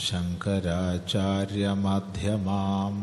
शङ्कराचार्यमध्यमाम् 0.00 3.00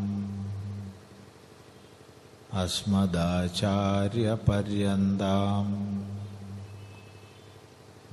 अस्मदाचार्यपर्यन्ताम् 4.44 5.74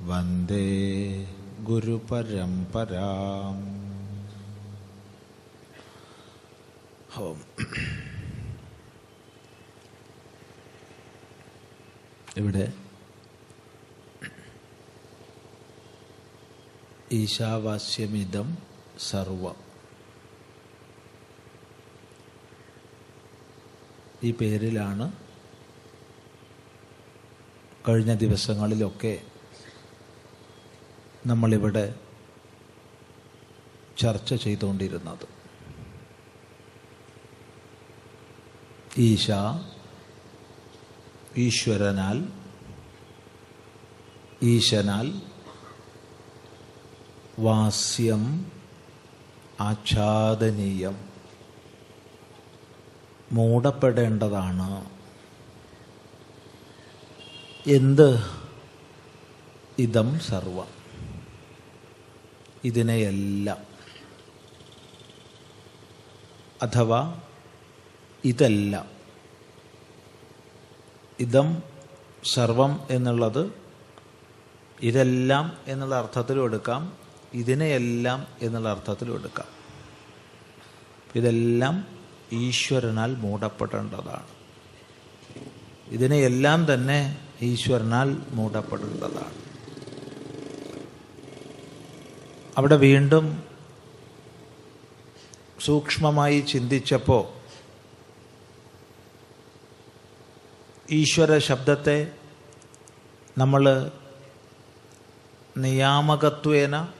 वन्दे 0.08 0.66
गुरुपरम्पराम् 1.68 3.62
ഓം 7.20 7.40
ഇവിടെ 12.40 12.66
ഈശാവാസ്യമിതം 17.16 18.48
സർവം. 18.99 19.55
ഈ 24.23 24.31
പേരിലാണ് 24.31 25.13
കഴിഞ്ഞ 27.89 28.13
ദിവസങ്ങളിലൊക്കെ 28.13 29.21
നമ്മളിവിടെ 31.25 31.95
ചർച്ച 33.97 34.33
ചെയ്തുകൊണ്ടിരുന്നത്. 34.33 35.27
ഈശ 38.97 39.31
ഈശ്വരനാൽ 41.37 42.29
ഈശനാൽ 44.43 45.21
വാസ്യം 47.39 48.51
ആച്ഛാദനീയം. 49.59 51.09
മൂടപ്പെടേണ്ടതാണ്. 53.31 54.89
എന്ത്? 57.67 58.19
ഇതം 59.79 60.19
സർവ. 60.19 60.63
ഇതിനെയെല്ലാം. 62.63 63.57
അഥവാ 66.61 67.19
ഇതെല്ലാം. 68.25 68.85
ഇതം 71.19 71.63
സർവം 72.23 72.87
എന്നുള്ളത് 72.89 73.53
ഇതെല്ലാം 74.81 75.57
എന്നുള്ള 75.67 75.95
അർത്ഥത്തിലും 75.95 76.43
എടുക്കാം. 76.43 77.06
ഇതിനെയെല്ലാം 77.33 78.27
എന്നുള്ള 78.41 78.69
അർത്ഥത്തിലും 78.69 79.15
എടുക്കാം. 79.15 79.47
ഇതെല്ലാം 81.15 81.87
ഈശ്വരനാൽ 82.31 83.15
മൂടപ്പെടേണ്ടതാണ്. 83.15 84.27
ഇതിനെയെല്ലാം 85.87 86.73
തന്നെ 86.73 87.29
ഈശ്വരനാൽ 87.41 88.17
മൂടപ്പെടേണ്ടതാണ്. 88.29 89.47
അവിടെ 92.57 92.75
വീണ്ടും 92.75 93.43
സൂക്ഷ്മമായി 95.59 96.39
ചിന്തിച്ചപ്പോൾ 96.39 97.37
ഈശ്വര 100.91 101.37
ശബ്ദത്തെ 101.37 102.11
നമ്മൾ 103.37 103.91
നിയാമകത്വേന 105.57 106.96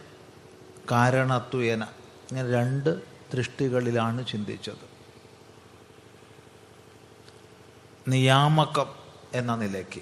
കാരണത്വേന 0.92 1.84
ഇങ്ങനെ 1.84 2.52
രണ്ട് 2.52 3.02
ദൃഷ്ടികളിലാണ് 3.34 4.28
ചിന്തിച്ചത്. 4.28 4.98
നിയാമകം 8.08 8.86
എന്ന 9.34 9.56
നിലയ്ക്ക്. 9.56 10.02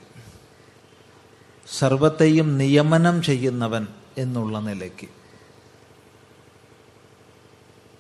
സർവത്തെയും 1.78 2.58
നിയമനം 2.58 3.22
ചെയ്യുന്നവൻ 3.22 3.88
എന്നുള്ള 4.18 4.60
നിലയ്ക്ക്. 4.60 5.08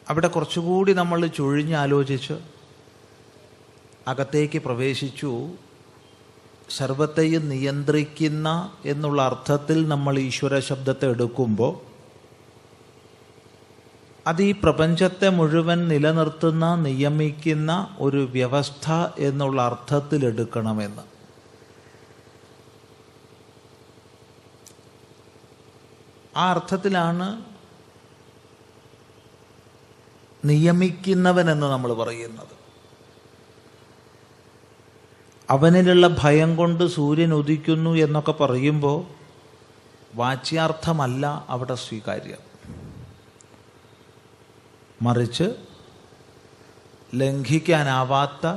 അവിടെ 0.10 0.28
കുറച്ചുകൂടി 0.28 0.94
നമ്മൾ 0.94 1.28
ചുഴിഞ്ഞാലോചിച്ച് 1.28 2.34
അകത്തേക്ക് 4.08 4.60
പ്രവേശിച്ചു. 4.60 5.50
സർവത്തെയും 6.70 7.50
നിയന്ത്രിക്കുന്ന 7.50 8.78
എന്നുള്ള 8.86 9.22
അർത്ഥത്തിൽ 9.22 9.88
നമ്മൾ 9.88 10.20
ഈശ്വര 10.20 10.60
ശബ്ദത്തെ 10.60 11.06
എടുക്കുമ്പോൾ 11.06 11.85
അത് 14.28 14.42
ഈ 14.42 14.52
പ്രപഞ്ചത്തെ 14.52 15.30
മുഴുവൻ 15.30 15.88
നിലനിർത്തുന്ന 15.88 16.76
നിയമിക്കുന്ന 16.76 17.96
ഒരു 18.00 18.30
വ്യവസ്ഥ 18.32 18.92
എന്നുള്ള 19.18 19.62
അർത്ഥത്തിലെടുക്കണമെന്ന് 19.62 21.02
ആ 26.38 26.50
അർത്ഥത്തിലാണ് 26.50 27.46
നിയമിക്കുന്നവൻ 30.46 31.52
എന്ന് 31.52 31.68
നമ്മൾ 31.68 31.94
പറയുന്നത്. 31.94 32.56
അവനിലുള്ള 35.50 36.18
ഭയം 36.20 36.56
കൊണ്ട് 36.56 36.84
സൂര്യൻ 36.88 37.34
ഉദിക്കുന്നു 37.34 37.96
എന്നൊക്കെ 37.96 38.32
പറയുമ്പോൾ 38.32 39.06
വാച്യാർത്ഥമല്ല 40.16 41.46
അവിടെ 41.50 41.76
സ്വീകാര്യം. 41.76 42.55
മറിച്ച് 45.02 45.68
ലംഘിക്കാനാവാത്ത 47.16 48.48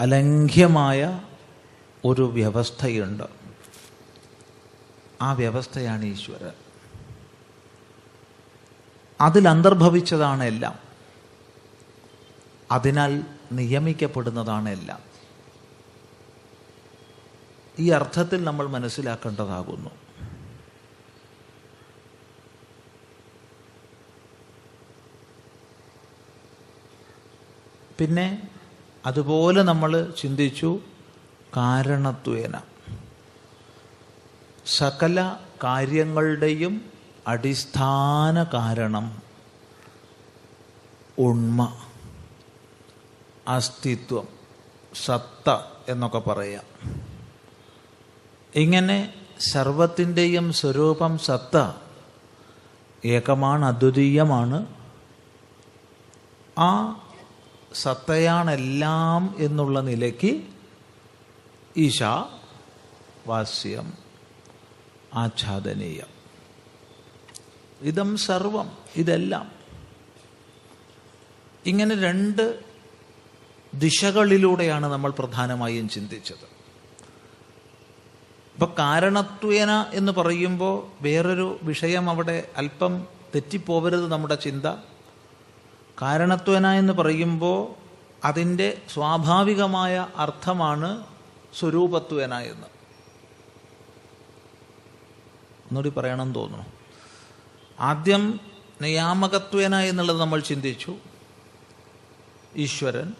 അലംഘ്യമായ 0.00 1.20
ഒരു 2.04 2.22
വ്യവസ്ഥയുണ്ട്. 2.22 3.24
ആ 5.22 5.32
വ്യവസ്ഥയാണ് 5.32 6.04
ഈശ്വരൻ. 6.04 6.52
അതിൽ 9.20 9.48
അന്തർഭവിച്ചതാണ് 9.48 10.44
എല്ലാം. 10.44 10.78
അതിനാൽ 12.70 13.22
നിയമിക്കപ്പെടുന്നതാണ് 13.52 14.68
എല്ലാം. 14.68 15.00
ഈ 17.78 17.90
അർത്ഥത്തിൽ 17.90 18.44
നമ്മൾ 18.44 18.66
മനസ്സിലാക്കേണ്ടതാകുന്നു. 18.66 19.90
പിന്നെ 27.98 28.48
അതുപോലെ 29.06 29.62
നമ്മൾ 29.62 30.14
ചിന്തിച്ചു 30.20 30.80
കാരണത്വേന. 31.56 32.60
സകല 34.66 35.36
കാര്യങ്ങളുടെയും 35.64 36.82
അടിസ്ഥാന 37.26 38.44
കാരണം 38.44 39.22
ഉണ്മ 41.18 41.76
അസ്തിത്വം 43.48 44.28
സത്ത 45.04 45.50
എന്നൊക്കെ 45.88 46.18
പറയാം. 46.18 46.64
ഇങ്ങനെ 48.54 49.14
സർവത്തിന്റെയും 49.40 50.52
സ്വരൂപം 50.52 51.18
സത്ത 51.18 51.72
ഏകമാണ് 53.04 53.64
അദ്വിതീയമാണ്. 53.64 54.66
ആ 56.58 57.00
സത്തയാണെല്ലാം 57.82 59.36
എന്നുള്ള 59.38 59.80
നിലയ്ക്ക് 59.80 60.42
ഈശ 61.76 62.02
വാസ്യം 63.26 63.92
ആച്ഛാദനീയം. 65.14 66.06
ഇതം 67.80 68.16
സർവം 68.16 68.72
ഇതെല്ലാം. 68.96 69.52
ഇങ്ങനെ 71.66 72.02
രണ്ട് 72.02 72.60
ദിശകളിലൂടെയാണ് 73.74 74.86
നമ്മൾ 74.86 75.10
പ്രധാനമായും 75.10 75.88
ചിന്തിച്ചത്. 75.88 76.56
ഇപ്പൊ 78.54 78.74
കാരണത്വേന 78.78 79.86
എന്ന് 79.92 80.12
പറയുമ്പോൾ 80.12 81.02
വേറൊരു 81.02 81.58
വിഷയം 81.62 82.10
അവിടെ 82.10 82.48
അല്പം 82.56 83.06
തെറ്റിപ്പോവരുത് 83.34 84.12
നമ്മുടെ 84.12 84.34
ചിന്ത. 84.34 84.66
കാരണത്വേന 86.02 86.66
എന്ന് 86.66 86.92
പറയുമ്പോൾ 86.92 87.74
അതിന്റെ 88.26 88.82
സ്വാഭാവികമായ 88.92 90.06
അർത്ഥമാണ് 90.16 91.06
സ്വരൂപത്വേന 91.58 92.34
എന്ന്. 92.34 92.66
ഒന്നുകൂടി 95.68 95.88
പറയണം 95.88 96.32
തോന്നുന്നു. 96.32 96.66
ആദ്യം 97.80 98.40
നിയാമകത്വേന 98.82 99.76
എന്നുള്ളത് 99.76 100.20
നമ്മൾ 100.20 100.40
ചിന്തിച്ചു. 100.40 100.96
ഈശ്വരൻ 102.56 103.12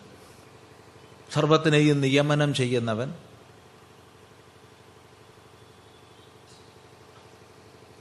സർവത്തിനെയും 1.33 2.01
നിയമനം 2.01 2.55
ചെയ്യുന്നവൻ 2.55 3.15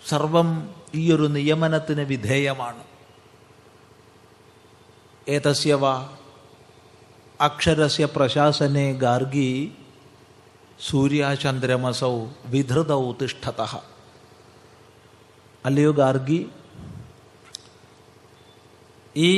സർവം 0.07 0.75
ഈ 0.95 1.12
ഒരു 1.12 1.24
നിയമനത്തിന് 1.24 2.01
വിധേയമാണ്. 2.01 2.94
ഏതസ്യവ 5.27 5.86
അക്ഷരസ്യ 7.39 8.06
പ്രശാസനെ 8.06 8.94
ഗാർഗി 8.94 9.50
സൂര്യാചന്ദ്രമസൗ 10.80 12.13
വിധൃതൗ 12.45 13.12
തിഷ്ഠത 13.22 13.62
അല്ലയോ 15.66 15.92
ഗാർഗി 15.92 16.39
ഈ 19.16 19.31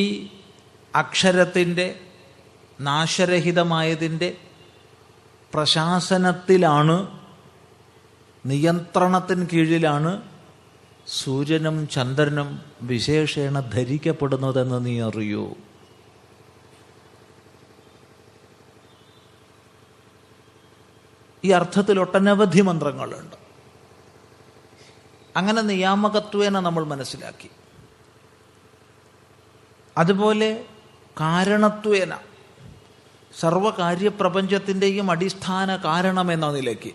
അക്ഷരത്തിന്റെ 0.93 1.87
നാശരഹിതമായതിന്റെ 2.79 4.29
പ്രശാസനത്തിലാണ് 5.53 6.97
നിയന്ത്രണത്തിന് 8.45 9.47
കീഴിലാണ് 9.53 10.11
സൂര്യനും 11.13 11.87
ചന്ദ്രനും 11.87 12.49
വിശേഷേണ 12.81 13.59
ധരിക്കപ്പെടുന്നതെന്ന് 13.75 14.85
നീ 14.85 14.99
അറിയൂ? 15.01 15.45
ഈ 21.47 21.51
അർത്ഥത്തിൽ 21.51 21.99
ഒട്ടനവധി 21.99 22.61
മന്ത്രങ്ങളുണ്ട്. 22.61 23.35
അങ്ങനെ 25.37 25.61
നിയാമകത്വേന 25.61 26.59
നമ്മൾ 26.59 26.83
മനസ്സിലാക്കി. 26.83 27.49
അതുപോലെ 29.97 30.65
കാരണത്വേന. 31.19 32.13
സർവകാര്യപ്രപഞ്ചത്തിന്റെയും 33.39 35.11
അടിസ്ഥാന 35.11 35.75
കാരണം 35.75 36.31
എന്ന 36.31 36.51
നിലയ്ക്ക്. 36.51 36.91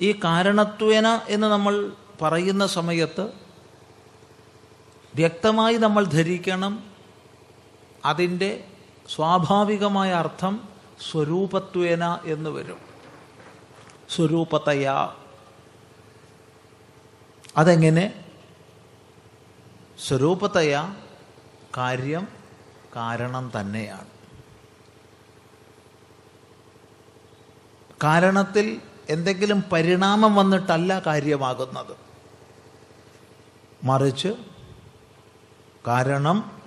ഈ 0.00 0.12
കാരണത്വേന 0.12 1.20
എന്ന് 1.28 1.46
നമ്മൾ 1.46 1.92
പറയുന്ന 2.22 2.66
സമയത്ത് 2.66 3.24
വ്യക്തമായി 5.14 5.76
നമ്മൾ 5.76 6.04
ധരിക്കണം 6.04 6.84
അതിന്റെ 8.04 8.64
സ്വാഭാവികമായ 9.14 10.10
അർത്ഥം 10.12 10.79
സ്വരൂപത്വേന 11.00 12.18
എന്ന് 12.24 12.50
വരും. 12.50 12.78
സ്വരൂപതയാ. 14.10 15.16
അതെങ്ങനെ? 17.56 18.24
സ്വരൂപതയ 20.08 20.94
കാര്യം 21.76 22.28
കാരണം 22.96 23.52
തന്നെയാണ്. 23.60 24.06
കാരണത്തിൽ 28.04 28.82
എന്തെങ്കിലും 29.08 29.64
പരിണാമം 29.72 30.34
വന്നിട്ടല്ല 30.34 30.98
കാര്യമാകുന്നത്. 31.06 31.96
മറിച്ച് 33.84 34.28
കാരണം 35.86 36.62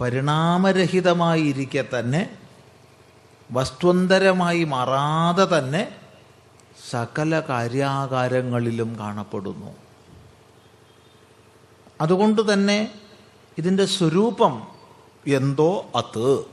പരിണാമരഹിതമായിരിക്കെ 0.00 1.84
തന്നെ 1.98 2.43
വസ്തുന്തരമായി 3.52 4.64
മാറാതെ 4.64 5.58
തന്നെ 5.58 5.96
സകല 6.90 7.40
കാര്യാകാരങ്ങളിലും 7.40 8.98
കാണപ്പെടുന്നു. 8.98 9.76
അതുകൊണ്ട് 12.00 12.52
തന്നെ 12.52 13.00
ഇതിന്റെ 13.58 13.84
സ്വരൂപം 13.84 14.68
എന്തോ 15.26 15.86
അത്. 15.96 16.44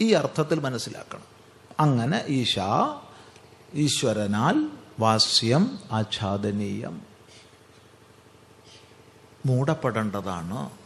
ഈ 0.00 0.12
അർത്ഥത്തിൽ 0.12 0.60
മനസ്സിലാക്കണം. 0.60 1.24
അങ്ങനെ 1.80 2.24
ഈശ 2.28 2.58
ഈശ്വരനാൽ 3.74 4.70
വാസ്യം 5.00 5.78
ആച്ഛാദനീയം 5.92 7.02
മൂടപ്പെടേണ്ടതാണ്. 9.46 10.77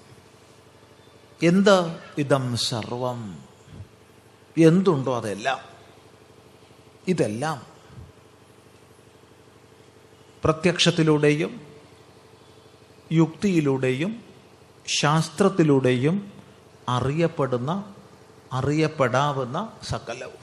എന്ത്? 1.42 2.00
ഇതം 2.18 2.56
സർവം. 2.56 3.38
എന്തുണ്ടോ 4.58 5.16
അതെല്ലാം. 5.16 5.58
ഇതെല്ലാം 7.08 7.66
പ്രത്യക്ഷത്തിലൂടെയും 10.44 11.66
യുക്തിയിലൂടെയും 13.12 14.24
ശാസ്ത്രത്തിലൂടെയും 14.86 16.32
അറിയപ്പെടുന്ന 16.88 17.94
അറിയപ്പെടാവുന്ന 18.52 19.72
സകലവും. 19.82 20.42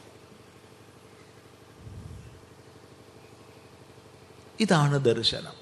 ഇതാണ് 4.59 5.05
ദർശനം. 5.05 5.58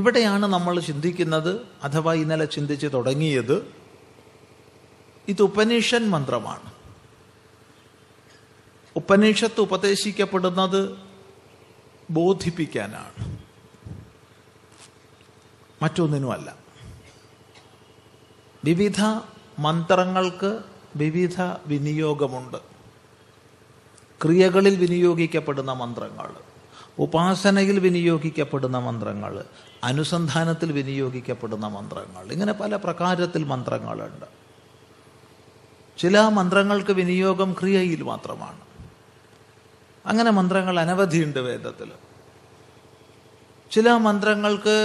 ഇവിടെയാണ് 0.00 0.46
നമ്മൾ 0.46 0.80
ചിന്തിക്കുന്നത് 0.80 1.66
അഥവാ 1.82 2.14
ഇന്നലെ 2.14 2.44
ചിന്തിച്ച് 2.44 2.86
തുടങ്ങിയത്. 2.86 3.74
ഇത് 5.28 5.42
ഉപനിഷൻ 5.42 6.10
മന്ത്രമാണ്. 6.10 6.72
ഉപനിഷത്ത് 8.96 9.60
ഉപദേശിക്കപ്പെടുന്നത് 9.60 10.98
ബോധിപ്പിക്കാനാണ്. 12.10 13.38
മറ്റൊന്നിനുമല്ല. 15.82 16.56
വിവിധ 18.64 19.00
മന്ത്രങ്ങൾക്ക് 19.58 20.60
വിവിധ 20.96 21.40
വിനിയോഗമുണ്ട്. 21.66 22.56
ക്രിയകളിൽ 24.22 24.76
വിനിയോഗിക്കപ്പെടുന്ന 24.76 25.72
മന്ത്രങ്ങൾ. 25.72 26.49
ഉപാസനയിൽ 27.00 27.78
വിനിയോഗിക്കപ്പെടുന്ന 27.78 28.78
മന്ത്രങ്ങൾ 28.78 29.44
അനുസന്ധാനത്തിൽ 29.84 30.72
വിനിയോഗിക്കപ്പെടുന്ന 30.72 31.68
മന്ത്രങ്ങൾ 31.68 32.32
ഇങ്ങനെ 32.32 32.52
പല 32.52 32.76
പ്രകാരത്തിൽ 32.76 33.44
മന്ത്രങ്ങളുണ്ട്. 33.44 34.26
ചില 35.98 36.20
മന്ത്രങ്ങൾക്ക് 36.20 36.90
വിനിയോഗം 36.90 37.56
ക്രിയയിൽ 37.60 38.02
മാത്രമാണ്. 38.02 38.60
അങ്ങനെ 40.06 40.30
മന്ത്രങ്ങൾ 40.30 40.80
അനവധിയുണ്ട് 40.80 41.38
വേദത്തിൽ. 41.38 41.92
ചില 43.70 43.90
മന്ത്രങ്ങൾക്ക് 43.90 44.76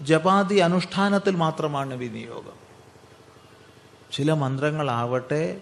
ജപാതി 0.00 0.54
അനുഷ്ഠാനത്തിൽ 0.54 1.36
മാത്രമാണ് 1.36 1.94
വിനിയോഗം. 1.94 2.56
ചില 4.12 4.32
മന്ത്രങ്ങളാവട്ടെ 4.32 5.60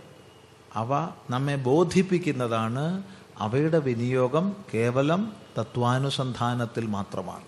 അവ 0.74 0.90
നമ്മെ 1.30 1.56
ബോധിപ്പിക്കുന്നതാണ് 1.56 3.02
അവയുടെ 3.40 3.78
വിനിയോഗം 3.78 4.64
കേവലം 4.74 5.32
തത്വാനുസന്ധാനത്തിൽ 5.58 6.86
മാത്രമാണ്. 6.86 7.44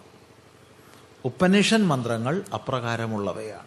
ഉപനിഷൻ 1.24 1.88
മന്ത്രങ്ങൾ 1.88 2.44
അപ്രകാരമുള്ളവയാണ്. 2.54 3.66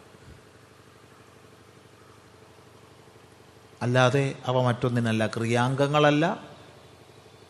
അല്ലാതെ 3.81 4.35
അവ 4.45 4.61
മറ്റൊന്നിനല്ല 4.61 5.27
ക്രിയാംഗങ്ങളല്ല 5.27 6.43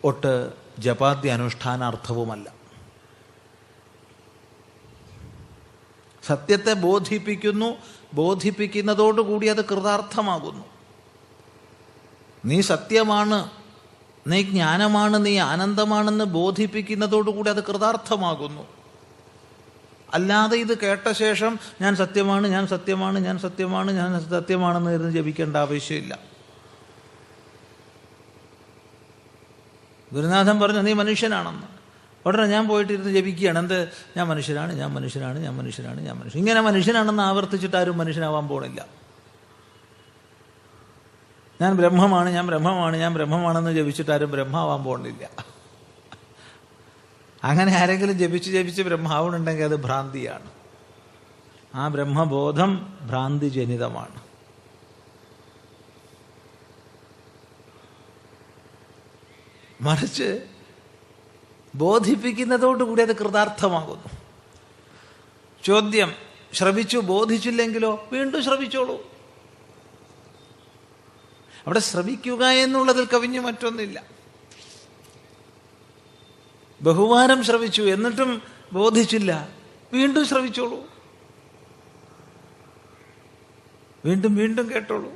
ഒട്ട് 0.04 0.54
ജപാദ്യ 0.80 1.32
അനുഷ്ഠാനാർത്ഥവുമല്ല 1.32 2.54
സത്യത്തെ 6.24 6.74
ബോധിപ്പിക്കുന്നു 6.74 7.78
ബോധിപ്പിക്കുന്നതോടുകൂടി 8.14 9.48
അത് 9.48 9.66
കൃതാർത്ഥമാകുന്നു. 9.66 10.66
നീ 12.46 12.62
സത്യമാണ് 12.62 13.65
നീ 14.28 14.42
ജ്ഞാനമാണ് 14.42 15.26
നീ 15.26 15.38
ആനന്ദമാണെന്ന് 15.38 16.26
ബോധിപ്പിക്കുന്നതോടുകൂടി 16.26 17.50
അത് 17.50 17.64
കൃതാർത്ഥമാകുന്നു. 17.64 18.68
അല്ലാതെ 20.14 20.58
ഇത് 20.58 20.78
കേട്ട 20.78 21.12
ശേഷം 21.12 21.60
ഞാൻ 21.82 21.96
സത്യമാണ് 21.96 22.48
ഞാൻ 22.48 22.68
സത്യമാണ് 22.68 23.20
ഞാൻ 23.20 23.40
സത്യമാണ് 23.40 23.92
ഞാൻ 23.92 24.30
സത്യമാണെന്ന് 24.30 24.92
ഇരുന്ന് 24.92 25.12
ജപിക്കേണ്ട 25.12 25.58
ആവശ്യമില്ല. 25.58 26.20
ഗുരുനാഥൻ 30.14 30.60
പറഞ്ഞു 30.60 30.80
നീ 30.80 30.94
മനുഷ്യനാണെന്ന്. 30.94 31.68
ഉടനെ 32.26 32.46
ഞാൻ 32.46 32.68
പോയിട്ടിരുന്ന് 32.68 33.14
ജപിക്കുകയാണ്. 33.14 33.60
എന്ത്? 33.60 33.90
ഞാൻ 34.18 34.28
മനുഷ്യനാണ് 34.28 34.74
ഞാൻ 34.74 34.94
മനുഷ്യനാണ് 34.94 35.40
ഞാൻ 35.40 35.58
മനുഷ്യനാണ് 35.58 36.02
ഞാൻ 36.02 36.20
മനുഷ്യൻ. 36.20 36.40
ഇങ്ങനെ 36.40 36.62
മനുഷ്യനാണെന്ന് 36.62 37.24
ആവർത്തിച്ചിട്ട് 37.24 37.78
ആരും 37.78 37.98
മനുഷ്യനാവാൻ 37.98 38.48
പോണില്ല. 38.48 39.05
ഞാൻ 41.62 41.76
ബ്രഹ്മമാണ് 41.76 42.30
ഞാൻ 42.30 42.48
ബ്രഹ്മമാണ് 42.48 42.98
ഞാൻ 42.98 43.14
ബ്രഹ്മമാണെന്ന് 43.14 43.74
ജപിച്ചിട്ട് 43.74 44.12
ആരും 44.12 44.32
ബ്രഹ്മാവാൻ 44.32 44.84
പോകുന്നില്ല 44.84 45.30
അങ്ങനെ 47.44 47.72
ആരെങ്കിലും 47.78 48.20
ജപിച്ച് 48.20 48.52
ജപിച്ച് 48.52 48.82
ബ്രഹ്മാവുന്നുണ്ടെങ്കിൽ 48.82 49.64
അത് 49.64 49.76
ഭ്രാന്തിയാണ്. 49.76 50.52
ആ 51.76 51.88
ബ്രഹ്മബോധം 51.88 52.98
ഭ്രാന്തി 53.02 53.50
ജനിതമാണ് 53.50 54.26
മറിച്ച് 59.82 60.48
ബോധിപ്പിക്കുന്നതോടുകൂടി 61.76 63.02
അത് 63.02 63.16
കൃതാർത്ഥമാകുന്നു. 63.16 64.10
ചോദ്യം 65.64 66.14
ശ്രവിച്ചു 66.54 66.98
ബോധിച്ചില്ലെങ്കിലോ? 66.98 68.08
വീണ്ടും 68.12 68.44
ശ്രവിച്ചോളൂ 68.44 69.15
അവിടെ 71.66 71.80
ശ്രമിക്കുക 71.80 72.46
എന്നുള്ളതിൽ 72.46 73.06
കവിഞ്ഞു 73.06 73.40
മറ്റൊന്നില്ല 73.40 74.04
ബഹുമാനം 76.82 77.44
ശ്രമിച്ചു 77.44 77.82
എന്നിട്ടും 77.82 78.42
ബോധിച്ചില്ല. 78.74 79.50
വീണ്ടും 79.94 80.26
ശ്രമിച്ചോളൂ. 80.26 80.88
വീണ്ടും 84.06 84.36
വീണ്ടും 84.36 84.72
കേട്ടോളൂ. 84.72 85.12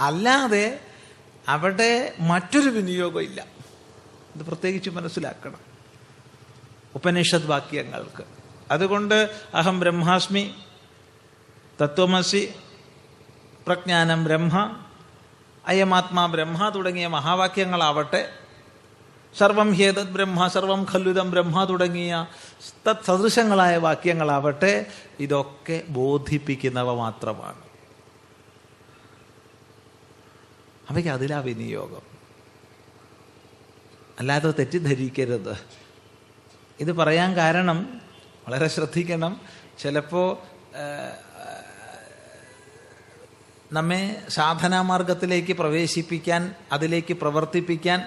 അല്ലാതെ 0.00 0.80
അവിടെ 1.48 2.16
മറ്റൊരു 2.20 2.68
വിനിയോഗം 2.68 3.22
ഇല്ല. 3.22 3.46
ഇത് 4.36 4.42
പ്രത്യേകിച്ച് 4.42 4.90
മനസ്സിലാക്കണം. 4.90 5.60
ഉപനിഷത് 6.94 7.46
വാക്യങ്ങൾക്ക്. 7.46 8.24
അതുകൊണ്ട് 8.70 9.40
അഹം 9.54 9.80
ബ്രഹ്മാസ്മി 9.80 10.54
തത്വമസി 11.82 12.54
പ്രജ്ഞാനം 13.66 14.24
ബ്രഹ്മ 14.24 14.85
അയമാത്മാ 15.68 16.26
ബ്രഹ്മ 16.26 16.68
തുടങ്ങിയ 16.68 17.06
മഹാവാക്യങ്ങളാവട്ടെ. 17.06 18.32
സർവം 19.38 19.72
ഹേതത് 19.72 20.08
ബ്രഹ്മ 20.08 20.48
സർവം 20.48 20.86
ഖല്ലുതം 20.92 21.30
ബ്രഹ്മ 21.30 21.64
തുടങ്ങിയ 21.64 22.26
തത് 22.88 22.96
സദൃശങ്ങളായ 23.06 23.76
വാക്യങ്ങളാവട്ടെ 23.76 24.86
ഇതൊക്കെ 25.20 25.82
ബോധിപ്പിക്കുന്നവ 25.88 26.94
മാത്രമാണ്. 26.94 27.62
അവയ്ക്ക് 30.90 31.10
അതിലാ 31.10 31.38
വിനിയോഗം. 31.38 32.02
അല്ലാതെ 34.18 34.50
തെറ്റിദ്ധരിക്കരുത്. 34.50 35.58
ഇത് 36.80 36.92
പറയാൻ 36.92 37.36
കാരണം 37.36 38.00
വളരെ 38.48 38.68
ശ്രദ്ധിക്കണം. 38.68 39.40
ചിലപ്പോൾ 39.78 40.38
നമ്മെ 43.72 44.22
സാധനാമാർഗത്തിലേക്ക് 44.28 45.52
പ്രവേശിപ്പിക്കാൻ 45.52 46.54
അതിലേക്ക് 46.72 47.14
പ്രവർത്തിപ്പിക്കാൻ 47.14 48.02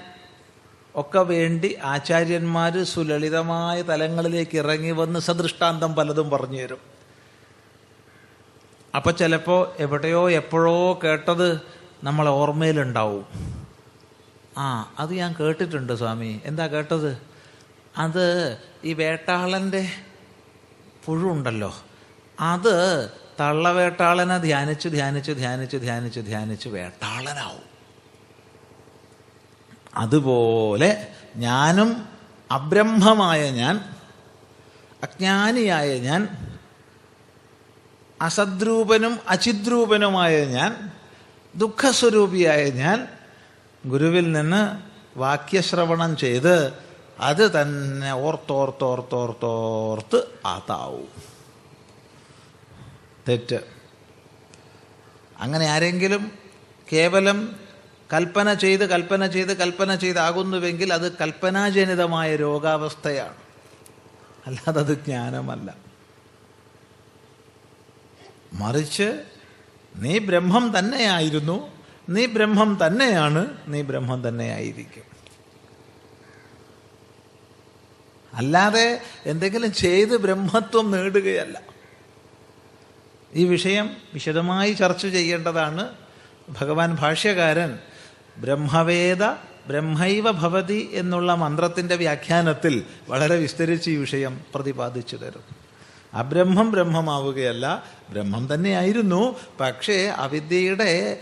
ഒക്കെ 0.96 1.20
വേണ്ടി 1.20 1.78
ആചാര്യന്മാർ 1.84 2.84
സുലളിതമായ 2.84 3.82
തലങ്ങളിലേക്ക് 3.82 4.58
ഇറങ്ങി 4.58 4.92
വന്ന് 4.92 5.20
സദൃഷ്ടാന്തം 5.20 5.96
പലതും 5.96 6.30
പറഞ്ഞു 6.30 6.62
തരും. 6.62 6.78
അപ്പം 8.96 9.16
ചിലപ്പോൾ 9.16 9.72
എവിടെയോ 9.80 10.32
എപ്പോഴോ 10.32 11.00
കേട്ടത് 11.04 11.62
നമ്മളെ 12.04 12.30
ഓർമ്മയിലുണ്ടാവും. 12.30 13.26
ആ 14.58 14.94
അത് 15.00 15.14
ഞാൻ 15.14 15.36
കേട്ടിട്ടുണ്ട് 15.40 15.94
സ്വാമി. 15.94 16.42
എന്താ 16.46 16.68
കേട്ടത്? 16.68 17.22
അത് 17.98 18.58
ഈ 18.84 18.94
വേട്ടാളന്റെ 18.94 19.90
പുഴുണ്ടല്ലോ 21.06 21.76
അത് 22.40 23.08
തള്ളവേട്ടാളനെ 23.40 24.38
ധ്യാനിച്ച് 24.38 24.90
ധ്യാനിച്ച് 24.90 25.32
ധ്യാനിച്ച് 25.32 25.78
ധ്യാനിച്ച് 25.78 26.20
ധ്യാനിച്ച് 26.20 26.70
വേട്ടാളനാവും. 26.70 27.62
അതുപോലെ 29.96 31.08
ഞാനും 31.36 32.08
അബ്രഹ്മമായ 32.52 33.52
ഞാൻ 33.52 33.96
അജ്ഞാനിയായ 35.04 35.98
ഞാൻ 35.98 36.38
അസദ്രൂപനും 38.22 39.20
അചിദ്രൂപനുമായ 39.30 40.46
ഞാൻ 40.46 40.92
ദുഃഖസ്വരൂപിയായ 41.56 42.70
ഞാൻ 42.70 43.08
ഗുരുവിൽ 43.86 44.32
നിന്ന് 44.32 44.78
വാക്യശ്രവണം 45.20 46.18
ചെയ്ത് 46.18 46.74
അത് 47.20 47.62
തന്നെ 47.62 48.14
ഓർത്തോർത്തോർത്തോർത്തോർത്ത് 48.14 50.28
അതാവും 50.46 51.29
തെറ്റ്. 53.30 53.60
അങ്ങനെ 55.38 55.66
ആരെങ്കിലും 55.66 56.32
കേവലം 56.94 57.56
കൽപ്പന 58.14 58.54
ചെയ്ത് 58.54 58.90
കൽപ്പന 58.90 59.28
ചെയ്ത് 59.28 59.58
കൽപ്പന 59.58 59.96
ചെയ്താകുന്നുവെങ്കിൽ 59.96 60.94
അത് 60.94 61.18
കൽപ്പനാജനിതമായ 61.18 62.36
രോഗാവസ്ഥയാണ്. 62.36 63.36
അല്ലാതെ 64.48 64.80
അത് 64.80 65.06
ജ്ഞാനമല്ല. 65.06 65.76
മറിച്ച് 68.54 69.24
നീ 69.96 70.18
ബ്രഹ്മം 70.18 70.80
തന്നെയായിരുന്നു 70.80 71.72
നീ 72.10 72.26
ബ്രഹ്മം 72.26 72.80
തന്നെയാണ് 72.88 73.58
നീ 73.68 73.82
ബ്രഹ്മം 73.82 74.28
തന്നെയായിരിക്കും. 74.28 75.04
അല്ലാതെ 78.34 79.02
എന്തെങ്കിലും 79.26 79.74
ചെയ്ത് 79.74 80.18
ബ്രഹ്മത്വം 80.18 80.92
നേടുകയല്ല. 80.92 81.62
ഈ 83.36 83.46
വിഷയം 83.46 83.90
വിശദമായി 84.14 84.74
ചർച്ച 84.74 85.08
ചെയ്യേണ്ടതാണ്. 85.08 85.88
ഭഗവാൻ 86.50 86.96
ഭാഷ്യകാരൻ 86.96 87.80
ബ്രഹ്മവേദ 88.38 89.24
ബ്രഹ്മൈവ 89.68 90.32
ഭവതി 90.32 90.90
എന്നുള്ള 90.94 91.36
മന്ത്രത്തിന്റെ 91.36 91.96
വ്യാഖ്യാനത്തിൽ 91.96 92.84
വളരെ 93.10 93.36
വിസ്തരിച്ച് 93.36 93.90
ഈ 93.90 93.96
വിഷയം 93.96 94.40
പ്രതിപാദിച്ചു 94.56 95.16
തരും. 95.16 95.44
അബ്രഹ്മം 96.14 96.72
ബ്രഹ്മമാവുകയല്ല 96.72 97.84
ബ്രഹ്മം 98.10 98.54
തന്നെയായിരുന്നു. 98.54 99.36
പക്ഷേ 99.60 100.06
അവിദ്യയുടെ 100.06 101.20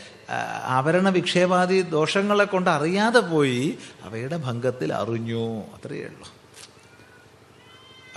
ആവരണ 0.64 1.10
വിക്ഷേപാദി 1.10 1.82
ദോഷങ്ങളെ 1.82 2.46
കൊണ്ട് 2.46 2.70
അറിയാതെ 2.70 3.20
പോയി 3.20 3.78
അവയുടെ 4.04 4.38
ഭംഗത്തിൽ 4.38 4.94
അറിഞ്ഞു. 4.94 5.60
അത്രയേ 5.60 6.04
ഉള്ളൂ. 6.04 6.37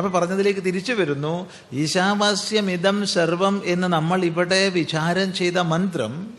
അപ്പൊ 0.00 0.20
പറഞ്ഞതിലേക്ക് 0.20 0.60
തിരിച്ചു 0.60 0.92
വരുന്നു 0.92 1.50
ഈശാവാസ്യമിതം 1.72 3.06
സർവം 3.06 3.62
എന്ന് 3.64 3.86
നമ്മൾ 3.86 4.24
ഇവിടെ 4.24 4.68
വിചാരം 4.68 5.34
ചെയ്ത 5.34 5.58
മന്ത്രം 5.58 6.38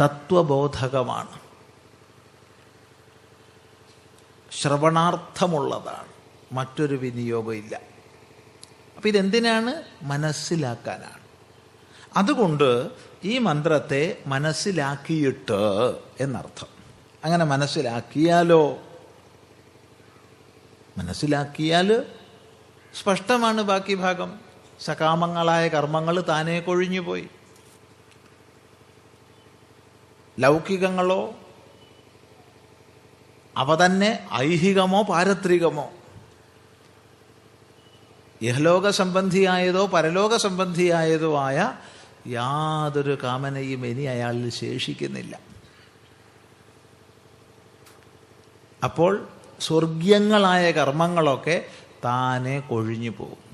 തത്വബോധകമാണ്. 0.00 1.40
ശ്രവണാർത്ഥമുള്ളതാണ് 4.52 6.08
മറ്റൊരു 6.52 6.94
വിനിയോഗമില്ല 6.94 7.80
അപ്പൊ 8.96 9.08
ഇതെന്തിനാണ്? 9.08 9.82
മനസ്സിലാക്കാനാണ്. 10.02 11.20
അതുകൊണ്ട് 12.16 12.90
ഈ 13.24 13.38
മന്ത്രത്തെ 13.38 14.18
മനസ്സിലാക്കിയിട്ട് 14.26 15.62
എന്നർത്ഥം. 16.20 16.66
അങ്ങനെ 17.24 17.44
മനസ്സിലാക്കിയാലോ? 17.44 18.78
മനസ്സിലാക്കിയാൽ 20.98 22.06
സ്പഷ്ടമാണ് 22.94 23.62
ബാക്കി 23.62 23.94
ഭാഗം. 23.94 24.40
സകാമങ്ങളായ 24.80 25.68
കർമ്മങ്ങൾ 25.68 26.20
താനേ 26.20 26.60
കൊഴിഞ്ഞുപോയി. 26.60 27.28
ലൗകികങ്ങളോ 30.38 31.34
അവ 33.56 33.86
തന്നെ 33.86 34.28
ഐഹികമോ 34.34 35.02
പാരത്രികമോ? 35.02 35.90
ഇഹലോക 38.42 38.90
സംബന്ധിയായതോ 38.90 39.86
പരലോക 39.86 40.36
സംബന്ധിയായതോ 40.36 41.38
ആയ 41.38 41.72
യാതൊരു 42.26 43.18
കാമനയും 43.22 43.86
ഇനി 43.86 44.02
അയാളിൽ 44.02 44.50
ശേഷിക്കുന്നില്ല. 44.50 45.38
അപ്പോൾ 48.84 49.28
സ്വർഗീയങ്ങളായ 49.60 50.72
കർമ്മങ്ങളൊക്കെ 50.72 51.68
താനെ 52.04 52.60
കൊഴിഞ്ഞു 52.60 53.10
പോകും 53.10 53.50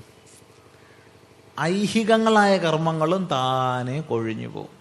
ഐഹികങ്ങളായ 1.59 2.57
കർമ്മങ്ങളും 2.57 3.27
താനെ 3.31 4.01
കൊഴിഞ്ഞു 4.01 4.47
പോകും 4.47 4.77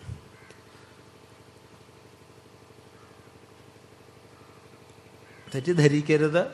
തെറ്റിദ്ധരിക്കരുത്. 5.55 6.47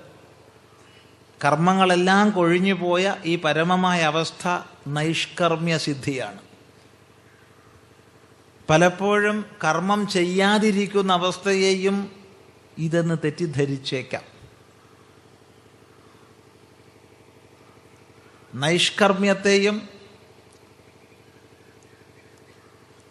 കർമ്മങ്ങളെല്ലാം 1.44 2.30
കൊഴിഞ്ഞു 2.30 2.74
പോയ 2.74 3.16
ഈ 3.24 3.36
പരമമായ 3.36 4.00
അവസ്ഥ 4.00 4.58
നൈഷ്കർമ്മ്യ 4.88 5.78
സിദ്ധിയാണ്. 5.78 6.38
പലപ്പോഴും 8.70 9.44
കർമ്മം 9.64 10.06
ചെയ്യാതിരിക്കുന്ന 10.06 11.12
അവസ്ഥയെയും 11.12 12.12
ഇതെന്ന് 12.78 13.18
തെറ്റിദ്ധരിച്ചേക്കാം. 13.24 14.31
നൈഷ്കർമ്മ്യത്തെയും 18.54 19.88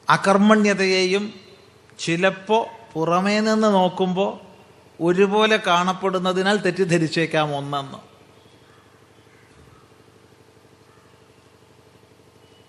അകർമ്മണ്യതയെയും 0.09 1.33
ചിലപ്പോൾ 1.99 2.67
പുറമേ 2.93 3.39
നിന്ന് 3.39 3.67
നോക്കുമ്പോൾ 3.67 4.39
ഒരുപോലെ 5.03 5.57
കാണപ്പെടുന്നതിനാൽ 5.67 6.57
തെറ്റിദ്ധരിച്ചേക്കാം 6.57 7.55
ഒന്നെന്ന്. 7.55 7.97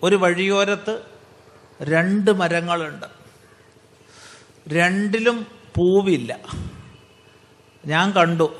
ഒരു 0.03 0.15
വഴിയോരത്ത് 0.15 1.01
രണ്ട് 1.81 2.31
മരങ്ങളുണ്ട്. 2.31 3.05
രണ്ടിലും 4.67 5.47
പൂവില്ല. 5.75 6.39
ഞാൻ 7.85 8.11
കണ്ടു. 8.11 8.55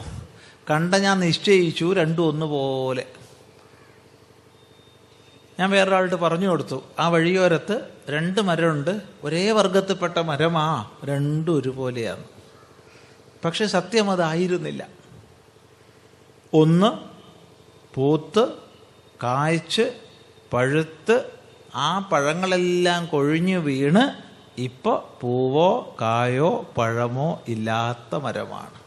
കണ്ട 0.72 0.96
ഞാൻ 0.96 1.20
നിശ്ചയിച്ചു 1.20 1.94
രണ്ടും 1.94 2.26
ഒന്നുപോലെ. 2.26 3.06
ഞാൻ 5.60 5.70
വേറൊരാളോട് 5.70 6.16
പറഞ്ഞു 6.16 6.48
കൊടുത്തു. 6.48 6.84
ആ 7.00 7.08
വഴിയോരത്ത് 7.08 7.88
രണ്ട് 8.10 8.42
മരമുണ്ട്. 8.42 9.02
ഒരേ 9.24 9.52
വർഗത്തിൽപ്പെട്ട 9.52 10.20
മരമാ. 10.20 10.90
രണ്ടും 11.06 11.56
ഒരുപോലെയാണ്. 11.56 12.24
പക്ഷെ 13.46 13.66
സത്യം 13.66 14.12
അതായിരുന്നില്ല. 14.12 14.88
ഒന്ന് 16.54 16.98
പൂത്ത് 17.96 18.48
കായ്ച്ച് 19.24 19.94
പഴുത്ത് 20.54 21.30
ആ 21.76 22.00
പഴങ്ങളെല്ലാം 22.00 23.06
കൊഴിഞ്ഞു 23.06 23.58
വീണ് 23.58 24.22
ഇപ്പോൾ 24.62 25.20
പൂവോ 25.22 25.96
കായോ 26.02 26.66
പഴമോ 26.78 27.42
ഇല്ലാത്ത 27.48 28.16
മരമാണ്. 28.16 28.84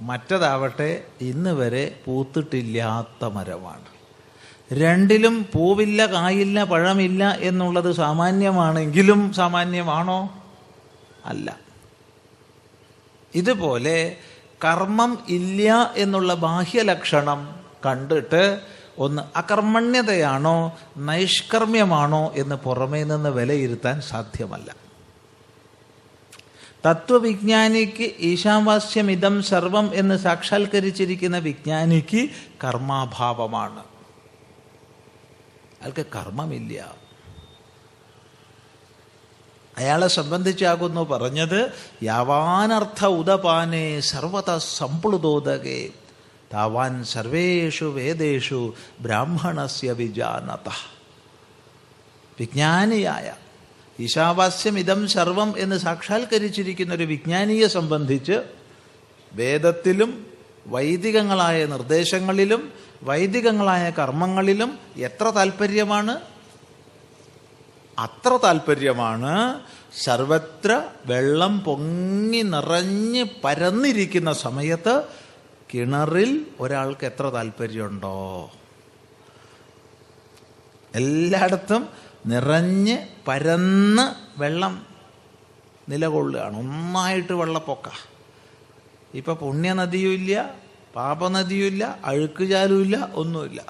മറ്റതാവട്ടെ 0.00 1.06
ഇന്ന് 1.20 1.50
വരെ 1.50 2.00
പൂത്തിട്ടില്ലാത്ത 2.04 3.24
മരമാണ്. 3.24 3.95
രണ്ടിലും 4.72 5.46
പൂവില്ല 5.52 6.06
കായില്ല 6.06 6.64
പഴമില്ല 6.64 7.38
എന്നുള്ളത് 7.40 7.92
സാമാന്യമാണെങ്കിലും 7.92 9.32
സാമാന്യമാണോ? 9.32 10.42
അല്ല. 11.24 11.58
ഇതുപോലെ 13.34 14.16
കർമ്മം 14.64 15.18
ഇല്ല 15.28 15.92
എന്നുള്ള 15.96 16.34
ബാഹ്യലക്ഷണം 16.34 17.54
കണ്ടിട്ട് 17.86 18.60
ഒന്ന് 18.98 19.38
അകർമ്മണ്യതയാണോ 19.38 20.78
നൈഷ്കർമ്മ്യമാണോ 20.96 22.32
എന്ന് 22.36 22.54
പുറമേ 22.54 23.04
നിന്ന് 23.04 23.28
വിലയിരുത്താൻ 23.28 24.00
സാധ്യമല്ല. 24.00 24.76
തത്വവിജ്ഞാനിക്ക് 26.86 28.10
ഈശാവാസ്യം 28.18 29.10
ഇതം 29.10 29.42
സർവം 29.42 29.90
എന്ന് 29.94 30.18
സാക്ഷാത്കരിച്ചിരിക്കുന്ന 30.18 31.38
വിജ്ഞാനിക്ക് 31.38 32.28
കർമാഭാവമാണ്. 32.64 33.95
അയാൾക്ക് 35.86 36.06
കർമ്മമില്ല. 36.14 36.94
അയാളെ 39.78 40.08
സംബന്ധിച്ചാകുന്നു 40.08 41.02
പറഞ്ഞത് 41.04 41.60
യാവാനർത്ഥ 42.02 43.04
ഉദപാനെ 43.04 44.00
സർവത 44.00 44.50
സംപ്ലുതോദകേ 44.78 45.80
താവാൻ 46.54 47.04
സർവേഷു 47.04 47.84
വേദേഷു 47.84 48.60
ബ്രാഹ്മണസ്യ 49.00 49.92
വിജാനത. 49.92 50.68
വിജ്ഞാനിയായ 52.40 53.26
ഈശാവാസ്യം 53.98 54.78
ഇതം 54.78 55.08
സർവം 55.08 55.50
എന്ന് 55.58 55.76
സാക്ഷാത്കരിച്ചിരിക്കുന്ന 55.78 56.94
ഒരു 56.94 57.04
വിജ്ഞാനിയെ 57.04 57.66
സംബന്ധിച്ച് 57.66 58.36
വേദത്തിലും 59.34 60.10
വൈദികങ്ങളായ 60.66 61.58
നിർദ്ദേശങ്ങളിലും 61.66 62.72
വൈദികങ്ങളായ 63.02 63.90
കർമ്മങ്ങളിലും 63.90 64.78
എത്ര 64.96 65.30
താല്പര്യമാണ് 65.30 66.20
അത്ര 67.98 68.36
താല്പര്യമാണ് 68.36 69.60
സർവത്ര 70.04 70.82
വെള്ളം 71.06 71.60
പൊങ്ങി 71.60 72.42
നിറഞ്ഞ് 72.42 73.24
പരന്നിരിക്കുന്ന 73.44 74.32
സമയത്ത് 74.32 75.04
കിണറിൽ 75.74 76.46
ഒരാൾക്ക് 76.60 77.04
എത്ര 77.04 77.28
താല്പര്യമുണ്ടോ 77.28 78.50
എല്ലായിടത്തും 80.94 81.88
നിറഞ്ഞ് 82.26 83.06
പരന്ന് 83.28 84.36
വെള്ളം 84.40 84.86
നിലകൊള്ളുകയാണ്. 85.88 86.58
ഒന്നായിട്ട് 86.58 87.32
വെള്ളപ്പൊക്ക. 87.32 87.88
ഇപ്പം 89.14 89.36
പുണ്യനദിയും 89.36 89.36
പുണ്യനദിയുമില്ല 89.36 90.54
പാപനദിയുമില്ല 90.96 92.00
അഴുക്കുചാലുമില്ല 92.04 92.96
ഒന്നുമില്ല. 93.14 93.60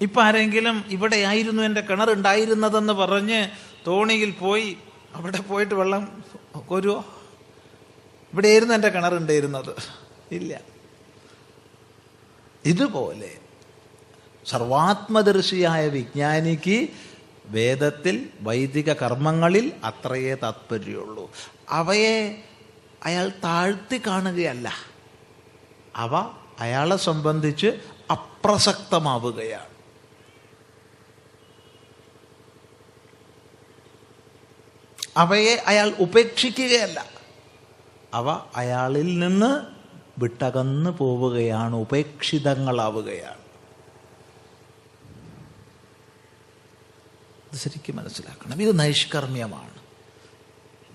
ഇപ്പൊ 0.00 0.22
ആരെങ്കിലും 0.22 0.84
ഇവിടെ 0.88 1.16
ആയിരുന്നു 1.16 1.62
എന്റെ 1.62 1.80
കിണറുണ്ടായിരുന്നതെന്ന് 1.80 2.92
പറഞ്ഞ് 2.92 3.40
തോണിയിൽ 3.86 4.30
പോയി 4.40 4.76
അവിടെ 5.14 5.40
പോയിട്ട് 5.40 5.74
വെള്ളം 5.74 6.02
കോരുവോ? 6.66 6.98
ഇവിടെയായിരുന്നു 8.32 8.74
എന്റെ 8.74 8.88
കിണറുണ്ടായിരുന്നത് 8.88 9.74
ഇല്ല. 10.32 10.52
ഇതുപോലെ 12.64 13.32
സർവാത്മദർശിയായ 14.46 15.88
വിജ്ഞാനിക്ക് 15.88 16.88
വേദത്തിൽ 17.46 18.16
വൈദിക 18.40 18.92
കർമ്മങ്ങളിൽ 18.92 19.72
അത്രയേ 19.84 20.34
താത്പര്യമുള്ളൂ. 20.34 21.24
അവയെ 21.70 22.16
അയാൾ 23.02 23.28
താഴ്ത്തി 23.44 24.02
കാണുകയല്ല. 24.06 24.72
അവ 25.96 26.34
അയാളെ 26.60 26.96
സംബന്ധിച്ച് 26.96 27.80
അപ്രസക്തമാവുകയാണ്. 28.10 29.76
അവയെ 35.16 35.62
അയാൾ 35.66 35.94
ഉപേക്ഷിക്കുകയല്ല. 35.98 37.06
അവ 38.14 38.30
അയാളിൽ 38.56 39.18
നിന്ന് 39.18 39.76
വിട്ടകന്നു 40.20 40.90
പോവുകയാണ് 40.90 41.76
ഉപേക്ഷിതങ്ങളാവുകയാണ്. 41.76 43.46
ശരിക്കും 47.56 47.96
മനസ്സിലാക്കണം. 47.96 48.62
ഇത് 48.62 48.78
നൈഷ്കർമ്മ്യമാണ്. 48.78 49.75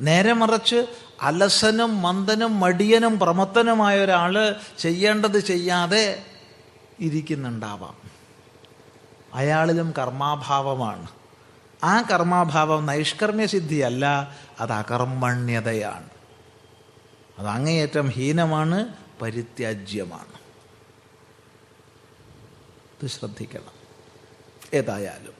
നേരെ 0.02 0.34
മറിച്ച് 0.34 0.88
അലസനും 1.22 2.02
മന്ദനും 2.02 2.60
മടിയനും 2.60 3.20
പ്രമത്തനുമായ 3.20 4.00
ഒരാൾ 4.00 4.56
ചെയ്യേണ്ടത് 4.80 5.40
ചെയ്യാതെ 5.40 6.26
ഇരിക്കുന്നുണ്ടാവാം. 7.00 8.12
അയാളിലും 9.34 9.94
കർമാഭാവമാണ്. 9.98 11.08
ആ 11.84 12.02
കർമാഭാവം 12.02 12.86
നൈഷ്കർമ്മ്യ 12.86 13.46
സിദ്ധിയല്ല 13.46 14.36
അത് 14.60 14.72
അകർമ്മണ്യതയാണ്. 14.72 16.10
അത് 17.40 17.48
അങ്ങേയറ്റം 17.48 18.10
ഹീനമാണ് 18.10 18.88
പരിത്യാജ്യമാണ്. 19.22 20.42
ഇത് 23.02 23.08
ശ്രദ്ധിക്കണം. 23.08 23.82
ഏതായാലും 24.74 25.34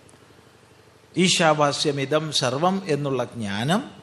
ഈശാവാസ്യമിതം 1.18 2.32
സർവം 2.32 2.82
എന്നുള്ള 2.86 3.24
ജ്ഞാനം 3.24 4.01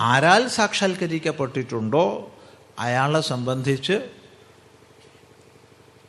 ആരാൽ 0.00 0.48
സാക്ഷാത്കരിക്കപ്പെട്ടിട്ടുണ്ടോ 0.48 2.30
അയാളെ 2.78 3.20
സംബന്ധിച്ച് 3.20 4.10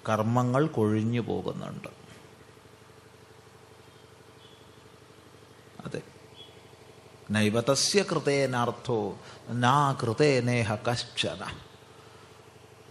കർമ്മങ്ങൾ 0.10 0.68
കൊഴിഞ്ഞു 0.68 1.22
പോകുന്നുണ്ട്. 1.22 1.88
അതെ. 5.86 6.02
നൈവതസ്യ 7.32 8.04
കൃതേനാർത്ഥോ 8.04 9.18
നാ 9.50 9.94
കൃതേനേഹ 9.94 10.76
കശ്ചന. 10.76 11.56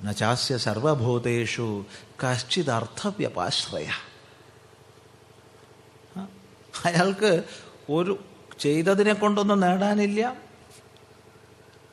നചാസ്യ 0.02 0.56
സർവഭൂതേഷു 0.56 1.84
കശ്ചിദർത്ഥവ്യപാശ്രയ. 2.24 3.88
അയാൾക്ക് 6.84 7.44
ഒരു 7.90 8.24
ചെയ്തതിനെ 8.58 9.12
കൊണ്ടൊന്നും 9.12 9.60
നേടാനില്ല. 9.60 10.49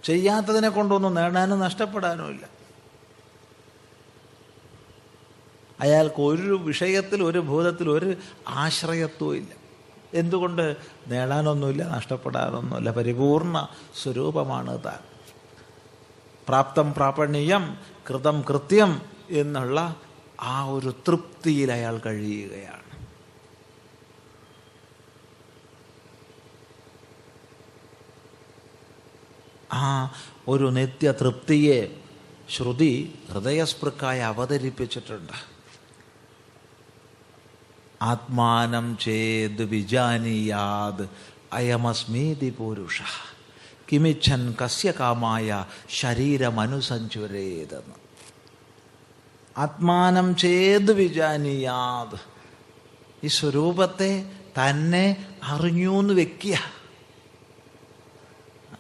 ചെയ്യാത്തതിനെ 0.04 0.70
കൊണ്ടൊന്നും 0.70 1.14
നേടാനും 1.14 1.60
നഷ്ടപ്പെടാനും 1.60 2.30
ഇല്ല. 2.30 2.50
അയാൾക്ക് 5.80 6.22
ഒരു 6.22 6.60
വിഷയത്തിൽ 6.64 7.24
ഒരു 7.24 7.40
ഭൂതത്തിൽ 7.40 7.90
ഒരു 7.90 8.16
ആശ്രയത്വവും 8.48 9.36
ഇല്ല. 9.36 9.54
എന്തുകൊണ്ട് 10.14 10.78
നേടാനൊന്നുമില്ല 11.08 11.88
നഷ്ടപ്പെടാനൊന്നുമില്ല? 11.88 12.92
പരിപൂർണ 12.92 13.68
സ്വരൂപമാണ് 14.04 14.86
താൻ. 14.86 15.00
പ്രാപ്തം 16.48 16.94
പ്രാപണീയം 16.94 17.78
കൃതം 18.10 18.42
കൃത്യം 18.50 19.02
എന്നുള്ള 19.30 19.96
ആ 20.42 20.64
ഒരു 20.64 20.94
തൃപ്തിയിൽ 21.08 21.72
അയാൾ 21.72 21.98
കഴിയുകയാണ്. 21.98 22.87
ആ 29.74 30.14
ഒരു 30.48 30.66
നിത്യതൃപ്തിയെ 30.66 32.02
ശ്രുതി 32.50 33.20
ഹൃദയസ്പൃക്കായി 33.32 34.20
അവതരിപ്പിച്ചിട്ടുണ്ട്. 34.20 35.34
ആത്മാനം 38.02 38.98
ചേത് 38.98 39.64
വിജാനീയാത് 39.64 41.10
അയമസ്മീതി 41.54 42.50
പുരുഷ. 42.50 43.02
കിമിച്ഛൻ 43.92 44.56
കസ്യ 44.64 44.94
കാമായ 45.00 45.66
ശരീരമനുസഞ്ചുരേതെന്ന്. 45.90 47.96
ആത്മാനം 49.58 50.36
ചേത് 50.36 50.92
വിജാനീയാത്. 50.92 52.16
ഈ 53.24 53.28
സ്വരൂപത്തെ 53.28 54.32
തന്നെ 54.58 55.26
അറിഞ്ഞു 55.44 56.00
എന്ന് 56.00 56.14
വെക്കുക 56.14 56.78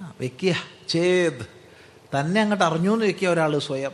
ആ, 0.02 0.14
വെക്കുക 0.22 0.77
ചേത് 0.90 1.48
തന്നെ 2.20 2.42
അങ്ങോട്ട് 2.42 2.64
അറിഞ്ഞു 2.64 2.94
എന്ന് 2.94 3.06
വെക്കുക 3.06 3.28
ഒരാൾ 3.28 3.58
സ്വയം. 3.60 3.92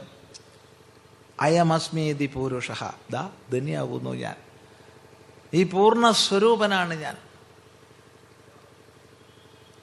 അയമസ്മീതി 1.42 2.26
പൂരുഷ. 2.26 2.72
ദാ 3.12 3.30
ധന്യാകുന്നു 3.54 4.10
ഞാൻ. 4.10 4.36
ഈ 5.54 5.64
പൂർണ 5.64 6.12
സ്വരൂപനാണ് 6.12 6.94
ഞാൻ. 6.94 7.18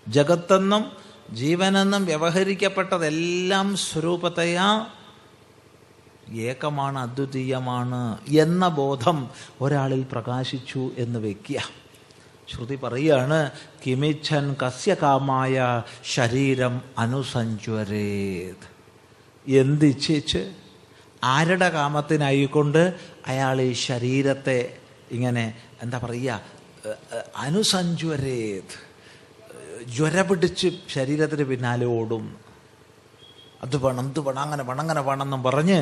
ജഗത്തെന്നും 0.09 0.93
ജീവനെന്നും 1.33 2.05
വ്യവഹരിക്കപ്പെട്ടതെല്ലാം 2.05 3.77
സ്വരൂപതയാ 3.77 4.87
ഏകമാണ് 6.33 6.99
അദ്വിതീയമാണ് 6.99 8.19
എന്ന 8.29 8.69
ബോധം 8.69 9.31
ഒരാളിൽ 9.61 10.07
പ്രകാശിച്ചു 10.13 10.91
എന്ന് 10.99 11.19
വെക്കുക. 11.19 11.59
ശ്രുതി 12.51 12.75
പറയാണ് 12.75 13.51
കിമിച്ഛൻ 13.87 14.57
കസ്യ 14.63 14.97
കാമായ 15.03 15.85
ശരീരം 16.05 16.81
അനുസഞ്ചുരേത് 16.99 18.67
എന്തിച്ഛിച്ച് 19.47 20.43
ആരുടെ 21.25 21.69
കാമത്തിനായിക്കൊണ്ട് 21.69 22.95
അയാൾ 23.27 23.61
ഈ 23.61 23.73
ശരീരത്തെ 23.73 24.79
ഇങ്ങനെ 25.13 25.55
എന്താ 25.83 25.99
പറയുക 25.99 26.41
അനുസഞ്ചരേത് 27.37 28.77
ജ്വര 29.89 30.23
പിടിച്ച് 30.23 30.69
ശരീരത്തിന് 30.89 31.43
പിന്നാലെ 31.43 31.87
ഓടും. 31.87 32.25
അത് 33.63 33.77
വേണം 33.77 34.07
ഇത് 34.11 34.21
വേണം 34.21 34.43
അങ്ങനെ 34.43 34.63
വേണം 34.63 34.81
അങ്ങനെ 34.81 35.01
വേണമെന്നും 35.01 35.43
പറഞ്ഞ് 35.43 35.79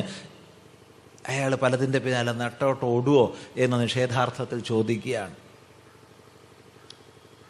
അയാൾ 1.29 1.55
പലതിന്റെ 1.55 1.99
പിന്നാലെ 1.99 2.33
നട്ടോട്ട് 2.33 2.85
ഓടുവോ 2.85 3.25
എന്ന് 3.57 3.77
നിഷേധാർത്ഥത്തിൽ 3.81 4.61
ചോദിക്കുകയാണ്. 4.61 5.37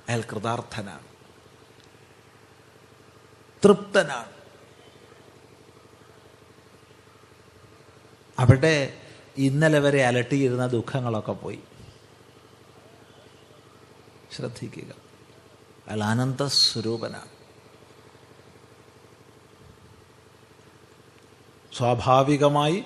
അയാൾ 0.08 0.20
കൃതാർത്ഥനാണ് 0.20 1.08
തൃപ്തനാണ്. 3.64 4.32
അവിടെ 8.38 9.00
ഇന്നലെ 9.36 9.78
വരെ 9.78 10.04
അലട്ടിയിരുന്ന 10.04 10.66
ദുഃഖങ്ങളൊക്കെ 10.66 11.32
പോയി. 11.32 11.60
ശ്രദ്ധിക്കുക. 14.36 14.94
അയാൾ 15.88 16.04
ആനന്ദസ്വരൂപനാണ് 16.04 17.38
സ്വാഭാവികമായി 21.76 22.84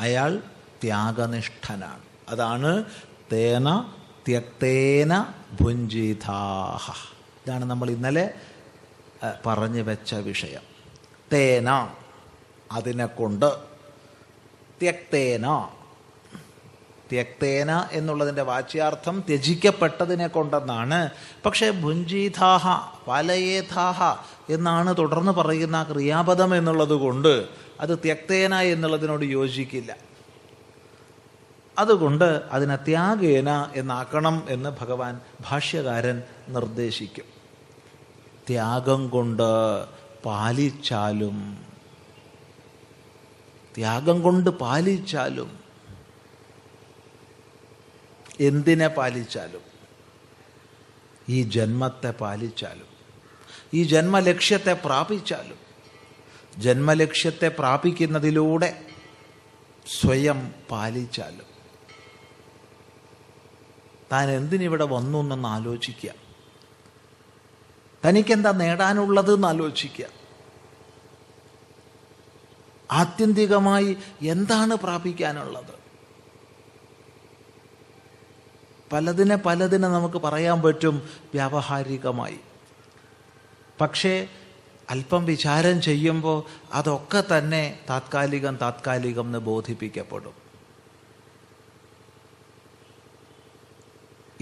അയാൾ 0.00 0.42
ത്യാഗനിഷ്ഠനാണ്. 0.82 2.02
അതാണ് 2.28 2.84
തേന 3.32 3.68
ത്യക്തേന 4.28 5.26
ഭുഞ്ചിതാഹ 5.60 6.92
ഇതാണ് 7.46 7.64
നമ്മൾ 7.64 7.90
ഇന്നലെ 7.90 8.30
പറഞ്ഞു 9.46 9.82
വെച്ച 9.82 10.14
വിഷയം. 10.14 10.62
തേന 11.32 11.88
അതിനെ 12.72 13.06
കൊണ്ട് 13.06 13.52
ത്യക്തേന. 14.82 15.68
ത്യക്തേന 17.12 17.88
എന്നുള്ളതിന്റെ 17.92 18.42
വാച്യാർത്ഥം 18.42 19.24
ത്യജിക്കപ്പെട്ടതിനെ 19.28 20.26
കൊണ്ടെന്നാണ്. 20.26 21.10
പക്ഷേ 21.46 21.70
ഭുഞ്ചീഥാഹ 21.70 22.68
പാലയേഥാഹ 23.08 24.02
എന്നാണ് 24.52 24.96
തുടർന്ന് 24.98 25.32
പറയുന്ന 25.32 25.82
ക്രിയാപദം 25.82 26.56
എന്നുള്ളത് 26.56 26.94
കൊണ്ട് 26.94 27.48
അത് 27.80 27.98
ത്യക്തേന 27.98 28.54
എന്നുള്ളതിനോട് 28.54 29.24
യോജിക്കില്ല. 29.24 29.96
അതുകൊണ്ട് 31.78 32.24
അതിനെ 32.24 32.76
ത്യാഗേന 32.76 33.72
എന്നാക്കണം 33.76 34.46
എന്ന് 34.48 34.70
ഭഗവാൻ 34.80 35.20
ഭാഷ്യകാരൻ 35.40 36.22
നിർദ്ദേശിക്കും. 36.48 37.24
ത്യാഗം 38.48 39.08
കൊണ്ട് 39.08 39.84
പാലിച്ചാലും 40.24 41.66
ത്യാഗം 43.76 44.22
കൊണ്ട് 44.22 44.50
പാലിച്ചാലും 44.50 45.58
എന്തിനെ 48.40 48.88
പാലിച്ചാലും? 48.88 49.62
ഈ 51.28 51.42
ജന്മത്തെ 51.42 52.10
പാലിച്ചാലും 52.10 52.86
ഈ 53.74 53.82
ജന്മലക്ഷ്യത്തെ 53.82 54.72
പ്രാപിച്ചാലും 54.72 55.56
ജന്മലക്ഷ്യത്തെ 56.58 57.48
പ്രാപിക്കുന്നതിലൂടെ 57.48 58.86
സ്വയം 60.00 60.54
പാലിച്ചാലും. 60.70 61.53
താൻ 64.12 64.30
എന്തിനിവിടെ 64.30 64.84
വന്നു 64.84 65.18
എന്നൊന്ന് 65.18 65.48
ആലോചിക്കുക. 65.48 66.10
തനിക്കെന്താ 68.04 68.50
നേടാനുള്ളത് 68.50 69.34
എന്ന് 69.34 69.48
ആലോചിക്കുക. 69.48 70.06
ആത്യന്തികമായി 72.92 73.96
എന്താണ് 74.22 74.74
പ്രാപിക്കാനുള്ളത്? 74.74 75.84
പലതിനെ 78.92 79.36
പലതിനെ 79.36 79.88
നമുക്ക് 79.88 80.16
പറയാൻ 80.16 80.62
പറ്റും 80.62 81.08
വ്യാവഹാരികമായി. 81.14 82.40
പക്ഷേ 83.80 84.28
അല്പം 84.90 85.24
വിചാരം 85.24 85.82
ചെയ്യുമ്പോൾ 85.82 86.42
അതൊക്കെ 86.72 87.24
തന്നെ 87.38 87.80
താത്കാലികം 87.90 88.56
താത്കാലികം 88.56 89.26
എന്ന് 89.26 89.38
ബോധിപ്പിക്കപ്പെടും. 89.38 90.43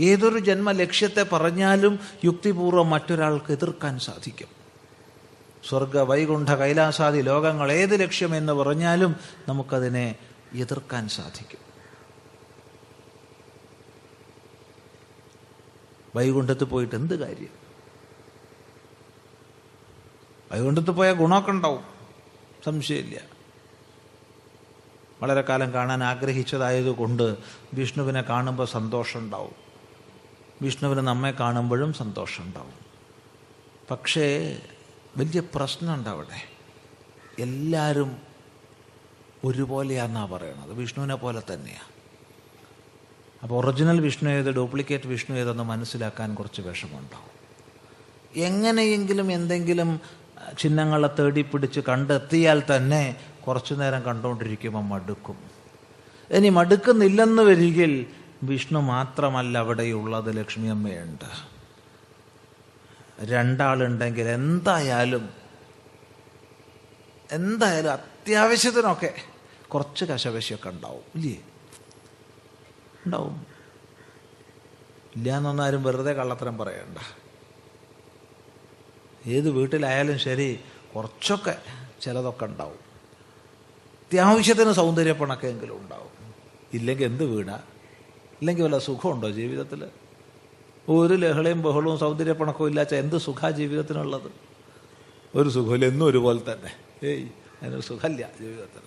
ഏതൊരു 0.00 0.38
ജന്മ 0.38 0.70
ലക്ഷ്യത്തെ 0.70 1.22
പറഞ്ഞാലും 1.22 1.98
യുക്തിപൂർവം 2.24 2.90
മറ്റൊരാൾക്ക് 2.90 3.52
എതിർക്കാൻ 3.52 3.98
സാധിക്കും. 3.98 4.48
സ്വർഗ 5.68 5.98
വൈകുണ്ഠ 5.98 6.50
കൈലാസാദി 6.50 7.20
ലോകങ്ങൾ 7.20 7.72
ഏത് 7.72 8.00
ലക്ഷ്യം 8.00 8.37
എന്ന് 8.37 8.52
പറഞ്ഞാലും 8.52 9.16
നമുക്കതിനെ 9.48 10.16
എതിർക്കാൻ 10.52 11.09
സാധിക്കും. 11.09 11.59
വൈകുണ്ഠത്ത് 16.16 16.64
പോയിട്ട് 16.64 16.94
എന്ത് 16.94 17.18
കാര്യം? 17.18 17.62
വൈകുണ്ഠത്ത് 20.52 20.90
പോയാൽ 20.90 21.14
ഗുണമൊക്കെ 21.14 21.50
ഉണ്ടാവും. 21.50 21.85
സംശയമില്ല. 22.64 23.20
വളരെ 25.22 25.40
കാലം 25.40 25.72
കാണാൻ 25.72 26.05
ആഗ്രഹിച്ചതായതുകൊണ്ട് 26.05 27.37
വിഷ്ണുവിനെ 27.74 28.22
കാണുമ്പോൾ 28.22 28.66
സന്തോഷം 28.66 29.20
ഉണ്ടാവും. 29.20 29.62
വിഷ്ണുവിന് 30.62 31.01
നമ്മെ 31.01 31.31
കാണുമ്പോഴും 31.40 31.92
സന്തോഷം 31.92 32.42
ഉണ്ടാവും 32.42 32.77
പക്ഷേ 33.90 34.27
വലിയ 35.16 35.40
പ്രശ്നമുണ്ട് 35.55 36.11
അവിടെ 36.11 36.38
എല്ലാവരും 37.38 38.11
ഒരുപോലെയാണെന്നാണ് 39.44 40.31
പറയണത്. 40.33 40.72
വിഷ്ണുവിനെ 40.81 41.14
പോലെ 41.14 41.42
തന്നെയാണ് 41.53 41.90
അപ്പോൾ 43.42 43.55
ഒറിജിനൽ 43.55 44.01
വിഷ്ണു 44.01 44.29
ഏത് 44.31 44.51
ഡ്യൂപ്ലിക്കേറ്റ് 44.55 45.09
വിഷ്ണു 45.12 45.37
ഏതെന്ന് 45.37 45.64
മനസ്സിലാക്കാൻ 45.64 46.35
കുറച്ച് 46.35 46.61
വിഷമമുണ്ടാവും. 46.62 47.31
എങ്ങനെയെങ്കിലും 48.48 49.33
എന്തെങ്കിലും 49.33 49.90
ചിഹ്നങ്ങളെ 50.59 51.09
തേടി 51.18 51.42
പിടിച്ച് 51.42 51.81
കണ്ടെത്തിയാൽ 51.88 52.62
തന്നെ 52.70 53.03
കുറച്ചു 53.46 53.75
നേരം 53.75 54.03
കണ്ടുകൊണ്ടിരിക്കുമ്പോൾ 54.03 54.85
മടുക്കും. 54.92 55.38
ഇനി 56.31 56.48
മടുക്കുന്നില്ലെന്ന് 56.59 57.42
വരികിൽ 57.42 57.92
വിഷ്ണു 58.42 58.78
മാത്രമല്ല 58.78 59.59
അവിടെയുള്ളത് 59.59 60.37
ലക്ഷ്മി 60.37 60.68
അമ്മയുണ്ട് 60.68 61.52
രണ്ടാളുണ്ടെങ്കിൽ 63.20 64.28
എന്തായാലും 64.28 65.35
എന്തായാലും 67.31 67.92
അത്യാവശ്യത്തിനൊക്കെ 67.92 69.14
കുറച്ച് 69.68 70.05
കശവശിയൊക്കെ 70.05 70.68
ഉണ്ടാവും 70.68 71.02
ഇല്ലേ? 71.14 71.42
ഉണ്ടാവും. 73.07 73.46
ഇല്ല 75.16 75.37
എന്നൊന്നാരും 75.37 75.83
വെറുതെ 75.83 76.12
കള്ളത്തരം 76.12 76.59
പറയണ്ട. 76.59 76.98
ഏത് 79.26 79.50
വീട്ടിലായാലും 79.50 80.18
ശരി 80.18 80.61
കുറച്ചൊക്കെ 80.96 81.62
ചിലതൊക്കെ 82.00 82.44
ഉണ്ടാവും. 82.44 82.81
അത്യാവശ്യത്തിന് 84.02 84.72
സൗന്ദര്യപ്പണക്കെങ്കിലും 84.72 85.76
ഉണ്ടാവും. 85.76 86.33
ഇല്ലെങ്കിൽ 86.72 87.05
എന്ത് 87.05 87.24
വീടാ? 87.24 87.61
ഇല്ലെങ്കിൽ 88.42 88.64
വല്ല 88.64 88.78
സുഖമുണ്ടോ 88.78 89.31
ജീവിതത്തിൽ? 89.31 89.88
ഒരു 90.88 91.14
ലഹളയും 91.14 91.62
ബഹളവും 91.62 91.98
സൗന്ദര്യപ്പണക്കവും 91.98 92.68
ഇല്ലാച്ച 92.68 92.94
എന്ത് 92.94 93.18
സുഖ 93.18 93.50
ജീവിതത്തിനുള്ളത്? 93.50 94.33
ഒരു 95.35 95.48
സുഖമില്ല 95.48 95.87
എന്നും 95.87 96.07
ഒരുപോലെ 96.07 96.52
തന്നെ. 96.52 96.76
ഏയ് 97.07 97.28
അതിനൊരു 97.62 97.81
സുഖമില്ല 97.81 98.31
ജീവിതത്തിൽ. 98.40 98.83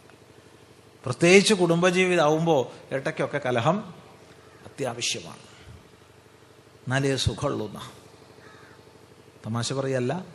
പ്രത്യേകിച്ച് 1.05 1.53
കുടുംബജീവിതമാവുമ്പോൾ 1.53 2.93
ഇടയ്ക്കൊക്കെ 2.95 3.37
കലഹം 3.37 3.93
അത്യാവശ്യമാണ്. 4.65 5.37
എന്നാലേ 6.85 7.15
സുഖമുള്ളൂ 7.15 7.67
എന്നാ. 7.67 7.81
തമാശ 9.45 9.73
പറയല്ല. 9.73 10.25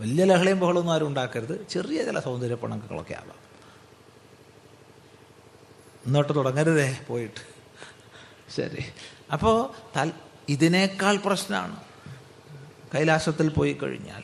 വലിയ 0.00 0.24
ലഹളയും 0.24 0.60
ബഹളമൊന്നും 0.60 0.94
ആരും 0.94 1.06
ഉണ്ടാക്കരുത്. 1.06 1.68
ചെറിയ 1.68 2.04
ചില 2.04 2.18
സൗന്ദര്യപ്പണങ്ങളൊക്കെ 2.18 3.14
ആവാം. 3.14 3.47
ഇന്നോട്ട് 6.08 6.34
തുടങ്ങരുതേ 6.34 7.00
പോയിട്ട്. 7.08 7.40
ശരി. 8.56 8.84
അപ്പോൾ 9.32 9.70
തൽ 9.96 10.12
ഇതിനേക്കാൾ 10.48 11.16
പ്രശ്നമാണ് 11.16 11.76
കൈലാസത്തിൽ 12.94 13.48
പോയി 13.48 13.72
കഴിഞ്ഞാൽ. 13.72 14.22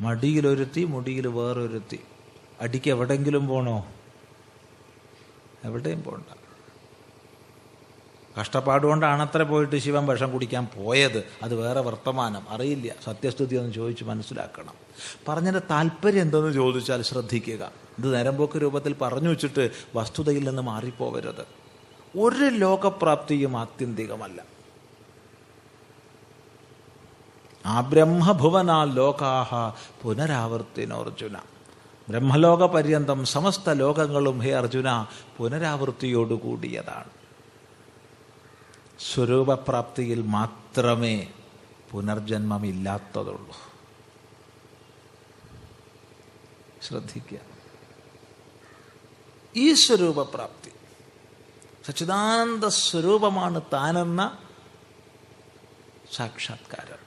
മടിയിലൊരുത്തി 0.00 0.84
മുടിയിൽ 0.84 1.26
വേറൊരുത്തി. 1.26 2.00
അടിക്ക് 2.60 2.90
എവിടെങ്കിലും 2.90 3.48
പോണോ? 3.48 3.86
എവിടെയും 5.64 6.02
പോണ്ട. 6.02 6.36
കഷ്ടപ്പാട് 8.40 8.86
കൊണ്ടാണ് 8.86 9.22
അത്ര 9.22 9.42
പോയിട്ട് 9.42 9.76
ശിവൻ 9.76 10.06
വിഷം 10.06 10.32
കുടിക്കാൻ 10.32 10.66
പോയത്. 10.66 11.24
അത് 11.42 11.54
വേറെ 11.54 11.80
വർത്തമാനം. 11.80 12.48
അറിയില്ല. 12.48 12.94
സത്യസ്ഥിതി 13.04 13.56
ഒന്ന് 13.56 13.72
ചോദിച്ച് 13.72 14.04
മനസ്സിലാക്കണം. 14.04 14.83
പറഞ്ഞതിന്റെ 15.28 15.62
താല്പര്യം 15.70 16.22
എന്തെന്ന് 16.22 16.52
ചോദിച്ചാൽ 16.52 17.02
ശ്രദ്ധിക്കുക. 17.02 17.72
ഇത് 17.98 18.14
നേരമ്പോക്ക് 18.14 18.58
രൂപത്തിൽ 18.58 18.92
പറഞ്ഞു 18.92 19.28
വെച്ചിട്ട് 19.28 19.70
വസ്തുതയിൽ 19.94 20.48
നിന്ന് 20.48 20.62
മാറിപ്പോവരുത് 20.62 21.46
ഒരു 22.18 22.44
ലോകപ്രാപ്തിയും 22.44 23.56
ആത്യന്തികമല്ല. 23.56 24.42
ആ 27.66 27.80
ബ്രഹ്മഭുവനാ 27.80 28.84
ലോകാഹ 28.84 29.54
പുനരാവർത്തിനോർജുന. 30.02 31.36
ബ്രഹ്മലോക 32.08 32.66
പര്യന്തം 32.66 33.24
സമസ്ത 33.24 33.70
ലോകങ്ങളും 33.70 34.38
ഹേ 34.38 34.52
അർജുന 34.52 35.06
പുനരാവൃത്തിയോടുകൂടിയതാണ് 35.36 37.10
സ്വരൂപപ്രാപ്തിയിൽ 39.12 40.22
മാത്രമേ 40.22 41.28
പുനർജന്മമില്ലാത്തതുള്ളൂ. 41.90 43.63
ശ്രദ്ധിക്കുക. 46.84 47.38
ഈ 49.56 49.74
സ്വരൂപപ്രാപ്തി 49.74 50.70
സച്ചിദാനന്ദ 51.86 52.66
സ്വരൂപമാണ് 52.66 53.62
താനെന്ന 53.72 54.38
സാക്ഷാത്കാരം. 56.14 57.04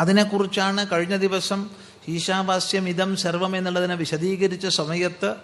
അതിനെക്കുറിച്ചാണ് 0.00 0.90
കഴിഞ്ഞ 0.92 1.16
ദിവസം 1.16 1.70
ഈശാവാസ്യം 2.08 2.88
ഇതം 2.88 3.16
സർവം 3.16 3.56
എന്നുള്ളതിനെ 3.56 3.94
വിശദീകരിച്ച 3.94 4.66
സമയത്ത് 4.66 5.34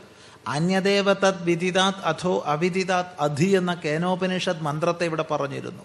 അന്യദേവ 0.49 1.13
തത് 1.13 1.43
വിദിതാത് 1.43 1.95
അഥോ 1.95 2.43
അവിദിതാത് 2.47 3.07
അധി 3.21 3.45
എന്ന 3.45 3.75
കേനോപനിഷത് 3.75 4.63
മന്ത്രത്തെ 4.63 5.05
ഇവിടെ 5.05 5.25
പറഞ്ഞിരുന്നു. 5.31 5.83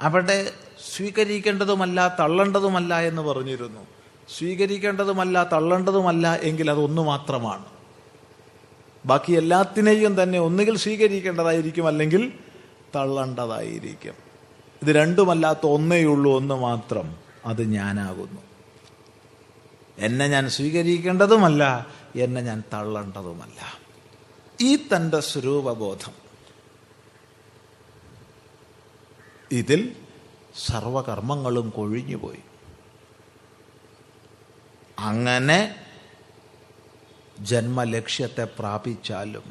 അവിടെ 0.00 0.52
സ്വീകരിക്കേണ്ടതുമല്ല 0.96 2.16
തള്ളേണ്ടതുമല്ല 2.20 3.00
എന്ന് 3.00 3.22
പറഞ്ഞിരുന്നു. 3.22 4.01
സ്വീകരിക്കേണ്ടതുമല്ല 4.38 5.48
തള്ളേണ്ടതുമല്ല 5.52 6.34
എങ്കിൽ 6.34 6.70
അതൊന്നു 6.70 7.02
മാത്രമാണ്. 7.02 7.64
ബാക്കി 9.06 9.32
എല്ലാത്തിനെയും 9.32 10.22
തന്നെ 10.22 10.38
ഒന്നുകിൽ 10.38 10.78
സ്വീകരിക്കേണ്ടതായിരിക്കും 10.78 11.86
അല്ലെങ്കിൽ 11.86 12.32
തള്ളേണ്ടതായിരിക്കും. 12.96 14.14
ഇത് 14.82 14.88
രണ്ടുമല്ലാത്ത 14.88 15.58
ഒന്നേയുള്ളൂ 15.64 16.36
ഒന്ന് 16.36 16.54
മാത്രം. 16.54 17.16
അത് 17.46 17.62
ഞാനാകുന്നു. 17.62 18.40
എന്നെ 19.98 20.28
ഞാൻ 20.28 20.48
സ്വീകരിക്കേണ്ടതുമല്ല 20.48 21.86
എന്നെ 22.16 22.40
ഞാൻ 22.40 22.62
തള്ളേണ്ടതുമല്ല. 22.72 23.78
ഈ 24.60 24.76
തന്റെ 24.76 25.20
സ്വരൂപബോധം. 25.20 26.12
ഇതിൽ 29.50 29.96
സർവകർമ്മങ്ങളും 30.66 31.70
കൊഴിഞ്ഞുപോയി. 31.70 32.38
അങ്ങനെ 35.02 35.60
ജന്മലക്ഷ്യത്തെ 37.40 38.44
പ്രാപിച്ചാലും 38.58 39.46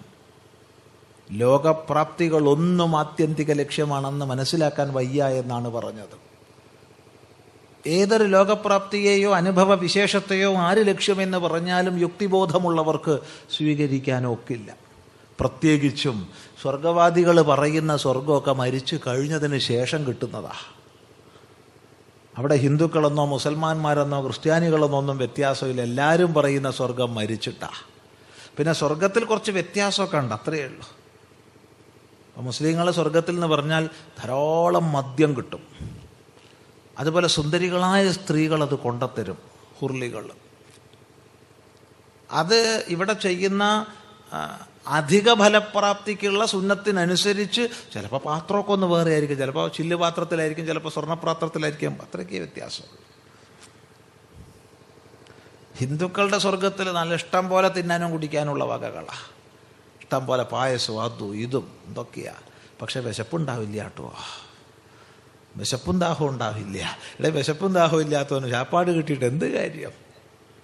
ലോകപ്രാപ്തികളൊന്നും 1.32 2.98
ആത്യന്തിക 2.98 3.52
ലക്ഷ്യമാണെന്ന് 3.52 4.26
മനസ്സിലാക്കാൻ 4.26 4.94
വയ്യ 4.94 5.28
എന്നാണ് 5.42 5.70
പറഞ്ഞത്. 5.70 6.18
ഏതൊരു 7.88 8.24
ലോകപ്രാപ്തിയെയോ 8.24 9.30
അനുഭവ 9.34 9.76
വിശേഷത്തെയോ 9.76 10.54
ആര് 10.54 10.88
ലക്ഷ്യമെന്ന് 10.88 11.38
പറഞ്ഞാലും 11.38 12.00
യുക്തിബോധമുള്ളവർക്ക് 12.00 13.20
സ്വീകരിക്കാനൊക്കില്ല 13.58 14.70
പ്രത്യേകിച്ചും 15.40 16.18
സ്വർഗവാദികൾ 16.62 17.42
പറയുന്ന 17.42 17.98
സ്വർഗമൊക്കെ 17.98 18.54
മരിച്ചു 18.54 19.00
കഴിഞ്ഞതിന് 19.08 19.58
ശേഷം 19.58 20.08
കിട്ടുന്നതാ. 20.08 20.56
അവിടെ 22.38 22.56
ഹിന്ദുക്കളെന്നോ 22.56 23.26
മുസൽമാന്മാരെന്നോ 23.26 24.24
ക്രിസ്ത്യാനികളെന്നോ 24.24 24.98
ഒന്നും 24.98 25.18
വ്യത്യാസമില്ല. 25.18 25.82
എല്ലാവരും 25.82 26.34
പറയുന്ന 26.34 26.72
സ്വർഗം 26.72 27.16
മരിച്ചിട്ടാ. 27.16 27.70
പിന്നെ 28.58 28.74
സ്വർഗത്തിൽ 28.74 29.24
കുറച്ച് 29.24 29.52
വ്യത്യാസമൊക്കെ 29.52 30.18
ഉണ്ട് 30.18 30.34
അത്രയേ 30.34 30.66
ഉള്ളൂ. 30.66 30.90
അപ്പോൾ 32.30 32.42
മുസ്ലിങ്ങൾ 32.42 32.92
സ്വർഗത്തിൽ 32.92 33.32
എന്ന് 33.32 33.48
പറഞ്ഞാൽ 33.48 33.90
ധാരാളം 34.20 34.92
മദ്യം 34.92 35.38
കിട്ടും. 35.38 35.64
അതുപോലെ 37.00 37.28
സുന്ദരികളായ 37.28 38.12
സ്ത്രീകൾ 38.12 38.64
അത് 38.64 38.76
കൊണ്ടത്തരും 38.76 39.38
ഹുർലികൾ. 39.80 40.30
അത് 42.32 42.86
ഇവിടെ 42.88 43.14
ചെയ്യുന്ന 43.14 43.86
അധിക 44.88 45.34
ഫലപ്രാപ്തിക്കുള്ള 45.34 46.46
സുന്നത്തിനനുസരിച്ച് 46.46 47.70
ചിലപ്പോൾ 47.94 48.18
പാത്രമൊക്കെ 48.18 48.72
ഒന്ന് 48.72 48.88
വേറെ 48.88 49.12
ആയിരിക്കും 49.12 49.38
ചിലപ്പോൾ 49.38 49.70
ചില്ല് 49.70 49.96
പാത്രത്തിലായിരിക്കും 49.96 50.68
ചിലപ്പോൾ 50.68 50.90
സ്വർണപാത്രത്തിലായിരിക്കും. 50.90 51.98
അത്രയ്ക്ക് 52.02 52.34
വ്യത്യാസം. 52.34 52.84
ഹിന്ദുക്കളുടെ 55.78 56.38
സ്വർഗത്തിൽ 56.38 56.92
നല്ല 56.92 57.14
ഇഷ്ടം 57.14 57.50
പോലെ 57.50 57.70
തിന്നാനും 57.70 58.12
കുടിക്കാനുള്ള 58.12 58.64
വകകളാണ് 58.64 59.32
ഇഷ്ടം 60.02 60.26
പോലെ 60.26 60.44
പായസം 60.44 61.02
അതും 61.02 61.36
ഇതും 61.36 61.78
ഇതൊക്കെയാ 61.88 62.34
പക്ഷെ 62.82 63.00
വിശപ്പുണ്ടാവില്ല 63.00 63.84
കേട്ടോ. 63.84 64.16
വിശപ്പും 65.56 66.00
ദാഹവും 66.00 66.30
ഉണ്ടാവില്ല. 66.30 66.78
ഇവിടെ 66.78 67.30
വിശപ്പും 67.30 67.74
ദാഹവും 67.74 68.02
ഇല്ലാത്തവന് 68.02 68.52
ചാപ്പാട് 68.52 68.92
കിട്ടിയിട്ട് 68.92 69.26
എന്ത് 69.26 69.46
കാര്യം? 69.46 69.92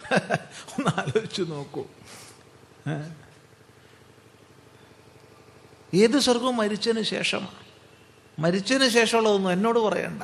ഒന്ന് 0.80 0.99
ആലോചിച്ച് 0.99 1.41
നോക്കൂ? 1.41 1.84
ഏത് 5.93 6.19
സ്വർഗവും 6.19 6.58
മരിച്ചതിന് 6.58 7.02
ശേഷമാണ്. 7.02 7.67
മരിച്ചതിന് 8.39 8.89
ശേഷമുള്ളതൊന്നും 8.89 9.52
എന്നോട് 9.52 9.80
പറയണ്ട. 9.80 10.23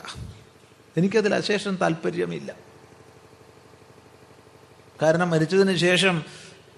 എനിക്കതിൽ 0.97 1.35
അശേഷം 1.35 1.75
താല്പര്യമില്ല. 1.75 2.55
കാരണം 5.01 5.29
മരിച്ചതിന് 5.29 5.75
ശേഷം 5.75 6.23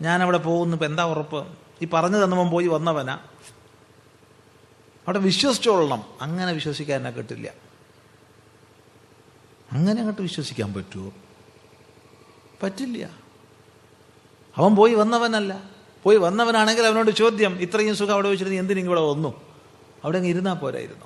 ഞാനവിടെ 0.02 0.38
പോകുന്നു 0.38 0.76
ഇപ്പം 0.76 0.86
എന്താ 0.86 1.04
ഉറപ്പ്? 1.04 1.58
ഈ 1.82 1.88
പറഞ്ഞു 1.94 2.24
തന്നവൻ 2.24 2.50
പോയി 2.50 2.68
വന്നവനാ. 2.68 3.14
അവിടെ 5.08 5.20
വിശ്വസിച്ചോളണം. 5.20 6.04
അങ്ങനെ 6.22 6.52
വിശ്വസിക്കാൻ 6.52 6.98
എന്നെ 6.98 7.12
കിട്ടില്ല. 7.12 7.54
അങ്ങനെ 9.72 9.98
അങ്ങോട്ട് 9.98 10.22
വിശ്വസിക്കാൻ 10.22 10.74
പറ്റുമോ? 10.74 11.12
പറ്റില്ല. 12.64 13.10
അവൻ 14.58 14.76
പോയി 14.76 14.94
വന്നവനല്ല. 14.94 15.75
പോയി 16.06 16.18
വന്നവനാണെങ്കിൽ 16.18 16.86
അവനോട് 16.86 17.12
ചോദ്യം 17.12 17.60
ഇത്രയും 17.62 17.96
സുഖം 17.96 18.14
അവിടെ 18.14 18.30
വെച്ചിരുന്നു 18.30 18.58
എന്തിനും 18.58 18.82
ഇവിടെ 18.82 19.02
വന്നു? 19.02 19.42
അവിടെ 20.04 20.18
അങ്ങ് 20.18 20.30
ഇരുന്നാൽ 20.30 20.54
പോരായിരുന്നു. 20.54 21.06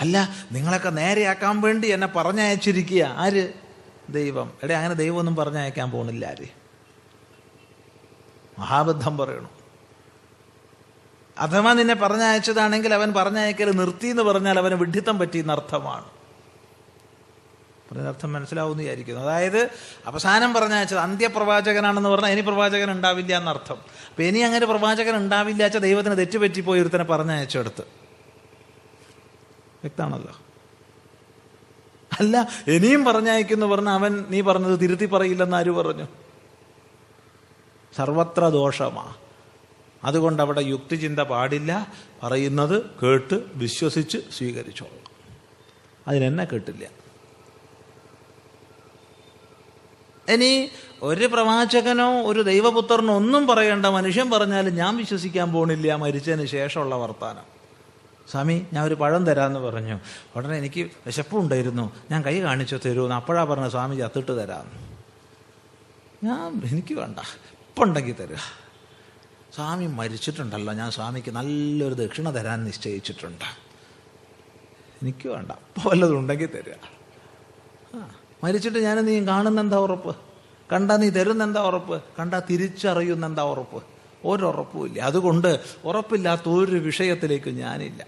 അല്ല 0.00 0.28
നിങ്ങളൊക്കെ 0.52 0.90
നേരെയാക്കാൻ 0.90 1.60
വേണ്ടി 1.60 1.88
എന്നെ 1.88 2.06
പറഞ്ഞയച്ചിരിക്കുക. 2.06 3.14
ആര്? 3.16 3.52
ദൈവം. 4.10 4.52
എടേ 4.62 4.74
അങ്ങനെ 4.74 4.94
ദൈവമൊന്നും 4.94 5.36
പറഞ്ഞയക്കാൻ 5.36 5.90
പോകുന്നില്ല 5.90 6.26
ആര്? 6.26 6.46
മഹാബദ്ധം 8.58 9.18
പറയണു. 9.18 9.48
അഥവാ 11.38 11.72
നിന്നെ 11.72 11.94
പറഞ്ഞയച്ചതാണെങ്കിൽ 11.94 12.94
അവൻ 12.94 13.12
പറഞ്ഞയക്കൽ 13.12 13.70
നിർത്തി 13.70 14.06
എന്ന് 14.06 14.22
പറഞ്ഞാൽ 14.22 14.58
അവന് 14.58 14.74
വിഡ്ഢിത്തം 14.74 15.18
പറ്റിയെന്ന് 15.18 15.52
അർത്ഥമാണ് 18.02 18.38
മനസ്സിലാവും 18.38 18.40
മനസ്സിലാവുന്ന 18.40 18.82
വിചാരിക്കുന്നു. 18.82 19.20
അതായത് 19.20 19.70
അവസാനം 20.06 20.52
പറഞ്ഞ 20.52 20.74
വെച്ചത് 20.74 20.98
അന്ത്യപ്രവാചകനാണെന്ന് 20.98 22.08
പറഞ്ഞാൽ 22.08 22.30
ഇനി 22.30 22.40
പ്രവാചകൻ 22.40 22.90
ഉണ്ടാവില്ല 22.90 23.36
എന്നർത്ഥം. 23.36 23.76
അപ്പൊ 23.76 24.22
ഇനി 24.22 24.38
അങ്ങനെ 24.38 24.66
പ്രവാചകൻ 24.66 25.16
ഉണ്ടാവില്ല 25.16 25.62
വെച്ചാൽ 25.62 25.80
ദൈവത്തിന് 25.80 26.18
തെറ്റുപറ്റിപ്പോയി 26.18 26.80
ഒരുത്തനെ 26.80 27.04
പറഞ്ഞയച്ചെടുത്ത് 27.04 27.80
വ്യക്തമാണല്ലോ? 29.84 30.36
അല്ല 32.20 32.48
ഇനിയും 32.66 33.04
പറഞ്ഞയക്കുന്നു 33.04 33.66
പറഞ്ഞ 33.66 33.88
അവൻ 33.88 34.24
നീ 34.28 34.40
പറഞ്ഞത് 34.40 34.80
തിരുത്തി 34.80 35.06
പറയില്ലെന്ന് 35.06 35.56
ആര് 35.56 35.70
പറഞ്ഞു? 35.70 36.06
സർവത്ര 37.96 38.48
ദോഷമാ. 38.48 39.14
അതുകൊണ്ട് 40.04 40.42
അവിടെ 40.42 40.60
യുക്തിചിന്ത 40.60 41.20
പാടില്ല. 41.20 41.92
പറയുന്നത് 42.22 42.82
കേട്ട് 43.02 43.42
വിശ്വസിച്ച് 43.54 44.18
സ്വീകരിച്ചോളാം. 44.38 45.04
അതിനെന്നെ 46.08 46.44
കേട്ടില്ല. 46.44 47.03
ഇനി 50.28 50.70
ഒരു 51.02 51.26
പ്രവാചകനോ 51.26 52.22
ഒരു 52.22 52.40
ദൈവപുത്രനോ 52.42 53.14
ഒന്നും 53.14 53.46
പറയേണ്ട 53.46 53.86
മനുഷ്യൻ 53.86 54.30
പറഞ്ഞാലും 54.30 54.74
ഞാൻ 54.74 54.96
വിശ്വസിക്കാൻ 54.96 55.52
പോണില്ല 55.52 55.94
മരിച്ചതിന് 55.94 56.46
ശേഷമുള്ള 56.46 56.94
വർത്താനം. 56.94 57.54
സ്വാമി 58.30 58.66
ഞാൻ 58.72 58.84
ഒരു 58.84 58.94
പഴം 58.94 59.26
തരാമെന്ന് 59.26 59.60
പറഞ്ഞു. 59.60 60.00
ഉടനെ 60.36 60.58
എനിക്ക് 60.58 60.90
വിശപ്പുണ്ടായിരുന്നു 61.06 61.92
ഞാൻ 62.10 62.24
കൈ 62.24 62.40
കാണിച്ചു 62.40 62.76
തരുമെന്ന് 62.86 63.14
അപ്പോഴാ 63.14 63.44
പറഞ്ഞ 63.44 63.68
സ്വാമി 63.68 63.96
ചത്തിട്ട് 63.96 64.42
തരാം 64.42 64.94
ഞാൻ 66.24 66.62
എനിക്ക് 66.64 66.94
വേണ്ട. 66.94 67.18
ഇപ്പം 67.18 67.82
ഉണ്ടെങ്കിൽ 67.82 68.14
തരിക 68.14 68.36
സ്വാമി 69.54 69.86
മരിച്ചിട്ടുണ്ടല്ലോ. 69.86 70.72
ഞാൻ 70.72 70.90
സ്വാമിക്ക് 70.90 71.30
നല്ലൊരു 71.30 71.94
ദക്ഷിണ 71.94 72.30
തരാൻ 72.30 72.64
നിശ്ചയിച്ചിട്ടുണ്ട്. 72.64 73.44
എനിക്ക് 75.02 75.28
വേണ്ട. 75.28 75.52
അപ്പോൾ 75.52 75.88
വല്ലതും 75.90 76.18
ഉണ്ടെങ്കിൽ 76.18 76.46
തരിക 76.46 76.72
ആ. 77.94 78.10
മരിച്ചിട്ട് 78.44 78.78
ഞാൻ 78.78 78.96
നീ 79.04 79.14
കാണുന്ന 79.24 79.60
എന്താ 79.60 79.78
ഉറപ്പ്? 79.78 80.16
കണ്ടാ 80.72 80.96
നീ 80.96 81.08
തരുന്ന 81.08 81.44
എന്താ 81.44 81.62
ഉറപ്പ്? 81.62 82.02
കണ്ടാ 82.18 82.38
തിരിച്ചറിയുന്ന 82.50 83.26
എന്താ 83.26 83.42
ഉറപ്പ് 83.42 83.82
ഒരുറപ്പുമില്ല 84.24 84.98
അതുകൊണ്ട് 85.00 85.50
ഉറപ്പില്ലാത്ത 85.84 86.48
ഒരു 86.48 86.76
വിഷയത്തിലേക്ക് 86.88 87.50
ഞാനില്ല. 87.50 88.06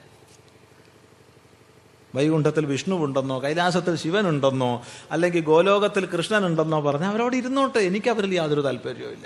വൈകുണ്ഠത്തിൽ 2.14 2.66
വിഷ്ണുവുണ്ടെന്നോ 2.66 3.42
കൈലാസത്തിൽ 3.42 3.96
ശിവനുണ്ടെന്നോ 3.96 4.84
അല്ലെങ്കിൽ 5.10 5.42
ഗോലോകത്തിൽ 5.44 6.06
കൃഷ്ണനുണ്ടെന്നോ 6.06 6.80
പറഞ്ഞാൽ 6.80 7.10
അവരവിടെ 7.10 7.36
ഇരുന്നോട്ടെ. 7.36 7.78
എനിക്ക് 7.78 8.10
അവരിൽ 8.10 8.34
യാതൊരു 8.34 8.60
താല്പര്യവും 8.60 9.24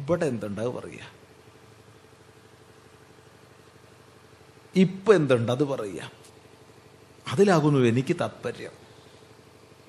ഇവിടെ 0.00 0.26
എന്തുണ്ട് 0.26 0.60
അത് 0.60 0.68
പറയുക? 0.68 1.04
ഇപ്പം 4.76 5.14
എന്തുണ്ട് 5.14 5.52
അത് 5.52 5.64
പറയുക? 5.64 6.10
അതിലാകുന്നു 7.32 7.78
എനിക്ക് 7.92 8.16
താല്പര്യം. 8.20 8.85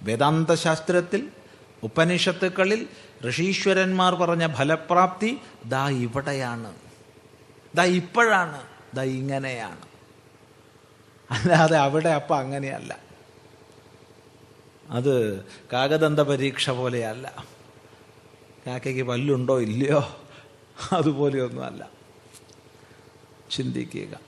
വേദാന്ത 0.02 0.54
ശാസ്ത്രത്തിൽ 0.54 1.30
ഉപനിഷത്തുക്കളിൽ 1.84 2.88
ഋഷീശ്വരന്മാർ 3.30 4.16
പറഞ്ഞ 4.16 4.54
ഫലപ്രാപ്തി 4.54 5.38
ദാ 5.66 5.90
ഇവിടെയാണ്. 5.90 6.76
ദാ 7.76 7.84
ഇപ്പോഴാണ് 7.84 8.64
ദാ 8.96 9.04
ഇങ്ങനെയാണ്. 9.04 9.82
അല്ലാതെ 11.32 11.78
അവിടെ 11.78 12.10
അപ്പം 12.10 12.38
അങ്ങനെയല്ല. 12.38 13.00
അത് 14.90 15.46
കാകദന്ത 15.74 16.20
പരീക്ഷ 16.20 16.70
പോലെയല്ല. 16.70 17.46
കാക്കയ്ക്ക് 18.68 19.04
പല്ലുണ്ടോ 19.04 19.60
ഇല്ലയോ? 19.60 20.22
അതുപോലെയൊന്നുമല്ല. 20.92 21.90
ചിന്തിക്കുക. 23.52 24.20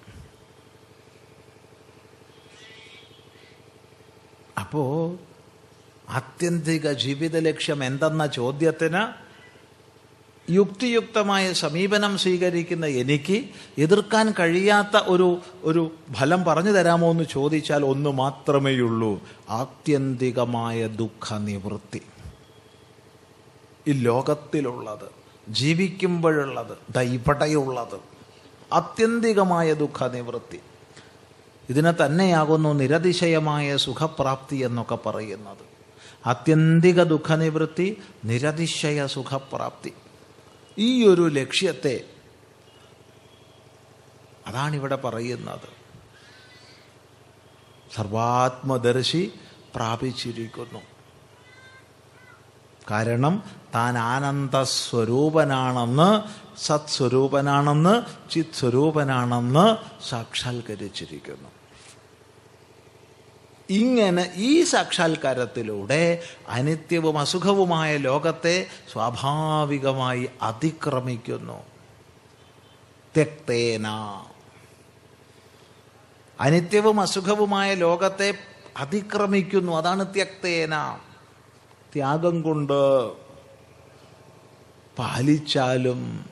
അപ്പോ 4.60 5.16
ആത്യന്തിക 6.10 6.91
ജീവിത 6.91 7.38
ലക്ഷ്യം 7.38 7.84
എന്തെന്ന 7.84 8.26
ചോദ്യത്തിന് 8.26 9.30
യുക്തിയുക്തമായ 10.52 11.54
സമീപനം 11.54 12.17
സ്വീകരിക്കുന്ന 12.17 12.86
എനിക്ക് 12.86 13.50
എതിർക്കാൻ 13.78 14.34
കഴിയാത്ത 14.39 14.98
ഒരു 14.98 15.41
ഒരു 15.63 15.91
ഫലം 16.13 16.43
പറഞ്ഞു 16.43 16.72
തരാമോ 16.72 17.12
എന്ന് 17.12 17.24
ചോദിച്ചാൽ 17.24 17.86
ഒന്ന് 17.86 18.10
മാത്രമേയുള്ളൂ. 18.10 19.22
ആത്യന്തികമായ 19.50 20.88
ദുഃഖ 20.88 21.38
നിവൃത്തി 21.38 22.02
ഈ 23.88 23.91
ലോകത്തിലുള്ളത് 23.91 25.08
ജീവിക്കുമ്പോഴുള്ളത് 25.50 26.78
ദൈവടയുള്ളത് 26.93 28.00
ആത്യന്തികമായ 28.74 29.74
ദുഃഖ 29.74 30.08
നിവൃത്തി 30.08 30.60
ഇതിനെ 31.69 31.91
തന്നെയാകുന്നു 31.91 32.74
നിരതിശയമായ 32.74 33.78
സുഖപ്രാപ്തി 33.78 34.56
എന്നൊക്കെ 34.56 34.95
പറയുന്നത്. 34.95 35.79
ആത്യന്തിക 36.26 37.04
ദുഃഖനിവൃത്തി 37.04 38.02
നിരതിശയ 38.26 39.08
സുഖപ്രാപ്തി. 39.08 39.94
ഈ 40.78 41.08
ഒരു 41.08 41.28
ലക്ഷ്യത്തെ 41.28 42.04
അതാണിവിടെ 44.48 44.96
പറയുന്നത്. 44.96 45.80
സർവാത്മദർശി 47.96 49.34
പ്രാപിച്ചിരിക്കുന്നു. 49.76 50.80
കാരണം 52.92 53.44
താൻ 53.76 53.98
ആനന്ദസ്വരൂപനാണെന്ന് 53.98 54.80
സത്സ്വരൂപനാണെന്ന് 56.60 58.30
ചിത് 58.30 58.54
സ്വരൂപനാണെന്ന് 58.54 59.78
സാക്ഷാത്കരിച്ചിരിക്കുന്നു. 60.10 61.59
ഇങ്ങനെ 63.70 64.32
ഈ 64.36 64.64
സാക്ഷാത്കാരത്തിലൂടെ 64.64 66.24
അനിത്യവും 66.48 67.20
അസുഖവുമായ 67.20 67.98
ലോകത്തെ 67.98 68.66
സ്വാഭാവികമായി 68.94 70.30
അതിക്രമിക്കുന്നു. 70.42 71.64
തെക്തേന. 73.18 73.88
അനിത്യവും 76.40 77.02
അസുഖവുമായ 77.02 77.74
ലോകത്തെ 77.74 78.34
അതിക്രമിക്കുന്നു. 78.78 79.78
അതാണ് 79.78 80.14
ത്യക്തേന 80.14 81.00
ത്യാഗം 81.94 82.42
കൊണ്ട് 82.42 83.10
പാലിച്ചാലും 84.98 86.30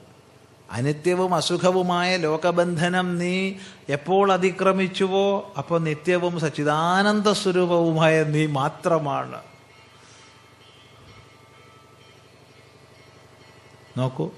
അനിത്യവും 0.72 1.36
അസുഖവുമായ 1.36 2.18
ലോകബന്ധനം 2.18 3.18
നീ 3.18 3.54
എപ്പോൾ 3.90 4.32
അതിക്രമിച്ചുവോ 4.32 5.54
അപ്പോൾ 5.58 5.80
നിത്യവും 5.80 6.40
സച്ചിദാനന്ദ 6.40 7.32
സ്വരൂപവുമായ 7.32 8.24
നീ 8.24 8.46
മാത്രമാണ്. 8.46 9.42
നോക്കൂ. 13.98 14.32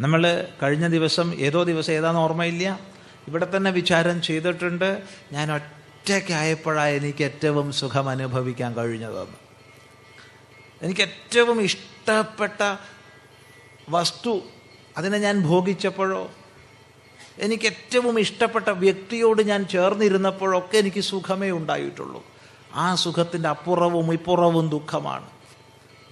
നമ്മൾ 0.00 0.48
കഴിഞ്ഞ 0.62 0.86
ദിവസം 0.86 1.34
ഏതോ 1.34 1.62
ദിവസം 1.62 1.92
ഏതാണെന്ന് 1.92 2.20
ഓർമ്മയില്ല? 2.20 2.80
ഇവിടെ 3.28 3.56
തന്നെ 3.56 3.70
വിചാരം 3.70 4.22
ചെയ്തിട്ടുണ്ട് 4.22 5.02
ഞാൻ 5.32 5.52
ഒറ്റയ്ക്കായപ്പോഴാണ് 5.52 6.88
എനിക്ക് 6.88 7.24
ഏറ്റവും 7.24 7.72
സുഖം 7.72 8.08
അനുഭവിക്കാൻ 8.08 8.74
കഴിഞ്ഞതെന്ന്. 8.74 9.36
എനിക്ക് 10.82 11.00
ഏറ്റവും 11.00 11.62
ഇഷ്ടപ്പെട്ട 11.62 12.76
വസ്തു 13.88 14.42
അതിനെ 15.00 15.18
ഞാൻ 15.18 15.40
ഭോഗിച്ചപ്പോഴോ? 15.40 16.30
എനിക്ക് 17.38 17.64
ഏറ്റവും 17.64 18.20
ഇഷ്ടപ്പെട്ട 18.20 18.68
വ്യക്തിയോട് 18.68 19.42
ഞാൻ 19.42 19.64
ചേർന്നിരുന്നപ്പോഴൊക്കെ 19.64 20.78
എനിക്ക് 20.78 21.00
സുഖമേ 21.00 21.50
ഉണ്ടായിട്ടുള്ളൂ. 21.50 22.24
ആ 22.74 22.94
സുഖത്തിന്റെ 22.94 23.48
അപ്പുറവും 23.48 24.12
ഇപ്പുറവും 24.12 24.68
ദുഃഖമാണ്. 24.68 25.30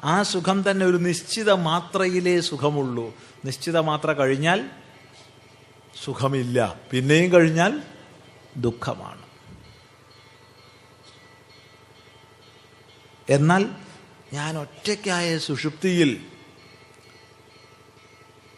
ആ 0.04 0.22
സുഖം 0.22 0.70
തന്നെ 0.70 0.86
ഒരു 0.86 0.96
നിശ്ചിത 0.96 1.50
മാത്രയിലേ 1.52 2.40
സുഖമുള്ളൂ. 2.40 3.14
നിശ്ചിത 3.44 3.78
മാത്ര 3.78 4.12
കഴിഞ്ഞാൽ 4.12 4.70
സുഖമില്ല. 6.04 6.80
പിന്നെയും 6.90 7.32
കഴിഞ്ഞാൽ 7.32 7.82
ദുഃഖമാണ്. 8.56 9.22
എന്നാൽ 13.30 13.68
ഞാൻ 14.32 14.58
ഒറ്റയ്ക്കായ 14.58 15.38
സുഷുപ്തിയിൽ 15.38 16.26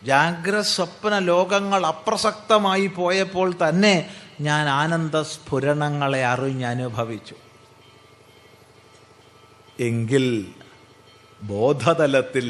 ജാഗ്രസ്വപ്ന 0.03 1.19
ലോകങ്ങൾ 1.19 1.87
അപ്രസക്തമായി 1.87 2.87
പോയപ്പോൾ 2.87 3.55
തന്നെ 3.63 3.95
ഞാൻ 4.41 4.69
ആനന്ദ 4.69 5.17
സ്ഫുരണങ്ങളെ 5.23 6.25
അറിഞ്ഞനുഭവിച്ചു 6.25 7.37
എങ്കിൽ 9.81 10.27
ബോധതലത്തിൽ 11.41 12.49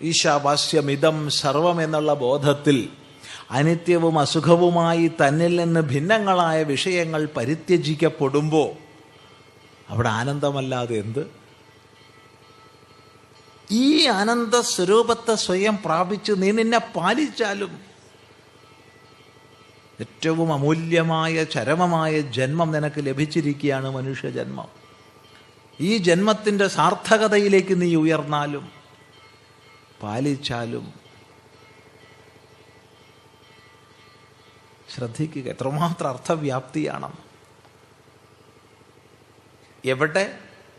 ഈശാവാസ്യമിതം 0.00 1.30
സർവം 1.30 1.82
എന്നുള്ള 1.82 2.14
ബോധത്തിൽ 2.14 2.78
അനിത്യവും 3.50 4.18
അസുഖവുമായി 4.18 5.06
തന്നിൽ 5.20 5.56
നിന്ന് 5.56 5.80
ഭിന്നങ്ങളായ 5.80 6.62
വിഷയങ്ങൾ 6.62 7.26
പരിത്യജിക്കപ്പെടുമ്പോൾ 7.36 8.70
അവിടെ 9.88 10.08
ആനന്ദമല്ലാതെ 10.08 10.96
എന്ത്? 10.98 11.22
ഈ 13.70 14.06
ആനന്ദ 14.06 14.60
സ്വരൂപത്തെ 14.60 15.34
സ്വയം 15.34 15.78
പ്രാപിച്ച് 15.84 16.32
നീ 16.36 16.50
നിന്നെ 16.50 16.78
പാലിച്ചാലും 16.78 17.80
ഏറ്റവും 20.00 20.52
അമൂല്യമായ 20.52 21.44
ചരമമായ 21.44 22.20
ജന്മം 22.20 22.72
നിനക്ക് 22.72 22.94
ലഭിച്ചിരിക്കുകയാണ് 22.98 23.90
മനുഷ്യജന്മം. 23.90 24.68
ഈ 25.80 25.96
ജന്മത്തിന്റെ 25.96 26.66
സാർത്ഥകതയിലേക്ക് 26.68 27.82
നീ 27.82 27.94
ഉയർന്നാലും 27.94 28.72
പാലിച്ചാലും 30.02 30.92
ശ്രദ്ധിക്കുക. 34.94 35.48
എത്രമാത്രം 35.48 36.08
അർത്ഥവ്യാപ്തിയാണെന്ന് 36.08 37.28
എവിടെ? 39.84 40.38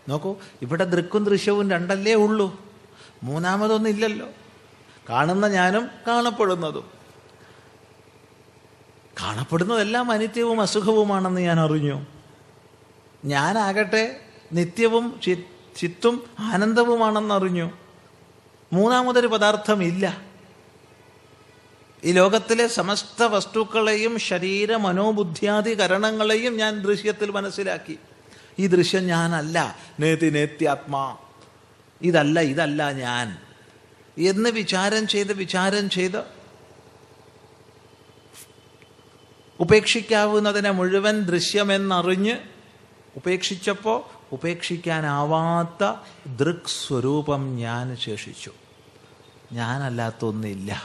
നോക്കൂ 0.09 0.35
ഇവിടെ 0.61 0.83
ദൃക്കും 0.83 1.23
ദൃശ്യവും 1.23 1.71
രണ്ടല്ലേ 1.71 2.13
ഉള്ളൂ. 2.13 2.68
മൂന്നാമതൊന്നും 3.23 3.89
ഇല്ലല്ലോ. 3.89 4.27
കാണുന്ന 5.09 5.47
ഞാനും 5.47 5.89
കാണപ്പെടുന്നതും. 6.07 6.91
കാണപ്പെടുന്നതെല്ലാം 9.21 10.11
അനിത്യവും 10.11 10.61
അസുഖവുമാണെന്ന് 10.61 11.41
ഞാൻ 11.41 11.59
അറിഞ്ഞു. 11.59 12.05
ഞാനാകട്ടെ 13.25 14.19
നിത്യവും 14.53 15.19
ചിത്തും 15.77 16.23
ആനന്ദവുമാണെന്നറിഞ്ഞു. 16.39 17.71
മൂന്നാമതൊരു 18.73 19.27
പദാർത്ഥമില്ല. 19.27 20.21
ഈ 22.03 22.11
ലോകത്തിലെ 22.11 22.67
സമസ്ത 22.67 23.23
വസ്തുക്കളെയും 23.23 24.19
ശരീര 24.19 24.75
മനോബുദ്ധ്യാദി 24.75 25.73
കരണങ്ങളെയും 25.79 26.57
ഞാൻ 26.57 26.81
ദൃശ്യത്തിൽ 26.81 27.31
മനസ്സിലാക്കി. 27.31 27.99
ഈ 28.59 28.67
ദൃശ്യം 28.67 29.07
ഞാനല്ല. 29.07 29.77
നേതി 29.99 30.29
നേത്യാത്മാ. 30.29 31.17
ഇതല്ല 32.01 32.39
ഇതല്ല 32.39 32.91
ഞാൻ. 32.91 33.37
എന്ന് 34.17 34.49
വിചാരം 34.49 35.07
ചെയ്ത് 35.07 35.33
വിചാരം 35.33 35.89
ചെയ്ത് 35.89 36.23
ഉപേക്ഷിക്കാവുന്നതിനെ 39.59 40.71
മുഴുവൻ 40.71 41.21
ദൃശ്യമെന്നറിഞ്ഞ് 41.21 42.35
ഉപേക്ഷിച്ചപ്പോൾ 43.15 44.19
ഉപേക്ഷിക്കാനാവാത്ത 44.31 45.95
ദൃക് 46.27 46.87
സ്വരൂപം 46.87 47.55
ഞാൻ 47.55 47.97
ശേഷിച്ചു. 47.97 48.51
ഞാനല്ലാത്തൊന്നില്ല. 49.51 50.83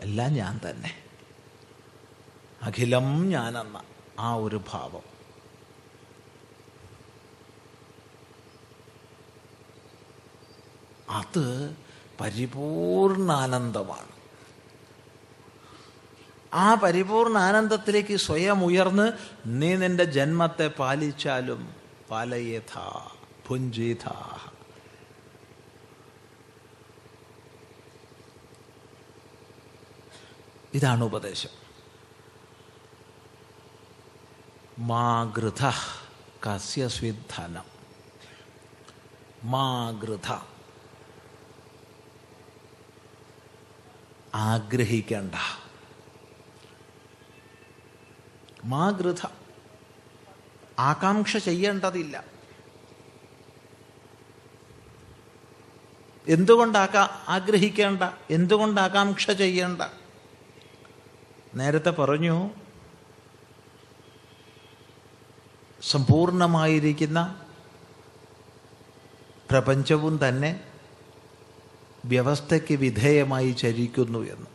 എല്ലാം 0.00 0.32
ഞാൻ 0.32 0.60
തന്നെ. 0.70 0.94
അഖിലം 2.62 3.28
ഞാനെന്ന 3.28 3.80
ആ 4.18 4.34
ഒരു 4.34 4.60
ഭാവം. 4.72 5.17
അത് 11.08 11.76
പരിപൂർണാനന്ദമാണ്. 12.20 14.08
ആ 16.54 16.74
പരിപൂർണ 16.74 17.38
ആനന്ദത്തിലേക്ക് 17.38 18.16
സ്വയം 18.16 18.64
ഉയർന്ന് 18.64 19.12
നീ 19.46 19.74
നിന്റെ 19.74 20.04
ജന്മത്തെ 20.04 20.68
പാലിച്ചാലും 20.68 21.74
പാലയേഥ 22.10 22.78
പുഞ്ചിഥ 23.46 24.08
ഇതാണ് 30.74 31.04
ഉപദേശം. 31.04 31.50
മാഗൃഥ 34.78 35.64
കസ്യ 36.46 36.88
സ്വിധനം 36.88 37.64
മാഗൃഥ 39.44 40.57
ആഗ്രഹിക്കണ്ട. 44.38 45.34
മാകൃത 48.64 49.26
ആകാംക്ഷ 50.78 51.36
ചെയ്യേണ്ടതില്ല. 51.36 52.24
എന്തുകൊണ്ടാക്കാ 56.28 57.24
ആഗ്രഹിക്കേണ്ട? 57.28 58.02
എന്തുകൊണ്ട് 58.30 58.80
ആകാംക്ഷ 58.80 59.30
ചെയ്യേണ്ട? 59.30 59.82
നേരത്തെ 61.54 61.90
പറഞ്ഞു 61.90 62.50
സമ്പൂർണമായിരിക്കുന്ന 65.82 67.46
പ്രപഞ്ചവും 69.50 70.28
തന്നെ 70.28 70.67
വ്യവസ്ഥയ്ക്ക് 72.04 72.74
വിധേയമായി 72.74 73.50
ചരിക്കുന്നു 73.50 74.18
എന്ന്. 74.18 74.46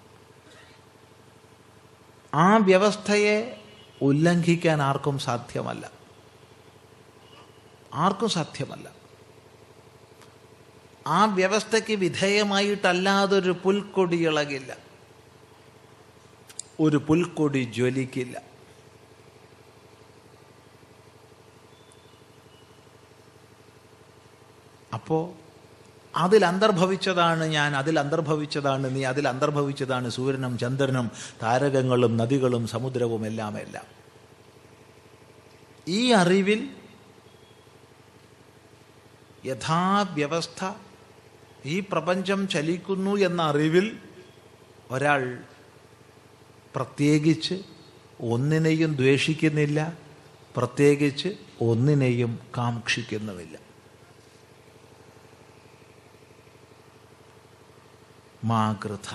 ആ 2.33 2.57
വ്യവസ്ഥയെ 2.57 3.63
ഉല്ലംഘിക്കാൻ 4.01 4.81
ആർക്കും 4.81 5.19
സാധ്യമല്ല. 5.19 5.91
ആർക്കും 7.93 8.29
സാധ്യമല്ല. 8.29 8.91
ആ 11.07 11.25
വ്യവസ്ഥയ്ക്ക് 11.25 11.93
വിധേയമായിട്ടല്ലാതൊരു 11.93 13.55
പുൽക്കൊടി 13.63 14.25
ഇളകില്ല. 14.25 14.77
ഒരു 16.79 16.97
പുൽക്കൊടി 16.97 17.63
ജ്വലിക്കില്ല. 17.63 18.41
അപ്പോ 24.93 25.35
അതിൽ 26.15 26.45
അന്തർഭവിച്ചതാണ് 26.45 27.43
ഞാൻ 27.43 27.75
അതിൽ 27.75 27.99
അന്തർഭവിച്ചതാണ് 27.99 28.95
നീ 28.95 29.03
അതിൽ 29.03 29.27
അന്തർഭവിച്ചതാണ് 29.27 30.09
സൂര്യനും 30.09 30.57
ചന്ദ്രനും 30.57 31.11
താരകങ്ങളും 31.43 32.17
നദികളും 32.17 32.67
സമുദ്രവും 32.67 33.25
എല്ലാം 33.25 33.57
എല്ലാം. 33.57 33.85
ഈ 35.87 36.11
അറിവിൽ 36.11 36.69
യഥാവ്യവസ്ഥ 39.45 40.71
ഈ 41.65 41.79
പ്രപഞ്ചം 41.79 42.47
ചലിക്കുന്നു 42.47 43.15
എന്ന 43.15 43.41
അറിവിൽ 43.41 43.97
ഒരാൾ 44.91 45.37
പ്രത്യേകിച്ച് 46.75 47.55
ഒന്നിനെയും 48.21 48.95
ദ്വേഷിക്കുന്നില്ല 48.95 49.93
പ്രത്യേകിച്ച് 50.57 51.29
ഒന്നിനെയും 51.61 52.39
കാക്ഷിക്കുന്നുമില്ല. 52.57 53.62
മാകൃത 58.45 59.09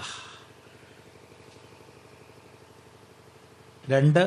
രണ്ട് 3.91 4.23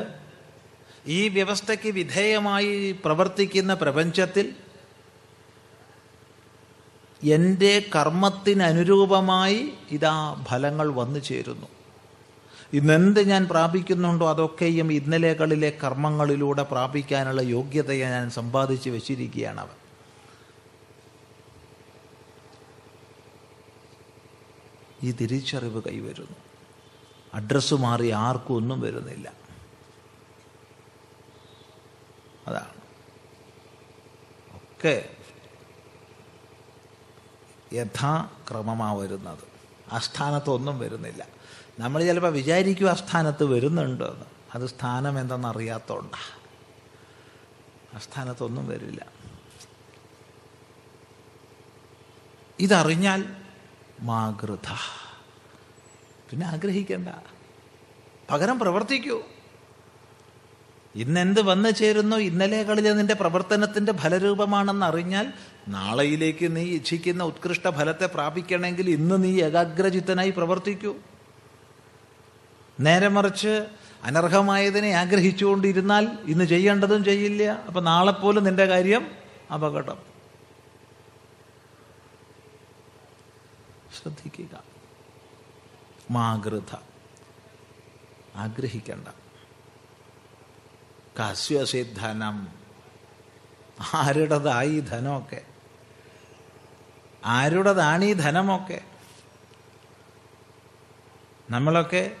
ഈ 1.06 1.28
വ്യവസ്ഥയ്ക്ക് 1.28 1.88
വിധേയമായി 1.88 2.92
പ്രവർത്തിക്കുന്ന 2.92 3.74
പ്രപഞ്ചത്തിൽ 3.74 4.54
എന്റെ 7.24 7.84
കർമ്മത്തിനനുരൂപമായി 7.94 9.72
ഇതാ 9.90 10.44
ഫലങ്ങൾ 10.48 10.88
വന്നു 10.90 11.18
ചേരുന്നു. 11.18 11.66
ഇന്നെന്ത് 12.72 13.20
ഞാൻ 13.28 13.48
പ്രാപിക്കുന്നുണ്ടോ 13.48 14.30
അതൊക്കെയും 14.30 14.92
ഇന്നലെകളിലെ 14.92 15.70
കർമ്മങ്ങളിലൂടെ 15.84 16.62
പ്രാപിക്കാനുള്ള 16.62 17.40
യോഗ്യതയെ 17.40 18.08
ഞാൻ 18.08 18.30
സമ്പാദിച്ച് 18.30 18.90
വെച്ചിരിക്കുകയാണ് 18.90 19.60
അവൻ. 19.60 19.81
ഈ 25.02 25.12
തിരിച്ചറിവ് 25.12 25.82
കൈവരുന്നു. 25.82 26.36
അഡ്രസ്സ് 27.34 27.74
മാറി 27.74 28.10
ആർക്കും 28.10 28.54
ഒന്നും 28.54 28.80
വരുന്നില്ല. 28.80 29.32
അതാണ്. 32.46 32.72
ഒക്കെ 34.56 35.16
യഥാക്രമമാണ് 37.72 38.98
വരുന്നത് 38.98 39.44
വരുന്നില്ല. 40.78 41.26
നമ്മൾ 41.78 42.04
ചിലപ്പോൾ 42.04 42.32
വിചാരിക്കും 42.32 42.90
ആ 42.90 42.94
സ്ഥാനത്ത് 42.94 43.44
വരുന്നുണ്ട് 43.44 44.04
എന്ന്. 44.04 44.24
അത് 44.54 44.66
സ്ഥാനം 44.66 45.20
എന്തെന്ന് 45.20 45.48
അസ്ഥാനത്തൊന്നും 47.94 48.68
വരില്ല. 48.68 49.06
ഇതറിഞ്ഞാൽ 52.58 53.41
മാകൃത. 54.02 54.68
പിന്നെ 56.30 56.46
ആഗ്രഹിക്കണ്ട. 56.46 57.08
പകരം 58.30 58.58
പ്രവർത്തിക്കൂ. 58.58 59.22
ഇന്നെന്ത് 60.94 61.42
വന്നു 61.42 61.68
ചേരുന്നു 61.68 62.16
ഇന്നലെകളിലെ 62.16 62.92
നിന്റെ 62.92 63.14
പ്രവർത്തനത്തിന്റെ 63.14 63.92
ഫലരൂപമാണെന്ന് 63.92 64.86
അറിഞ്ഞാൽ 64.86 65.32
നാളെയിലേക്ക് 65.68 66.56
നീ 66.56 66.62
ഇച്ഛിക്കുന്ന 66.62 67.24
ഉത്കൃഷ്ട 67.24 67.70
ഫലത്തെ 67.70 68.06
പ്രാപിക്കണമെങ്കിൽ 68.06 68.90
ഇന്ന് 68.90 69.24
നീ 69.24 69.40
ഏകാഗ്രചിത്തനായി 69.40 70.30
പ്രവർത്തിക്കൂ. 70.30 70.94
നേരെ 72.80 73.08
മറിച്ച് 73.08 73.66
അനർഹമായതിനെ 74.04 74.90
ആഗ്രഹിച്ചുകൊണ്ടിരുന്നാൽ 74.90 76.08
ഇന്ന് 76.24 76.44
ചെയ്യേണ്ടതും 76.44 77.04
ചെയ്യില്ല. 77.04 77.42
അപ്പൊ 77.42 77.80
നാളെ 77.80 78.12
പോലും 78.12 78.44
നിന്റെ 78.44 78.66
കാര്യം 78.66 79.06
അപകടം. 79.54 80.11
ശ്രദ്ധിക്കുക. 84.02 84.64
മാകൃത 86.10 86.76
ആഗ്രഹിക്കണ്ട. 88.36 89.08
കസ്യസിദ്ധനം 91.20 92.48
ആരുടേതായി 93.94 94.80
ധനമൊക്കെ. 94.80 95.42
ആരുടേതാണ് 97.24 98.04
ഈ 98.04 98.12
ധനമൊക്കെ? 98.12 98.80
നമ്മളൊക്കെ 101.50 102.16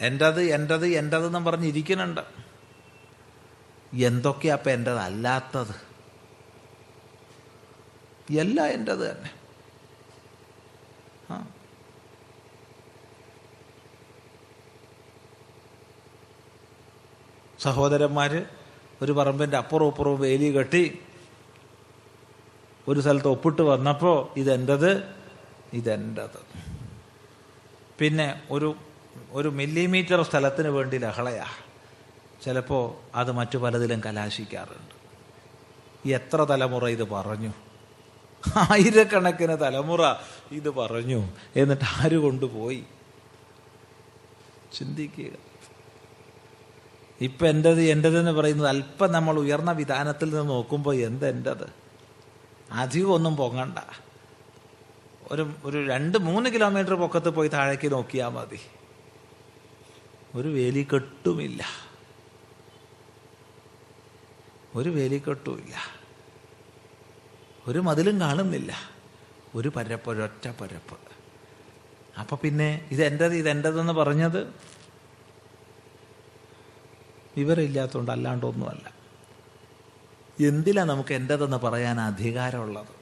എന്റത് 0.00 0.42
എന്റത് 0.42 0.86
എന്റതെന്നും 0.86 1.44
പറഞ്ഞിരിക്കുന്നുണ്ട് 1.44 2.20
എന്തൊക്കെയാ 3.94 4.54
അപ്പം 4.54 4.70
എന്റെതല്ലാത്തത് 4.70 5.88
എല്ലാം 8.32 8.66
എന്റെത് 8.66 9.10
തന്നെ. 9.10 9.37
സഹോദരന്മാർ 17.58 18.46
ഒരു 19.02 19.12
പറമ്പിന്റെ 19.12 19.56
അപ്പുറവും 19.56 19.88
ഇപ്പുറവും 19.88 20.20
വേലി 20.20 20.56
കെട്ടി 20.56 20.98
ഒരു 22.88 23.00
സ്ഥലത്ത് 23.00 23.28
ഒപ്പിട്ട് 23.28 23.62
വന്നപ്പോൾ 23.62 24.38
ഇതെന്റത് 24.38 25.14
ഇതെന്റത് 25.72 26.40
പിന്നെ 27.98 28.42
ഒരു 28.50 28.74
ഒരു 29.30 29.48
മില്ലിമീറ്റർ 29.48 30.22
സ്ഥലത്തിന് 30.22 30.68
വേണ്ടി 30.68 30.98
ലഹളയാ 30.98 31.46
ചിലപ്പോൾ 32.44 33.16
അത് 33.16 33.32
മറ്റു 33.32 33.58
പലതിലും 33.58 34.00
കലാശിക്കാറുണ്ട്. 34.06 34.94
എത്ര 36.08 36.44
തലമുറ 36.44 36.86
ഇത് 36.86 37.08
പറഞ്ഞു? 37.08 37.52
ആയിരക്കണക്കിന് 38.56 39.60
തലമുറ 39.60 40.00
ഇത് 40.50 40.70
പറഞ്ഞു. 40.70 41.28
എന്നിട്ട് 41.56 41.84
ആര് 41.84 42.16
കൊണ്ടുപോയി? 42.16 42.84
ചിന്തിക്കുക. 44.78 45.47
ഇപ്പം 47.20 47.48
എന്റെത് 47.48 47.82
എന്റെതെന്ന് 47.82 48.30
പറയുന്നത് 48.30 48.68
അല്പം 48.68 49.12
നമ്മൾ 49.12 49.38
ഉയർന്ന 49.38 49.72
വിധാനത്തിൽ 49.72 50.24
നിന്ന് 50.24 50.48
നോക്കുമ്പോൾ 50.48 50.94
എന്ത് 50.94 51.28
എന്റെത് 51.28 51.72
അധികം 52.72 53.12
ഒന്നും 53.12 53.36
പൊങ്ങണ്ട. 53.36 53.78
ഒരു 55.32 55.52
ഒരു 55.64 55.86
രണ്ട് 55.86 56.18
മൂന്ന് 56.18 56.50
കിലോമീറ്റർ 56.50 56.94
പൊക്കത്ത് 56.94 57.28
പോയി 57.28 57.48
താഴേക്ക് 57.48 57.92
നോക്കിയാൽ 57.92 58.28
മതി. 58.28 58.58
ഒരു 60.34 60.48
വേലിക്കെട്ടുമില്ല. 60.48 61.64
ഒരു 64.74 64.88
വേലിക്കെട്ടുമില്ല. 64.88 65.74
ഒരു 67.66 67.78
മതിലും 67.78 68.20
കാണുന്നില്ല. 68.20 68.76
ഒരു 69.54 69.72
പരപ്പ് 69.76 70.10
ഒരൊറ്റ 70.10 70.48
പരപ്പ്. 70.48 70.98
അപ്പൊ 72.20 72.36
പിന്നെ 72.36 72.88
ഇതെന്റെത് 72.90 73.34
ഇതെന്റെതെന്ന് 73.34 73.92
പറഞ്ഞത്? 73.92 74.54
വിവരമില്ലാത്തതുകൊണ്ട് 77.38 78.12
അല്ലാണ്ടൊന്നുമല്ല. 78.12 78.98
എന്തിലാ 80.46 80.84
നമുക്ക് 80.84 81.14
എന്റെതെന്ന് 81.14 81.56
പറയാൻ 81.56 82.00
അധികാരമുള്ളത്? 82.00 82.98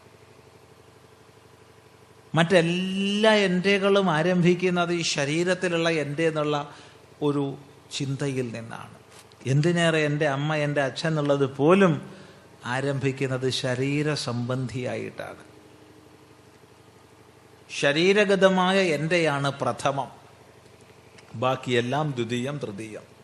മറ്റെല്ലാ 2.34 3.32
എന്റെകളും 3.32 4.10
ആരംഭിക്കുന്നത് 4.10 4.92
ഈ 4.92 5.02
ശരീരത്തിലുള്ള 5.02 5.90
എന്റെ 5.90 6.28
എന്നുള്ള 6.28 6.70
ഒരു 7.22 7.58
ചിന്തയിൽ 7.92 8.52
നിന്നാണ്. 8.52 8.94
എന്തിനേറെ 9.46 9.98
എന്റെ 9.98 10.26
അമ്മ 10.28 10.54
എന്റെ 10.54 10.80
അച്ഛൻ 10.80 11.08
എന്നുള്ളത് 11.08 11.56
പോലും 11.56 12.14
ആരംഭിക്കുന്നത് 12.64 13.50
ശരീര 13.50 14.14
സംബന്ധിയായിട്ടാണ്. 14.14 15.44
ശരീരഗതമായ 17.80 18.80
എന്റെയാണ് 18.80 19.52
പ്രഥമം. 19.60 20.08
ബാക്കിയെല്ലാം 21.34 22.10
ദ്വിതീയം 22.10 22.58
തൃതീയം. 22.58 23.15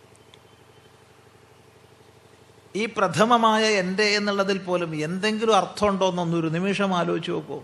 ഈ 2.77 2.87
പ്രഥമമായ 2.87 3.65
എന്റെ 3.65 4.05
എന്നുള്ളതിൽ 4.05 4.59
പോലും 4.59 4.97
എന്തെങ്കിലും 4.97 5.57
അർത്ഥമുണ്ടോ 5.57 6.09
എന്നൊന്നൊരു 6.09 6.47
നിമിഷം 6.47 6.95
ആലോചിച്ച് 6.95 7.31
നോക്കൂ. 7.31 7.63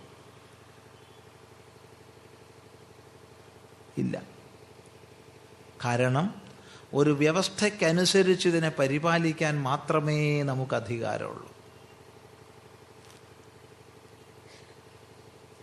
ഇല്ല. 3.99 4.23
കാരണം 5.85 6.43
ഒരു 6.95 7.11
വ്യവസ്ഥയ്ക്കനുസരിച്ച് 7.11 8.49
ഇതിനെ 8.49 8.69
പരിപാലിക്കാൻ 8.79 9.63
മാത്രമേ 9.63 10.43
നമുക്ക് 10.43 10.75
അധികാരമുള്ളൂ 10.75 11.49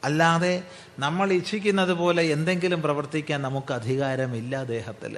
അല്ലാതെ 0.04 0.64
നമ്മൾ 1.00 1.34
ഇച്ഛിക്കുന്നത് 1.34 1.94
പോലെ 1.94 2.24
എന്തെങ്കിലും 2.24 2.82
പ്രവർത്തിക്കാൻ 2.82 3.42
നമുക്ക് 3.42 3.74
അധികാരമില്ല 3.74 4.64
ദേഹത്തിൽ 4.64 5.18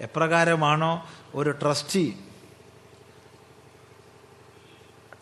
എപ്രകാരമാണോ 0.00 1.08
ഒരു 1.34 1.50
ട്രസ്റ്റി 1.50 2.18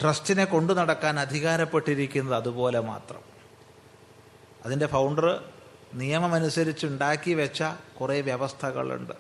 ട്രസ്റ്റിനെ 0.03 0.45
കൊണ്ടു 0.45 0.73
നടക്കാൻ 0.73 1.21
അധികാരപ്പെട്ടിരിക്കുന്നത് 1.21 2.35
അതുപോലെ 2.35 2.81
മാത്രം. 2.81 3.21
അതിന്റെ 4.65 4.87
ഫൗണ്ടർ 4.87 5.45
നിയമമനുസരിച്ച് 5.95 6.87
ഉണ്ടാക്കി 6.87 7.35
വെച്ച 7.35 7.63
കുറേ 8.01 8.21
വ്യവസ്ഥകളുണ്ട്. 8.21 9.13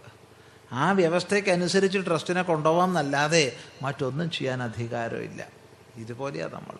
ആ 0.72 0.92
വ്യവസ്ഥയ്ക്കനുസരിച്ച് 0.92 1.98
ട്രസ്റ്റിനെ 1.98 2.42
കൊണ്ടുപോകാം 2.42 2.88
എന്നല്ലാതെ 2.88 3.56
മറ്റൊന്നും 3.82 4.30
ചെയ്യാൻ 4.30 4.62
അധികാരമില്ല. 4.62 5.48
ഇതുപോലെയാണ് 5.96 6.54
നമ്മൾ. 6.54 6.78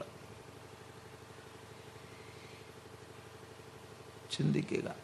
ചിന്തിക്കുക. 4.33 4.95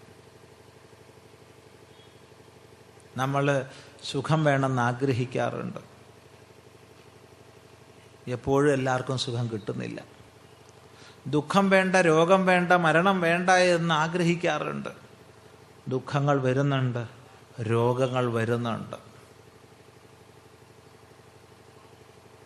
നമ്മൾ 3.16 3.66
സുഖം 4.04 4.44
വേണമെന്ന് 4.44 4.82
ആഗ്രഹിക്കാറുണ്ട്. 4.82 5.97
എപ്പോഴും 8.28 8.72
എല്ലാവർക്കും 8.72 9.18
സുഖം 9.18 9.50
കിട്ടുന്നില്ല. 9.52 10.04
ദുഃഖം 11.26 11.70
വേണ്ട 11.70 11.96
രോഗം 11.96 12.46
വേണ്ട 12.46 12.72
മരണം 12.72 13.20
വേണ്ട 13.20 13.50
എന്ന് 13.50 13.94
ആഗ്രഹിക്കാറുണ്ട്. 13.94 14.88
ദുഃഖങ്ങൾ 15.88 16.42
വരുന്നുണ്ട് 16.42 17.06
രോഗങ്ങൾ 17.62 18.32
വരുന്നുണ്ട്. 18.32 18.96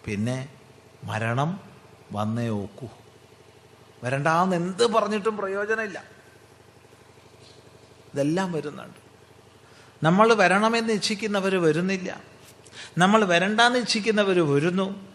പിന്നെ 0.05 0.49
മരണം 1.05 1.61
വന്നേ 2.13 2.49
ഓക്കൂ 2.49 2.89
വരണ്ടാന്ന് 4.05 4.57
എന്ത് 4.57 4.87
പറഞ്ഞിട്ടും 4.87 5.37
പ്രയോജനമില്ല. 5.37 6.05
ഇതെല്ലാം 8.15 8.53
വരുന്നുണ്ട്. 8.53 8.99
നമ്മൾ 10.05 10.35
വരണമെന്ന് 10.35 10.93
ഇച്ഛിക്കുന്നവർ 10.93 11.63
വരുന്നില്ല. 11.63 12.21
നമ്മൾ 12.99 13.25
വരണ്ടാന്ന് 13.25 13.79
ഇച്ഛിക്കുന്നവർ 13.79 14.41
വരുന്നു. 14.41 15.12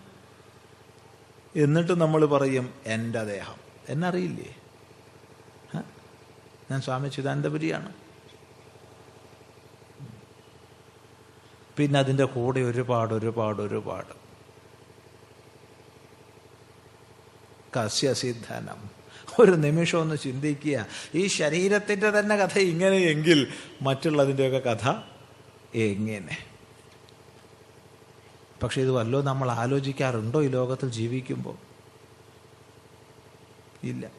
എന്നിട്ട് 1.57 2.01
നമ്മൾ 2.01 2.25
പറയും 2.25 2.73
എന്റെ 2.85 3.23
ദേഹം. 3.23 3.55
എന്നറിയില്ലേ? 3.89 4.55
ഞാൻ 6.71 6.81
സ്വാമി 6.81 7.09
ചിദാനന്ദപുരിയാണ്. 7.09 7.93
പിന്നെ 11.77 11.99
അതിന്റെ 11.99 12.25
കൂടെ 12.25 12.59
ഒരുപാട് 12.59 13.13
ഒരുപാട് 13.13 13.61
ഒരുപാട്. 13.61 14.27
കസ്യസിദ്ധനം. 17.79 18.89
ഒരു 19.39 19.51
നിമിഷം 19.51 19.99
ഒന്ന് 19.99 20.15
ചിന്തിക്കുക. 20.15 20.87
ഈ 21.15 21.27
ശരീരത്തിന്റെ 21.27 22.09
തന്നെ 22.09 22.35
കഥ 22.35 22.59
ഇങ്ങനെയെങ്കിൽ 22.59 23.47
മറ്റുള്ളതിന്റെയൊക്കെ 23.81 24.69
കഥ 24.69 24.89
എങ്ങനെ? 25.75 26.56
പക്ഷെ 28.63 28.81
ഇത് 28.81 28.91
വല്ലോ 28.91 29.21
നമ്മൾ 29.21 29.51
ആലോചിക്കാറുണ്ടോ 29.51 30.43
ഈ 30.43 30.47
ലോകത്തിൽ 30.47 30.89
ജീവിക്കുമ്പോൾ 30.89 31.57
ഇല്ല. 33.83 34.11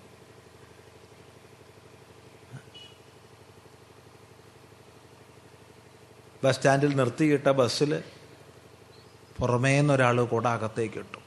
ബസ് 6.45 6.57
സ്റ്റാൻഡിൽ 6.57 6.97
നിർത്തിയിട്ട 6.97 7.49
ബസ്സിൽ 7.49 8.05
പുറമേന്നൊരാൾ 9.39 10.23
കൂടെ 10.23 10.49
അകത്തേക്ക് 10.49 10.99
ഇട്ടു 10.99 11.19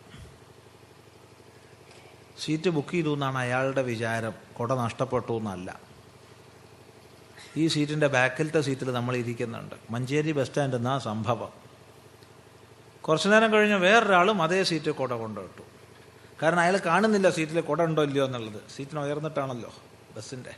സീറ്റ് 2.40 2.70
ബുക്ക് 2.70 2.90
ചെയ്തു 2.90 3.14
എന്നാണ് 3.14 3.38
അയാളുടെ 3.38 3.82
വിചാരം. 3.82 4.34
കുട 4.60 4.74
നഷ്ടപ്പെട്ടു 4.74 5.34
എന്നല്ല. 5.34 5.80
ഈ 7.58 7.68
സീറ്റിന്റെ 7.68 8.08
ബാക്കിലത്തെ 8.08 8.62
സീറ്റിൽ 8.62 8.94
നമ്മൾ 8.94 9.16
ഇരിക്കുന്നുണ്ട് 9.16 9.76
മഞ്ചേരി 9.90 10.32
ബസ് 10.32 10.48
സ്റ്റാൻഡ് 10.48 10.76
എന്നാ 10.76 10.98
സംഭവം. 10.98 11.61
കുറച്ചു 13.06 13.30
നേരം 13.30 13.54
കഴിഞ്ഞ് 13.54 13.76
വേറൊരാളും 13.76 14.42
അതേ 14.42 14.64
സീറ്റ് 14.64 14.92
കുട 14.92 15.14
കൊണ്ടുവിട്ടു. 15.14 15.64
കാരണം 16.44 16.60
അയാൾ 16.60 16.78
കാണുന്നില്ല 16.86 17.30
സീറ്റിൽ 17.30 17.62
കുട 17.62 17.82
ഉണ്ടോ 17.82 18.04
ഇല്ലയോ 18.04 18.26
എന്നുള്ളത്. 18.26 18.62
സീറ്റിന് 18.76 19.00
ഉയർന്നിട്ടാണല്ലോ 19.00 19.72
ബസ്സിന്റെ 20.16 20.54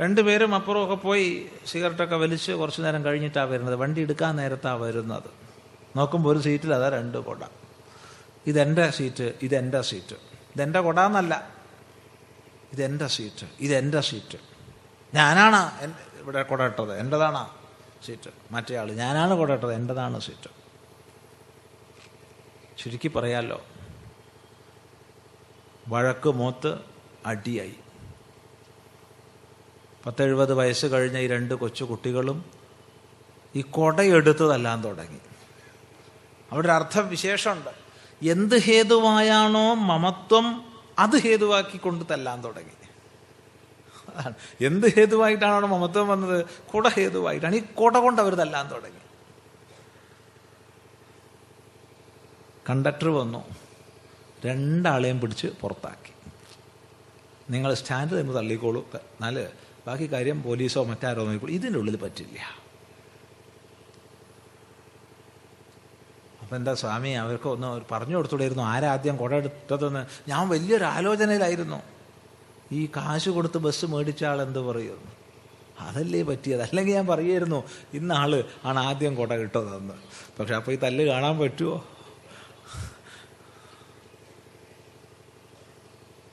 രണ്ടുപേരും 0.00 0.54
അപ്പുറമൊക്കെ 0.54 0.94
പോയി 0.94 1.50
സിഗരറ്റൊക്കെ 1.66 2.16
വലിച്ച് 2.16 2.52
കുറച്ചു 2.52 2.82
നേരം 2.82 3.04
കഴിഞ്ഞിട്ടാണ് 3.04 3.50
വരുന്നത്. 3.50 3.74
വണ്ടി 3.74 4.00
എടുക്കാൻ 4.00 4.36
നേരത്താണ് 4.36 4.80
വരുന്നത്. 4.80 5.30
നോക്കുമ്പോൾ 5.96 6.30
ഒരു 6.32 6.38
സീറ്റിൽ 6.38 6.74
അതാ 6.74 6.88
രണ്ട് 6.88 7.18
കുട. 7.18 7.42
ഇതെന്റെ 8.46 8.90
സീറ്റ് 8.90 9.34
ഇതെന്റെ 9.42 9.82
സീറ്റ് 9.82 10.16
ഇതെന്റെ 10.54 10.80
കുട 10.80 11.00
എന്നല്ല 11.00 11.34
ഇതെന്റെ 12.72 13.06
സീറ്റ് 13.06 13.46
ഇതെന്റെ 13.60 14.00
സീറ്റ് 14.00 14.38
ഞാനാണ് 15.14 15.90
ഇവിടെ 16.20 16.42
കുട 16.42 16.62
ഇട്ടത്. 16.62 16.98
എന്റെതാണ് 16.98 17.59
സീറ്റ്. 18.06 18.30
മറ്റേ 18.50 18.76
ആൾ 18.76 18.92
ഞാനാണ് 18.92 19.34
കുട 19.34 19.52
ഇട്ടത് 19.52 19.74
എന്റെതാണ് 19.74 20.20
സീറ്റ്. 20.20 20.50
ചുരുക്കി 22.78 23.08
പറയാലോ. 23.08 23.62
വഴക്ക് 25.88 26.28
മൂത്ത് 26.28 26.78
അടിയായി. 27.26 27.74
പത്തെഴുപത് 30.06 30.54
വയസ്സ് 30.54 30.86
കഴിഞ്ഞ 30.86 31.18
ഈ 31.18 31.26
രണ്ട് 31.26 31.54
കൊച്ചു 31.54 31.84
കുട്ടികളും 31.84 32.44
ഈ 33.54 33.60
കൊടയെടുത്ത് 33.60 34.50
തല്ലാൻ 34.50 34.84
തുടങ്ങി. 34.84 35.18
അവിടെ 36.52 36.66
ഒരു 36.66 36.72
അർത്ഥം 36.72 37.08
വിശേഷമുണ്ട് 37.08 37.70
എന്ത് 38.22 38.60
ഹേതുവായാണോ 38.60 39.74
മമത്വം 39.74 40.64
അത് 40.98 41.20
ഹേതുവാക്കിക്കൊണ്ട് 41.20 42.04
തല്ലാൻ 42.10 42.44
തുടങ്ങി. 42.44 42.79
അതാണ്. 44.20 44.64
എന്ത് 44.64 44.86
ഹേതുവായിട്ടാണ് 44.86 45.52
അവിടെ 45.52 45.66
മമത്വം 45.66 46.08
വന്നത്? 46.08 46.46
കുട 46.74 46.88
ഹേതുവായിട്ടാണ്. 46.88 47.56
ഈ 47.56 47.62
കുട 47.62 47.98
കൊണ്ട് 47.98 48.22
അവർ 48.22 48.34
തല്ലാൻ 48.34 48.70
തുടങ്ങി. 48.70 48.98
കണ്ടക്ടർ 52.70 53.08
വന്നു. 53.08 53.44
രണ്ടാളെയും 54.46 55.20
പിടിച്ച് 55.20 55.46
പുറത്താക്കി. 55.60 56.12
നിങ്ങൾ 57.52 57.74
സ്റ്റാൻഡ് 57.74 58.10
തരുമ്പോൾ 58.10 58.34
തള്ളിക്കോളൂ. 58.34 58.90
എന്നാൽ 58.94 59.48
ബാക്കി 59.86 60.12
കാര്യം 60.12 60.42
പോലീസോ 60.42 60.84
മറ്റാരോ 60.84 61.22
നോക്കിക്കോളൂ. 61.22 61.52
ഇതിന്റെ 61.52 61.78
ഉള്ളിൽ 61.78 61.96
പറ്റില്ല. 61.96 62.70
അപ്പം 66.42 66.56
എന്താ 66.56 66.74
സ്വാമി 66.74 67.08
അവർക്ക് 67.08 67.48
ഒന്ന് 67.48 67.80
പറഞ്ഞു 67.90 68.16
കൊടുത്തുകൂടായിരുന്നു 68.16 68.62
ആരാദ്യം 68.62 69.16
കുട 69.16 69.34
എടുത്തതെന്ന്? 69.34 70.30
ഞാൻ 70.30 70.48
വലിയൊരു 70.48 70.84
ആലോചനയിലായിരുന്നു. 70.84 71.82
ഈ 72.72 72.86
കാശ് 72.86 73.28
കൊടുത്ത് 73.28 73.58
ബസ് 73.58 73.86
മേടിച്ച 73.86 74.24
ആൾ 74.24 74.42
എന്ത് 74.42 74.58
പറയുന്നു 74.58 75.12
അതല്ലേ 75.80 76.22
പറ്റിയത്. 76.22 76.62
അല്ലെങ്കിൽ 76.62 76.94
ഞാൻ 76.94 77.06
പറയുമായിരുന്നു 77.06 77.64
ഇന്ന 77.94 78.12
ആൾ 78.12 78.44
ആണ് 78.64 78.78
ആദ്യം 78.78 79.14
കൊട 79.14 79.32
കിട്ടുന്നതെന്ന്. 79.34 79.94
പക്ഷെ 80.40 80.54
അപ്പോൾ 80.54 80.72
ഈ 80.72 80.76
തല്ല് 80.76 81.04
കാണാൻ 81.04 81.38
പറ്റുമോ 81.38 81.84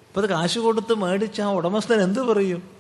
അപ്പം 0.08 0.22
അത് 0.22 0.30
കാശ് 0.30 0.60
കൊടുത്ത് 0.60 0.94
മേടിച്ച 0.94 1.42
ആ 1.42 1.52
ഉടമസ്ഥൻ 1.52 2.02
എന്ത് 2.02 2.20
പറയും? 2.20 2.78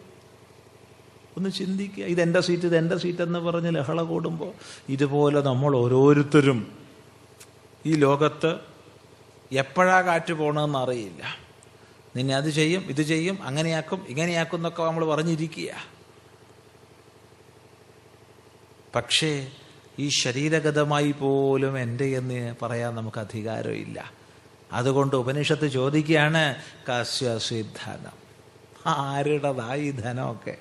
ഒന്ന് 1.37 1.49
ചിന്തിക്കുക. 1.49 2.03
ഇതെന്റെ 2.03 2.41
സീറ്റ് 2.41 2.63
ഇതെന്റെ 2.63 2.97
സീറ്റ് 2.97 3.21
എന്ന് 3.21 3.39
പറഞ്ഞ് 3.39 3.75
ലഹള 3.75 4.01
കൂടുമ്പോൾ 4.01 4.53
ഇതുപോലെ 4.89 5.41
നമ്മൾ 5.41 5.75
ഓരോരുത്തരും 5.75 6.77
ഈ 7.85 7.95
ലോകത്ത് 7.95 8.59
എപ്പോഴാ 9.51 10.01
കാറ്റ് 10.01 10.33
പോകണമെന്ന് 10.33 10.79
അറിയില്ല. 10.79 11.46
നിന്നെ 12.17 12.35
അത് 12.35 12.49
ചെയ്യും 12.49 12.83
ഇത് 12.89 13.01
ചെയ്യും 13.01 13.37
അങ്ങനെയാക്കും 13.43 14.05
ഇങ്ങനെയാക്കും 14.07 14.57
എന്നൊക്കെ 14.57 14.83
നമ്മൾ 14.83 15.05
പറഞ്ഞിരിക്കുക. 15.05 15.71
പക്ഷേ 18.95 19.31
ഈ 19.99 20.09
ശരീരഗതമായി 20.09 21.11
പോലും 21.11 21.79
എന്റെ 21.79 22.05
എന്ന് 22.05 22.55
പറയാൻ 22.61 22.95
നമുക്ക് 22.95 23.19
അധികാരമില്ല. 23.19 24.11
അതുകൊണ്ട് 24.71 25.15
ഉപനിഷത്ത് 25.15 25.67
ചോദിക്കുകയാണ് 25.67 26.43
കസ്യസിദ്ധനം 26.87 28.17
ആരുടേതായി 28.87 29.91
ധനമൊക്കെ? 29.91 30.55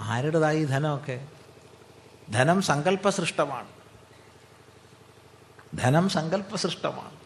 ആരുടേതായി 0.00 0.64
ധനമൊക്കെ? 0.64 1.16
ധനം 2.30 2.62
സങ്കല്പസൃഷ്ടമാണ് 2.62 3.70
ധനം 5.74 6.08
സങ്കല്പസൃഷ്ടമാണ് 6.08 7.19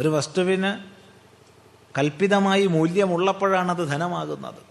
ഒരു 0.00 0.08
വസ്തുവിന് 0.08 0.90
കൽപ്പിതമായി 1.98 2.66
മൂല്യമുള്ളപ്പോഴാണ് 2.66 3.70
അത് 3.70 3.88
ധനമാകുന്നത്. 3.88 4.62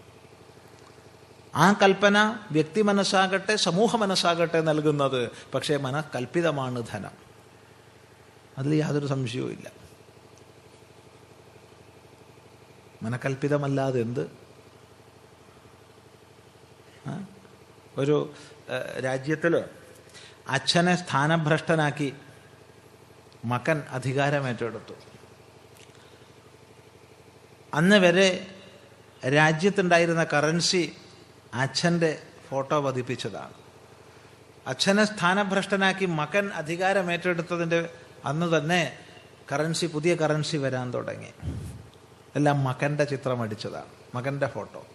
ആ 1.54 1.72
കൽപ്പന 1.72 2.38
വ്യക്തി 2.50 2.82
മനസ്സാകട്ടെ 2.82 3.56
സമൂഹ 3.56 3.96
മനസ്സാകട്ടെ 3.96 4.60
നൽകുന്നത്. 4.60 5.30
പക്ഷേ 5.54 5.76
മന 5.76 6.00
കൽപ്പിതമാണ് 6.00 6.82
ധനം. 6.90 7.10
അതിൽ 8.58 8.74
യാതൊരു 8.74 9.06
സംശയവും 9.06 9.50
ഇല്ല. 9.50 9.70
മനക്കൽപ്പിതമല്ലാതെ 13.02 14.00
എന്ത്? 14.00 14.30
ഒരു 17.96 18.32
രാജ്യത്തിൽ 19.04 19.64
അച്ഛനെ 20.48 20.96
സ്ഥാനഭ്രഷ്ടനാക്കി 20.96 22.12
മകൻ 23.44 23.82
അധികാരമേറ്റെടുത്തു. 23.90 25.09
അന്ന് 27.74 27.96
വരെ 27.96 28.46
രാജ്യത്തുണ്ടായിരുന്ന 29.28 30.26
കറൻസി 30.32 30.92
അച്ഛന്റെ 31.54 32.22
ഫോട്ടോ 32.48 32.80
പതിപ്പിച്ചതാണ്. 32.80 33.52
അച്ഛനെ 34.66 35.04
സ്ഥാനഭ്രഷ്ടനാക്കി 35.04 36.06
മകൻ 36.06 36.48
അധികാരമേറ്റെടുത്തതിന്റെ 36.48 37.88
അന്ന് 38.24 38.58
തന്നെ 38.58 38.98
കറൻസി 39.52 39.86
പുതിയ 39.86 40.14
കറൻസി 40.14 40.56
വരാൻ 40.56 40.94
തുടങ്ങി. 40.94 41.30
എല്ലാം 42.36 42.64
മകന്റെ 42.64 43.04
ചിത്രം 43.04 43.42
അടിച്ചതാണ് 43.42 43.92
മകന്റെ 44.14 44.46
ഫോട്ടോ 44.46 44.86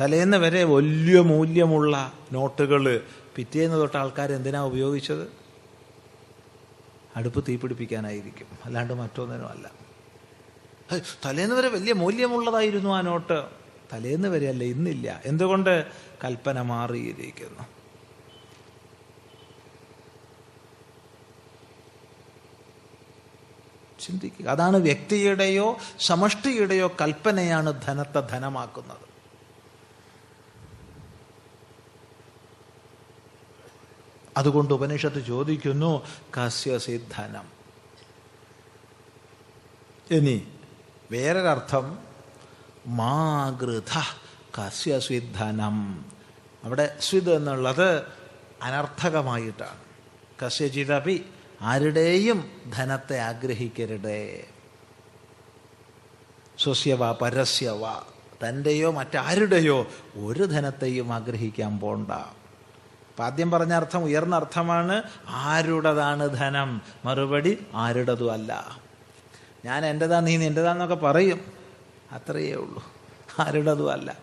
തലേന്ന് 0.00 0.36
വരെ 0.36 0.64
വലിയ 0.64 1.20
മൂല്യമുള്ള 1.20 2.12
നോട്ടുകൾ 2.32 3.06
പിറ്റേന്ന് 3.36 3.76
തൊട്ട് 3.76 3.96
ആൾക്കാർ 3.96 4.32
എന്തിനാ 4.32 4.60
ഉപയോഗിച്ചത്? 4.60 5.28
അടുപ്പ് 7.16 7.44
തീപിടിപ്പിക്കാനായിരിക്കും 7.48 8.46
അല്ലാണ്ട് 8.64 8.92
മറ്റൊന്നിനും 8.92 9.48
അല്ല 9.48 9.79
തലേന്ന് 11.24 11.54
വരെ 11.54 11.68
വലിയ 11.68 11.92
മൂല്യമുള്ളതായിരുന്നു 11.92 12.90
ആ 12.90 13.00
നോട്ട് 13.00 13.48
തലേന്ന് 13.92 14.28
വരെയല്ല 14.28 14.64
ഇന്നില്ല. 14.64 15.20
എന്തുകൊണ്ട്? 15.24 15.86
കൽപ്പന 16.24 16.60
മാറിയിരിക്കുന്നു. 16.60 17.64
ചിന്തിക്കുക. 24.00 24.46
അതാണ് 24.46 24.76
വ്യക്തിയുടെയോ 24.76 25.78
സമഷ്ടിയുടെയോ 26.00 26.96
കൽപ്പനയാണ് 27.00 27.82
ധനത്തെ 27.86 28.20
ധനമാക്കുന്നത്. 28.20 29.10
അതുകൊണ്ട് 34.36 34.74
ഉപനിഷത്ത് 34.74 35.26
ചോദിക്കുന്നു 35.26 36.06
കസ്യസിദ്ധനം 36.38 37.44
ഇനി 40.10 40.59
വേറൊരർത്ഥം 41.10 41.98
മാഗൃത 42.86 44.16
കസ്യസ്വിധനം 44.58 46.04
അവിടെ 46.64 46.96
സ്വിത് 47.00 47.34
എന്നുള്ളത് 47.34 48.02
അനർത്ഥകമായിട്ടാണ്. 48.62 49.78
കസ്യചിതപി 50.46 51.24
ആരുടെയും 51.62 52.50
ധനത്തെ 52.72 53.18
ആഗ്രഹിക്കരുതേ. 53.18 54.48
സ്വസ്യവ 56.58 57.12
പരസ്യവ 57.12 57.80
തന്റെയോ 58.48 58.90
മറ്റാരുടെയോ 58.90 59.86
ഒരു 60.14 60.44
ധനത്തെയും 60.44 61.12
ആഗ്രഹിക്കാൻ 61.12 61.78
പോണ്ട. 61.78 62.10
അപ്പം 62.10 63.24
ആദ്യം 63.24 63.50
പറഞ്ഞ 63.50 63.72
അർത്ഥം 63.72 64.04
ഉയർന്ന 64.04 64.36
അർത്ഥമാണ് 64.36 65.02
ആരുടേതാണ് 65.28 66.36
ധനം. 66.36 66.82
മറുപടി 67.04 67.66
ആരുടേതും 67.74 68.89
ഞാൻ 69.64 69.86
എന്റെതാ 69.86 70.20
നീ 70.20 70.36
നിന്റെതാന്നൊക്കെ 70.36 70.94
പറയും. 70.94 71.52
അത്രയേ 72.12 72.54
ഉള്ളൂ. 72.54 72.92
ആരുടേതും 73.38 73.92
അല്ല. 73.92 74.18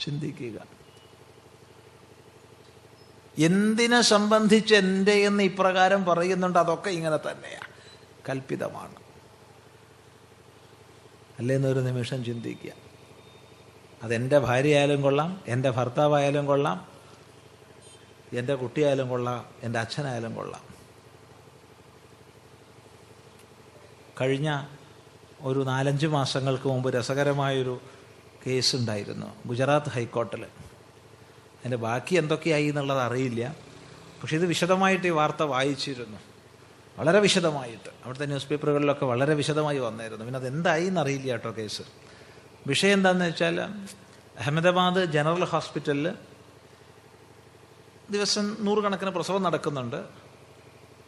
ചിന്തിക്കുക. 0.00 0.78
എന്തിനെ 3.38 4.00
സംബന്ധിച്ച് 4.00 4.74
എന്റെ 4.74 5.12
എന്ന് 5.12 5.42
ഇപ്രകാരം 5.42 6.04
പറയുന്നുണ്ട് 6.04 6.58
അതൊക്കെ 6.58 6.90
ഇങ്ങനെ 6.90 7.16
തന്നെയാണ് 7.16 7.68
കൽപ്പിതമാണ്. 8.28 8.94
അല്ലേന്നൊരു 11.38 11.80
നിമിഷം 11.80 12.24
ചിന്തിക്കുക. 12.24 12.72
അതെന്റെ 14.02 14.38
ഭാര്യയായാലും 14.38 15.02
കൊള്ളാം 15.02 15.42
എന്റെ 15.46 15.70
ഭർത്താവായാലും 15.70 16.46
കൊള്ളാം 16.46 16.88
എന്റെ 18.32 18.54
കുട്ടിയായാലും 18.54 19.08
കൊള്ളാം 19.08 19.46
എന്റെ 19.62 19.78
അച്ഛനായാലും 19.78 20.34
കൊള്ളാം. 20.34 20.67
കഴിഞ്ഞ 24.20 24.64
ഒരു 25.40 25.58
നാലഞ്ച് 25.58 26.06
മാസങ്ങൾക്ക് 26.06 26.68
മുമ്പ് 26.68 26.94
രസകരമായൊരു 26.94 27.80
കേസ് 28.46 28.76
ഉണ്ടായിരുന്നു 28.76 29.26
ഗുജറാത്ത് 29.46 29.90
ഹൈക്കോർട്ടിൽ 29.90 30.44
അതിന്റെ 30.44 31.76
ബാക്കി 31.76 32.14
എന്തൊക്കെയായി 32.14 32.66
എന്നുള്ളത് 32.66 32.98
അറിയില്ല. 32.98 33.56
പക്ഷേ 34.22 34.36
ഇത് 34.36 34.46
വിശദമായിട്ട് 34.46 35.06
ഈ 35.06 35.10
വാർത്ത 35.10 35.42
വായിച്ചിരുന്നു. 35.42 36.18
വളരെ 36.98 37.18
വിശദമായിട്ട്. 37.18 37.88
അവിടുത്തെ 38.04 38.26
ന്യൂസ് 38.26 38.46
പേപ്പറുകളിലൊക്കെ 38.46 39.06
വളരെ 39.06 39.34
വിശദമായി 39.34 39.78
വന്നായിരുന്നു. 39.78 40.24
പിന്നെ 40.24 40.38
അതെന്തായി 40.38 40.86
എന്നറിയില്ല 40.86 41.30
കേട്ടോ 41.30 41.54
കേസ്. 41.58 41.82
വിഷയം 42.66 42.92
എന്താണെന്ന് 42.92 43.24
വെച്ചാൽ 43.24 43.60
അഹമ്മദാബാദ് 44.38 45.04
ജനറൽ 45.04 45.44
ഹോസ്പിറ്റലിൽ 45.44 46.12
ദിവസം 48.10 48.56
നൂറുകണക്കിന് 48.60 49.10
പ്രസവം 49.10 49.42
നടക്കുന്നുണ്ട്. 49.42 50.04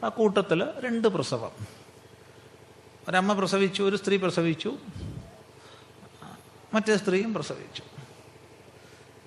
ആ 0.04 0.08
കൂട്ടത്തിൽ 0.08 0.64
രണ്ട് 0.80 1.08
പ്രസവം. 1.08 1.79
ഒരമ്മ 3.10 3.32
പ്രസവിച്ചു 3.32 3.82
ഒരു 3.82 3.96
സ്ത്രീ 3.96 4.16
പ്രസവിച്ചു 4.16 4.76
മറ്റേ 6.74 6.96
സ്ത്രീയും 6.96 7.34
പ്രസവിച്ചു. 7.34 7.82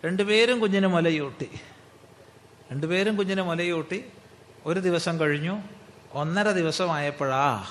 രണ്ടുപേരും 0.06 0.60
കുഞ്ഞിന് 0.60 0.88
മുലയൂട്ടി. 0.88 1.50
രണ്ടുപേരും 2.72 3.18
കുഞ്ഞിനെ 3.18 3.44
മലയൂട്ടി. 3.44 4.06
ഒരു 4.66 4.80
ദിവസം 4.80 5.20
കഴിഞ്ഞു. 5.20 5.62
ഒന്നര 6.14 6.52
ദിവസമായപ്പോഴാ 6.52 7.64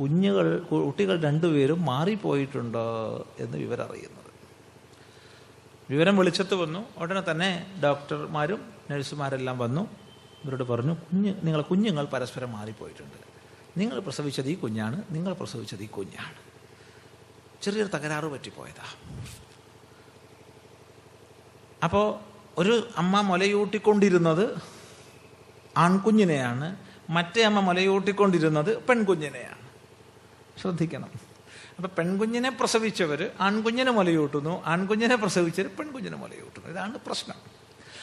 കുഞ്ഞുകൾ 0.00 0.58
കുട്ടികൾ 0.58 1.22
രണ്ടുപേരും 1.22 1.84
മാറിപ്പോയിട്ടുണ്ട് 1.84 2.78
എന്ന് 3.38 3.58
വിവരം 3.58 3.84
അറിയുന്നത് 3.84 4.30
വിവരം 5.90 6.16
വെളിച്ചത്ത് 6.16 6.54
വന്നു. 6.54 6.84
ഉടനെ 6.96 7.30
തന്നെ 7.30 7.80
ഡോക്ടർമാരും 7.84 8.72
നഴ്സുമാരെല്ലാം 8.90 9.58
വന്നു. 9.58 9.88
ഇവരോട് 10.44 10.62
പറഞ്ഞു 10.62 10.92
കുഞ്ഞ് 10.92 11.34
നിങ്ങളെ 11.42 11.62
കുഞ്ഞുങ്ങൾ 11.62 12.04
പരസ്പരം 12.04 12.52
മാറിപ്പോയിട്ടുണ്ട്. 12.52 13.32
നിങ്ങൾ 13.76 13.98
പ്രസവിച്ചത് 14.00 14.48
ഈ 14.48 14.54
കുഞ്ഞാണ് 14.54 15.02
നിങ്ങൾ 15.10 15.32
പ്രസവിച്ചത് 15.32 15.82
ഈ 15.82 15.86
കുഞ്ഞാണ്. 15.86 16.34
ചെറിയൊരു 17.62 17.88
തകരാറ് 17.88 18.24
പറ്റിപ്പോയതാ. 18.24 18.86
അപ്പോൾ 21.84 22.18
ഒരു 22.58 22.88
അമ്മ 22.96 23.20
മുലയൂട്ടിക്കൊണ്ടിരുന്നത് 23.20 24.60
ആൺകുഞ്ഞിനെയാണ് 25.76 26.76
മറ്റേ 27.10 27.42
അമ്മ 27.42 27.60
മുലയൂട്ടിക്കൊണ്ടിരുന്നത് 27.60 28.82
പെൺകുഞ്ഞിനെയാണ്. 28.82 29.68
ശ്രദ്ധിക്കണം. 30.60 31.10
അപ്പൊ 31.76 31.88
പെൺകുഞ്ഞിനെ 31.88 32.50
പ്രസവിച്ചവർ 32.50 33.30
ആൺകുഞ്ഞിനെ 33.40 33.90
മുലയൂട്ടുന്നു 33.90 34.62
ആൺകുഞ്ഞിനെ 34.64 35.16
പ്രസവിച്ചവർ 35.16 35.76
പെൺകുഞ്ഞിനെ 35.76 36.16
മുലയൂട്ടുന്നു. 36.16 36.68
ഇതാണ് 36.68 36.98
പ്രശ്നം. 36.98 37.36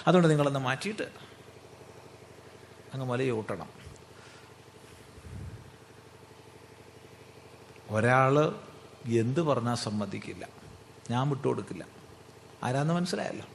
അതുകൊണ്ട് 0.07 0.29
നിങ്ങളൊന്ന് 0.29 0.59
മാറ്റിയിട്ട് 0.59 1.03
അങ്ങ് 2.93 3.07
മുലയൂട്ടണം. 3.07 3.78
ഒരാൾ 7.89 8.55
എന്ത് 9.05 9.41
പറഞ്ഞാൽ 9.41 9.75
സമ്മതിക്കില്ല. 9.75 10.47
ഞാൻ 11.11 11.29
വിട്ടുകൊടുക്കില്ല. 11.29 11.85
ആരാന്ന് 12.63 12.93
മനസ്സിലായല്ലോ? 12.93 13.45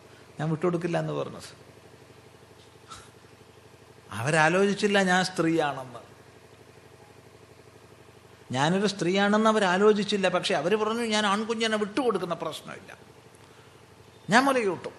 ഞാൻ 0.41 0.51
വിട്ടുകൊടുക്കില്ല 0.51 0.99
എന്ന് 0.99 1.13
പറഞ്ഞത്. 1.13 1.65
അവരാലോചിച്ചില്ല 4.11 5.03
ഞാൻ 5.03 5.25
സ്ത്രീയാണെന്ന്. 5.25 5.99
ഞാനൊരു 8.53 8.87
സ്ത്രീയാണെന്ന് 8.87 9.51
അവരാലോചിച്ചില്ല. 9.51 10.29
പക്ഷെ 10.29 10.55
അവർ 10.55 10.75
പറഞ്ഞു 10.75 11.03
ഞാൻ 11.03 11.27
ആൺകുഞ്ഞിനെ 11.27 11.77
വിട്ടുകൊടുക്കുന്ന 11.77 12.35
പ്രശ്നമില്ല. 12.35 12.99
ഞാൻ 14.31 14.45
മുലയൂട്ടും. 14.45 14.93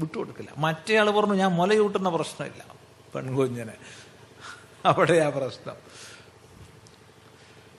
വിട്ടുകൊടുക്കില്ല. 0.00 0.50
മറ്റേ 0.56 0.96
ആൾ 0.96 1.10
പറഞ്ഞു 1.10 1.34
ഞാൻ 1.34 1.50
മുലയൂട്ടുന്ന 1.50 2.08
പ്രശ്നമില്ല. 2.08 2.64
പെൺകുഞ്ഞിനെ. 3.14 3.74
അവിടെയാ 4.84 5.28
പ്രശ്നം. 5.28 5.93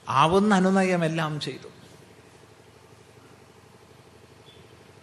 ആവുന്ന 0.08 0.54
അനുനയമെല്ലാം 0.54 1.40
ചെയ്തു. 1.40 1.68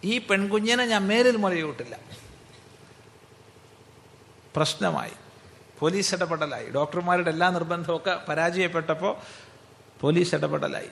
ഈ 0.04 0.18
പെൺകുഞ്ഞിനെ 0.18 0.86
ഞാൻ 0.86 1.06
മേലിൽ 1.06 1.36
മുലയൂട്ടില്ല 1.36 1.98
പ്രശ്നമായി. 4.56 5.12
പോലീസ് 5.78 6.14
ഇടപെടലായി. 6.14 6.70
ഡോക്ടർമാരുടെ 6.70 7.30
എല്ലാ 7.30 7.50
നിർബന്ധമൊക്കെ 7.50 8.20
പരാജയപ്പെട്ടപ്പോൾ 8.28 9.16
പോലീസ് 10.00 10.34
ഇടപെടലായി. 10.34 10.88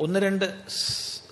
ഒന്ന് 0.00 0.20
രണ്ട് 0.20 0.64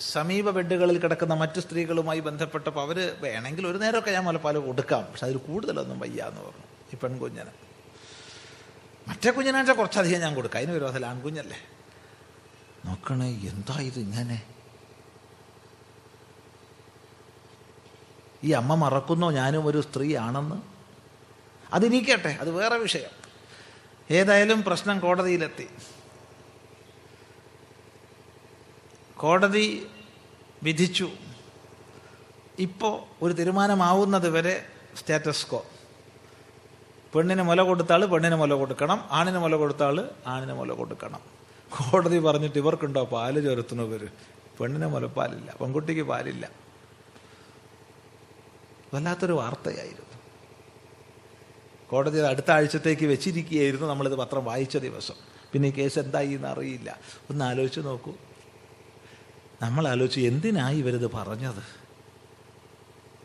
സമീപ 0.01 0.51
ബെഡുകളിൽ 0.51 0.99
കിടക്കുന്ന 0.99 1.35
മറ്റു 1.35 1.61
സ്ത്രീകളുമായി 1.61 2.21
ബന്ധപ്പെട്ടപ്പോൾ 2.21 2.81
അവർ 2.81 3.17
വേണമെങ്കിൽ 3.21 3.67
ഒരു 3.67 3.79
നേരമൊക്കെ 3.79 4.11
ഞാൻ 4.11 4.25
മുലപ്പാൽ 4.25 4.59
കൊടുക്കാം. 4.59 5.05
പക്ഷെ 5.05 5.27
അതിൽ 5.27 5.37
കൂടുതലൊന്നും 5.37 6.01
വയ്യ 6.01 6.23
എന്ന് 6.23 6.41
പറഞ്ഞു 6.41 6.67
ഈ 6.93 6.97
പെൺകുഞ്ഞിന്. 6.97 7.72
മറ്റേ 9.09 9.31
കുഞ്ഞിനാച്ചാൽ 9.31 9.75
കുറച്ചധികം 9.75 10.21
ഞാൻ 10.21 10.35
കൊടുക്കാം. 10.35 10.59
അതിന് 10.59 10.73
വിരോധമല്ല. 10.73 11.07
ആൺകുഞ്ഞല്ലേ. 11.07 11.57
നോക്കണേ 12.85 13.31
എന്താ 13.31 13.81
ഇത് 13.81 13.99
ഇങ്ങനെ? 13.99 14.43
ഈ 18.45 18.51
അമ്മ 18.51 18.75
മറക്കുന്നോ 18.75 19.31
ഞാനും 19.31 19.67
ഒരു 19.67 19.81
സ്ത്രീയാണെന്ന്? 19.81 20.63
അതിരിക്കട്ടെ 21.73 22.29
അത് 22.29 22.51
വേറെ 22.51 22.77
വിഷയം. 22.77 23.11
ഏതായാലും 24.11 24.63
പ്രശ്നം 24.63 25.01
കോടതിയിലെത്തി. 25.01 25.69
കോടതി 29.17 29.87
വിധിച്ചു. 30.63 31.11
ഇപ്പോൾ 32.59 33.25
ഒരു 33.25 33.33
തീരുമാനമാവുന്നത് 33.33 34.31
വരെ 34.31 34.67
സ്റ്റാറ്റസ് 34.97 35.47
കോ. 35.47 35.67
പെണ്ണിന് 37.15 37.43
മുല 37.43 37.63
കൊടുത്താൾ 37.63 38.03
പെണ്ണിന് 38.13 38.35
മുല 38.35 38.55
കൊടുക്കണം 38.55 38.99
ആണിന് 39.11 39.39
മുല 39.39 39.55
കൊടുത്താൾ 39.57 39.97
ആണിന് 40.27 40.53
മുല 40.53 40.73
കൊടുക്കണം. 40.73 41.21
കോടതി 41.75 42.19
പറഞ്ഞിട്ട് 42.19 42.59
ഇവർക്കുണ്ടോ 42.59 43.05
പാൽ 43.05 43.35
ചേർത്തുന്നവർ 43.47 44.03
പെണ്ണിന് 44.59 44.87
മുലപ്പാലില്ല 44.87 45.51
പെൺകുട്ടിക്ക് 45.61 46.03
പാലില്ല. 46.03 46.45
വല്ലാത്തൊരു 48.95 49.33
വാർത്തയായിരുന്നു. 49.33 50.09
കോടതി 51.91 52.19
അടുത്ത 52.19 52.51
ആഴ്ചത്തേക്ക് 52.51 53.05
വെച്ചിരിക്കുകയായിരുന്നു 53.05 53.87
നമ്മളിത് 53.87 54.15
പത്രം 54.15 54.45
വായിച്ച 54.45 54.77
ദിവസം. 54.77 55.17
പിന്നെ 55.53 55.69
ഈ 55.69 55.73
കേസ് 55.73 55.99
എന്തായി 55.99 56.33
എന്ന് 56.39 56.49
അറിയില്ല. 56.49 56.99
ഒന്ന് 57.31 57.45
ആലോചിച്ച് 57.45 57.81
നോക്കൂ. 57.81 58.13
നമ്മൾ 59.63 59.89
ആലോചിച്ച് 59.89 60.21
എന്തിനായി 60.21 60.79
ഇവരിത് 60.79 61.07
പറഞ്ഞത്? 61.07 61.63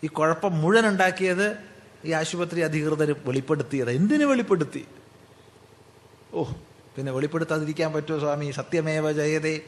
ഈ 0.03 0.07
കുഴപ്പം 0.07 0.61
മുഴുവൻ 0.61 0.87
ഉണ്ടാക്കിയത് 0.87 1.76
ഈ 2.05 2.11
ആശുപത്രി 2.11 2.61
അധികൃതർ 2.61 3.15
വെളിപ്പെടുത്തിയത്. 3.25 3.91
എന്തിനു 3.91 4.25
വെളിപ്പെടുത്തി? 4.25 4.85
ഓ 6.33 6.43
പിന്നെ 6.95 7.11
വെളിപ്പെടുത്താതിരിക്കാൻ 7.11 7.93
പറ്റുമോ 7.93 8.19
സ്വാമി? 8.19 8.51
സത്യമേവ 8.51 9.11
ജയതേ. 9.11 9.61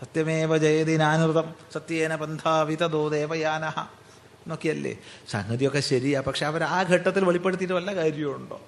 സത്യമേവ 0.00 0.56
ജയതി 0.56 0.96
നാനൃതം. 0.96 1.54
സത്യേന 1.72 2.16
ബന്ധാവിതോ 2.16 3.08
ദേവയാന. 3.08 3.68
എന്നൊക്കെയല്ലേ? 4.38 4.98
സംഗതിയൊക്കെ 5.30 5.80
ശരിയാ. 5.80 6.20
പക്ഷെ 6.20 6.46
അവർ 6.46 6.64
ആ 6.64 6.82
ഘട്ടത്തിൽ 6.82 7.24
വെളിപ്പെടുത്തിയിട്ട് 7.24 7.74
വല്ല 7.74 7.94
കാര്യമുണ്ടോ 7.94 8.60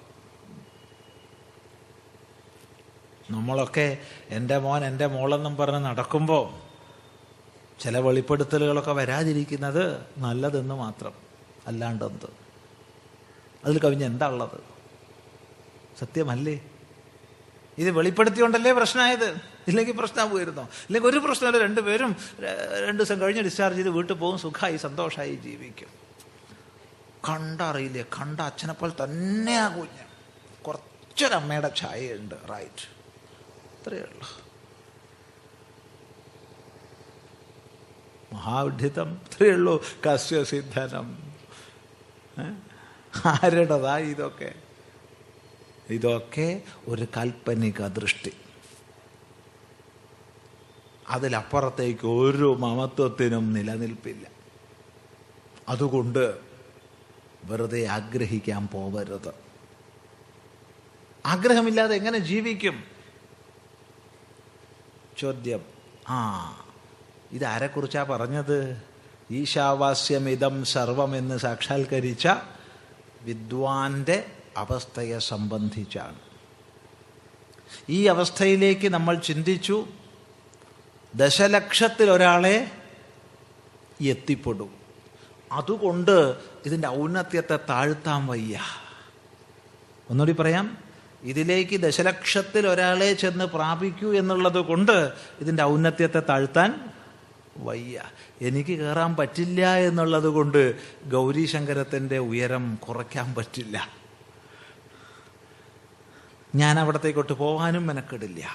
നമ്മളൊക്കെ 3.31 3.97
എന്റെ 4.29 4.57
മോൻ 4.57 4.85
എന്റെ 4.85 5.07
മോളെന്നും 5.07 5.55
പറഞ്ഞ് 5.55 5.85
നടക്കുമ്പോൾ 5.85 6.71
ചില 7.83 7.97
വെളിപ്പെടുത്തലുകളൊക്കെ 7.97 8.91
വരാതിരിക്കുന്നത് 8.91 10.05
നല്ലതെന്ന് 10.17 10.75
മാത്രം. 10.75 11.13
അല്ലാണ്ടെന്ത്? 11.67 12.40
അതിൽ 13.65 13.79
കവിഞ്ഞ 13.79 14.05
എന്താ 14.05 14.27
ഉള്ളത്? 14.27 14.59
സത്യമല്ലേ? 15.99 16.61
ഇത് 17.77 17.91
വെളിപ്പെടുത്തിയോണ്ടല്ലേ 17.91 18.71
പ്രശ്നമായത് 18.71 19.29
ഇല്ലെങ്കിൽ 19.67 19.93
പ്രശ്നമാകുമായിരുന്നോ 19.93 20.63
ഇല്ലെങ്കിൽ 20.63 21.09
ഒരു 21.09 21.17
പ്രശ്നമല്ല 21.17 21.59
രണ്ടുപേരും 21.59 22.15
രണ്ട് 22.87 23.03
ദിവസം 23.03 23.21
കഴിഞ്ഞ് 23.21 23.41
ഡിസ്ചാർജ് 23.41 23.77
ചെയ്ത് 23.77 23.89
വീട്ടിൽ 23.89 24.13
പോകും 24.13 24.39
സുഖമായി 24.39 24.77
സന്തോഷമായി 24.77 25.35
ജീവിക്കും. 25.35 25.87
കണ്ടറിയില്ലേ? 27.29 28.03
കണ്ട 28.03 28.39
അച്ഛനെപ്പോൾ 28.41 28.91
തന്നെയാ 29.03 29.67
കുഞ്ഞ്. 29.67 30.05
കുറച്ചൊരമ്മയുടെ 30.63 31.71
ഛായയുണ്ട് 31.75 32.35
റൈറ്റ് 32.49 32.87
അത്രയേ 33.79 34.01
ഉള്ളൂ. 34.01 34.27
മഹാവിഡിതം 38.33 39.21
അത്രയേ 39.25 39.51
ഉള്ളൂ. 39.51 39.83
കസ്യസിദ്ധനം. 40.07 41.31
ആരുടേതാ 43.25 43.97
ഇതൊക്കെ? 43.97 44.53
ഇതൊക്കെ 45.89 46.61
ഒരു 46.87 47.07
കാൽപ്പനിക 47.17 47.87
ദൃഷ്ടി. 47.87 48.31
അതിലപ്പുറത്തേക്ക് 51.07 52.07
ഒരു 52.07 52.57
മമത്വത്തിനും 52.59 53.53
നിലനിൽപ്പില്ല. 53.53 54.27
അതുകൊണ്ട് 55.69 56.37
വെറുതെ 57.43 57.85
ആഗ്രഹിക്കാൻ 57.85 58.67
പോവരുത്. 58.67 59.33
ആഗ്രഹമില്ലാതെ 61.25 61.95
എങ്ങനെ 61.95 62.17
ജീവിക്കും? 62.17 62.83
ചോദ്യം. 65.17 65.65
ആ 66.09 66.19
ഇതാരെക്കുറിച്ചാ 67.31 68.03
പറഞ്ഞത്? 68.03 68.83
ഈശാവാസ്യമിതം 69.31 70.65
സർവം 70.65 71.15
എന്ന് 71.15 71.37
സാക്ഷാത്കരിച്ച 71.37 72.27
വിദ്വാന്റെ 73.21 74.25
അവസ്ഥയെ 74.57 75.19
സംബന്ധിച്ചാണ്. 75.19 76.19
ഈ 77.89 78.05
അവസ്ഥയിലേക്ക് 78.05 78.87
നമ്മൾ 78.87 79.15
ചിന്തിച്ചു 79.15 79.87
ദശലക്ഷത്തിൽ 81.15 82.11
ഒരാളെ 82.11 82.71
എത്തിപ്പെടും. 84.01 84.73
അതുകൊണ്ട് 85.51 86.35
ഇതിന്റെ 86.65 86.87
ഔന്നത്യത്തെ 86.87 87.59
താഴ്ത്താൻ 87.69 88.27
വയ്യ. 88.27 88.59
ഒന്നുകൂടി 90.09 90.41
പറയാം 90.41 90.77
ഇതിലേക്ക് 91.21 91.77
ദശലക്ഷത്തിൽ 91.77 92.67
ഒരാളെ 92.67 93.13
ചെന്ന് 93.13 93.45
പ്രാപിക്കൂ 93.45 94.13
എന്നുള്ളത് 94.13 94.57
കൊണ്ട് 94.57 95.11
ഇതിന്റെ 95.41 95.63
ഔന്നത്യത്തെ 95.63 96.19
താഴ്ത്താൻ 96.19 96.89
വയ്യ. 97.61 98.01
എനിക്ക് 98.41 98.79
കയറാൻ 98.79 99.15
പറ്റില്ല 99.15 99.75
എന്നുള്ളത് 99.75 100.27
കൊണ്ട് 100.27 100.75
ഗൗരീശങ്കരത്തിന്റെ 101.09 102.17
ഉയരം 102.17 102.75
കുറയ്ക്കാൻ 102.75 103.35
പറ്റില്ല. 103.35 103.89
ഞാൻ 106.55 106.79
അവിടത്തേക്കോട്ട് 106.79 107.33
പോകാനും 107.33 107.87
മെനക്കെടില്ല. 107.87 108.49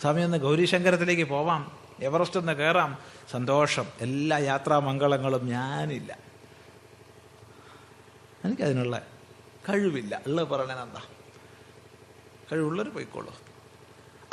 സ്വാമി 0.00 0.22
ഒന്ന് 0.22 0.36
ഗൗരീശങ്കരത്തിലേക്ക് 0.36 1.24
പോവാം. 1.24 1.72
എവറസ്റ്റ് 2.02 2.40
ഒന്ന് 2.40 2.52
കയറാം 2.52 2.98
സന്തോഷം. 3.30 3.84
എല്ലാ 4.00 4.38
യാത്രാമംഗളങ്ങളും 4.38 5.46
ഞാനില്ല. 5.46 6.18
എനിക്കതിനുള്ള 8.44 9.02
കഴിവില്ല. 9.68 10.20
ഉള്ളത് 10.26 10.48
പറയണെന്താ 10.48 11.02
കഴിവുള്ളവർ 12.52 12.88
പോയിക്കോളൂ. 12.88 13.43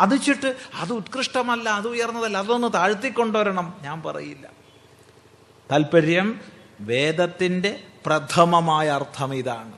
അത് 0.01 0.21
ചിട്ട് 0.21 0.55
അത് 0.73 0.93
ഉത്കൃഷ്ടമല്ല 0.93 1.69
അത് 1.69 1.87
ഉയർന്നതല്ല 1.87 2.37
അതൊന്ന് 2.37 2.73
താഴ്ത്തിക്കൊണ്ടുവരണം. 2.73 3.73
ഞാൻ 3.81 4.01
പറയില്ല. 4.01 4.49
താല്പര്യം 5.71 6.41
വേദത്തിന്റെ 6.79 7.83
പ്രഥമമായ 8.05 8.89
അർത്ഥം 8.89 9.35
ഇതാണ്. 9.35 9.73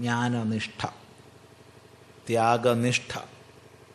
ജ്ഞാനനിഷ്ഠ 0.00 0.86
ത്യാഗനിഷ്ഠ 2.28 3.18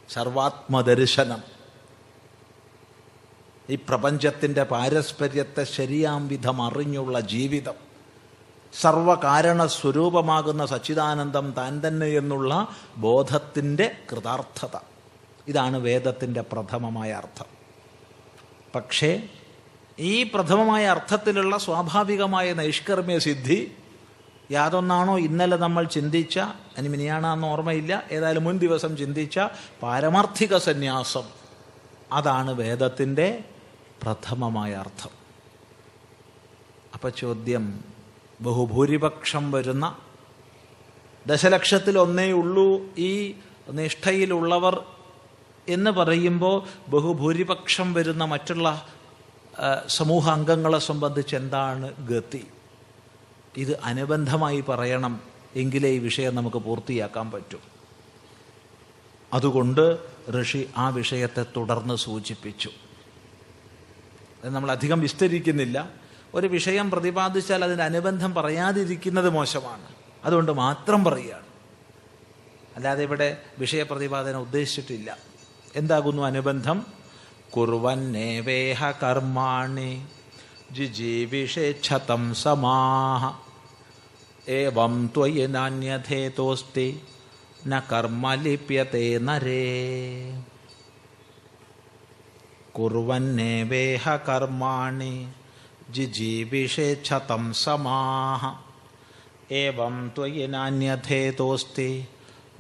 സർവാത്മദർശനം. 0.10 1.44
ഈ 3.70 3.76
പ്രപഞ്ചത്തിന്റെ 3.76 4.64
പാരസ്പര്യത്തെ 4.64 5.64
ശരിയാം 5.64 6.28
വിധം 6.28 6.62
അറിഞ്ഞുള്ള 6.62 7.20
ജീവിതം 7.20 7.74
സർവകാരണ 8.82 9.66
സ്വരൂപമാകുന്ന 9.66 10.66
സച്ചിദാനന്ദം 10.66 11.54
താൻ 11.58 11.82
തന്നെ 11.88 12.08
എന്നുള്ള 12.08 12.68
ബോധത്തിന്റെ 12.98 13.98
കൃതാർത്ഥത. 14.12 14.78
ഇതാണ് 15.50 15.78
വേദത്തിന്റെ 15.78 16.42
പ്രഥമമായ 16.42 17.12
അർത്ഥം. 17.12 17.46
പക്ഷേ 18.76 19.30
ഈ 20.00 20.24
പ്രഥമമായ 20.24 20.86
അർത്ഥത്തിലുള്ള 20.86 21.58
സ്വാഭാവികമായ 21.58 22.54
നൈഷ്കർമ്മ്യ 22.54 23.20
സിദ്ധി 23.20 23.72
യാതൊന്നാണോ 24.52 25.20
ഇന്നലെ 25.20 25.58
നമ്മൾ 25.58 25.84
ചിന്തിച്ച 25.84 26.40
ഇനി 26.78 26.88
മിനിയാണെന്ന് 26.88 27.48
ഓർമ്മയില്ല 27.48 28.04
ഏതായാലും 28.12 28.44
മുൻ 28.44 28.58
ദിവസം 28.58 28.98
ചിന്തിച്ച 28.98 29.40
പാരമാർത്ഥിക 29.84 30.58
സന്യാസം. 30.58 31.24
അതാണ് 32.14 32.52
വേദത്തിന്റെ 32.52 33.44
പ്രഥമമായ 34.04 34.74
അർത്ഥം. 34.74 35.10
അപ്പം 36.94 37.14
ചോദ്യം 37.18 37.84
ബഹുഭൂരിപക്ഷം 38.42 39.52
വരുന്ന 39.52 39.96
ദശലക്ഷത്തിൽ 41.28 42.00
ഒന്നേ 42.00 42.32
ഉള്ളൂ 42.32 42.82
ഈ 42.98 43.36
നിഷ്ഠയിലുള്ളവർ 43.70 44.86
എന്ന് 45.68 45.92
പറയുമ്പോൾ 45.92 46.90
ബഹുഭൂരിപക്ഷം 46.90 47.94
വരുന്ന 47.94 48.24
മറ്റുള്ള 48.24 48.88
സമൂഹാംഗങ്ങളെ 49.88 50.80
സംബന്ധിച്ച് 50.80 51.36
എന്താണ് 51.36 52.08
ഗതി? 52.08 52.48
ഇത് 53.58 53.80
അനുബന്ധമായി 53.84 54.62
പറയണം 54.62 55.22
എങ്കിലേ 55.56 55.90
ഈ 55.90 55.98
വിഷയം 55.98 56.36
നമുക്ക് 56.36 56.58
പൂർത്തിയാക്കാൻ 56.58 57.32
പറ്റും. 57.32 57.60
അതുകൊണ്ട് 59.34 60.00
ഋഷി 60.42 60.70
ആ 60.78 60.90
വിഷയത്തെ 60.90 61.46
തുടർന്ന് 61.56 61.96
സൂചിപ്പിച്ചു. 61.96 62.70
നമ്മൾ 64.46 64.72
അധികം 64.72 65.00
വിസ്തരിക്കുന്നില്ല. 65.00 65.90
ഒരു 66.34 66.48
വിഷയം 66.48 66.92
പ്രതിപാദിച്ചാൽ 66.92 67.64
അതിന് 67.64 67.82
അനുബന്ധം 67.82 68.34
പറയാതിരിക്കുന്നത് 68.34 69.30
മോശമാണ്. 69.30 69.88
അതുകൊണ്ട് 70.24 70.52
മാത്രം 70.52 71.04
പറയുകയാണ്. 71.04 71.46
അല്ലാതെ 72.76 73.04
ഇവിടെ 73.04 73.42
വിഷയപ്രതിപാദനം 73.60 74.40
ഉദ്ദേശിച്ചിട്ടില്ല. 74.40 75.29
എന്താകുന്നു 75.75 76.23
അനുബന്ധം 76.23 76.79
കുറുവന്നേവേഹ 77.57 78.91
കർമാണി 79.03 79.91
ജിജീവിഷേച്ഛതം 80.73 82.25
സമാഹ 82.35 83.23
ഏവം 84.55 84.95
ത്വയി 85.15 85.45
നാന്യഥേതോസ്തി 85.47 86.89
ന 87.67 87.79
കർമ്മ 87.91 88.35
ലിപ്യത്തെ 88.41 89.05
നരേ 89.21 89.63
കുറുവന്നേവേഹ 92.77 94.15
കർമാണി 94.29 95.15
ജിജീവിഷേച്ഛതം 95.91 97.45
സമാഹ 97.55 98.43
ഏവം 99.57 99.97
ത്വയി 100.17 100.47
നാന്യഥേതോസ്തി 100.47 101.91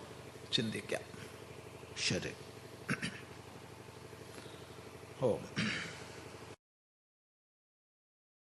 ചിന്തിക്കാം. 0.52 1.00
ശരി. 2.08 2.30
ഓ. 5.22 5.36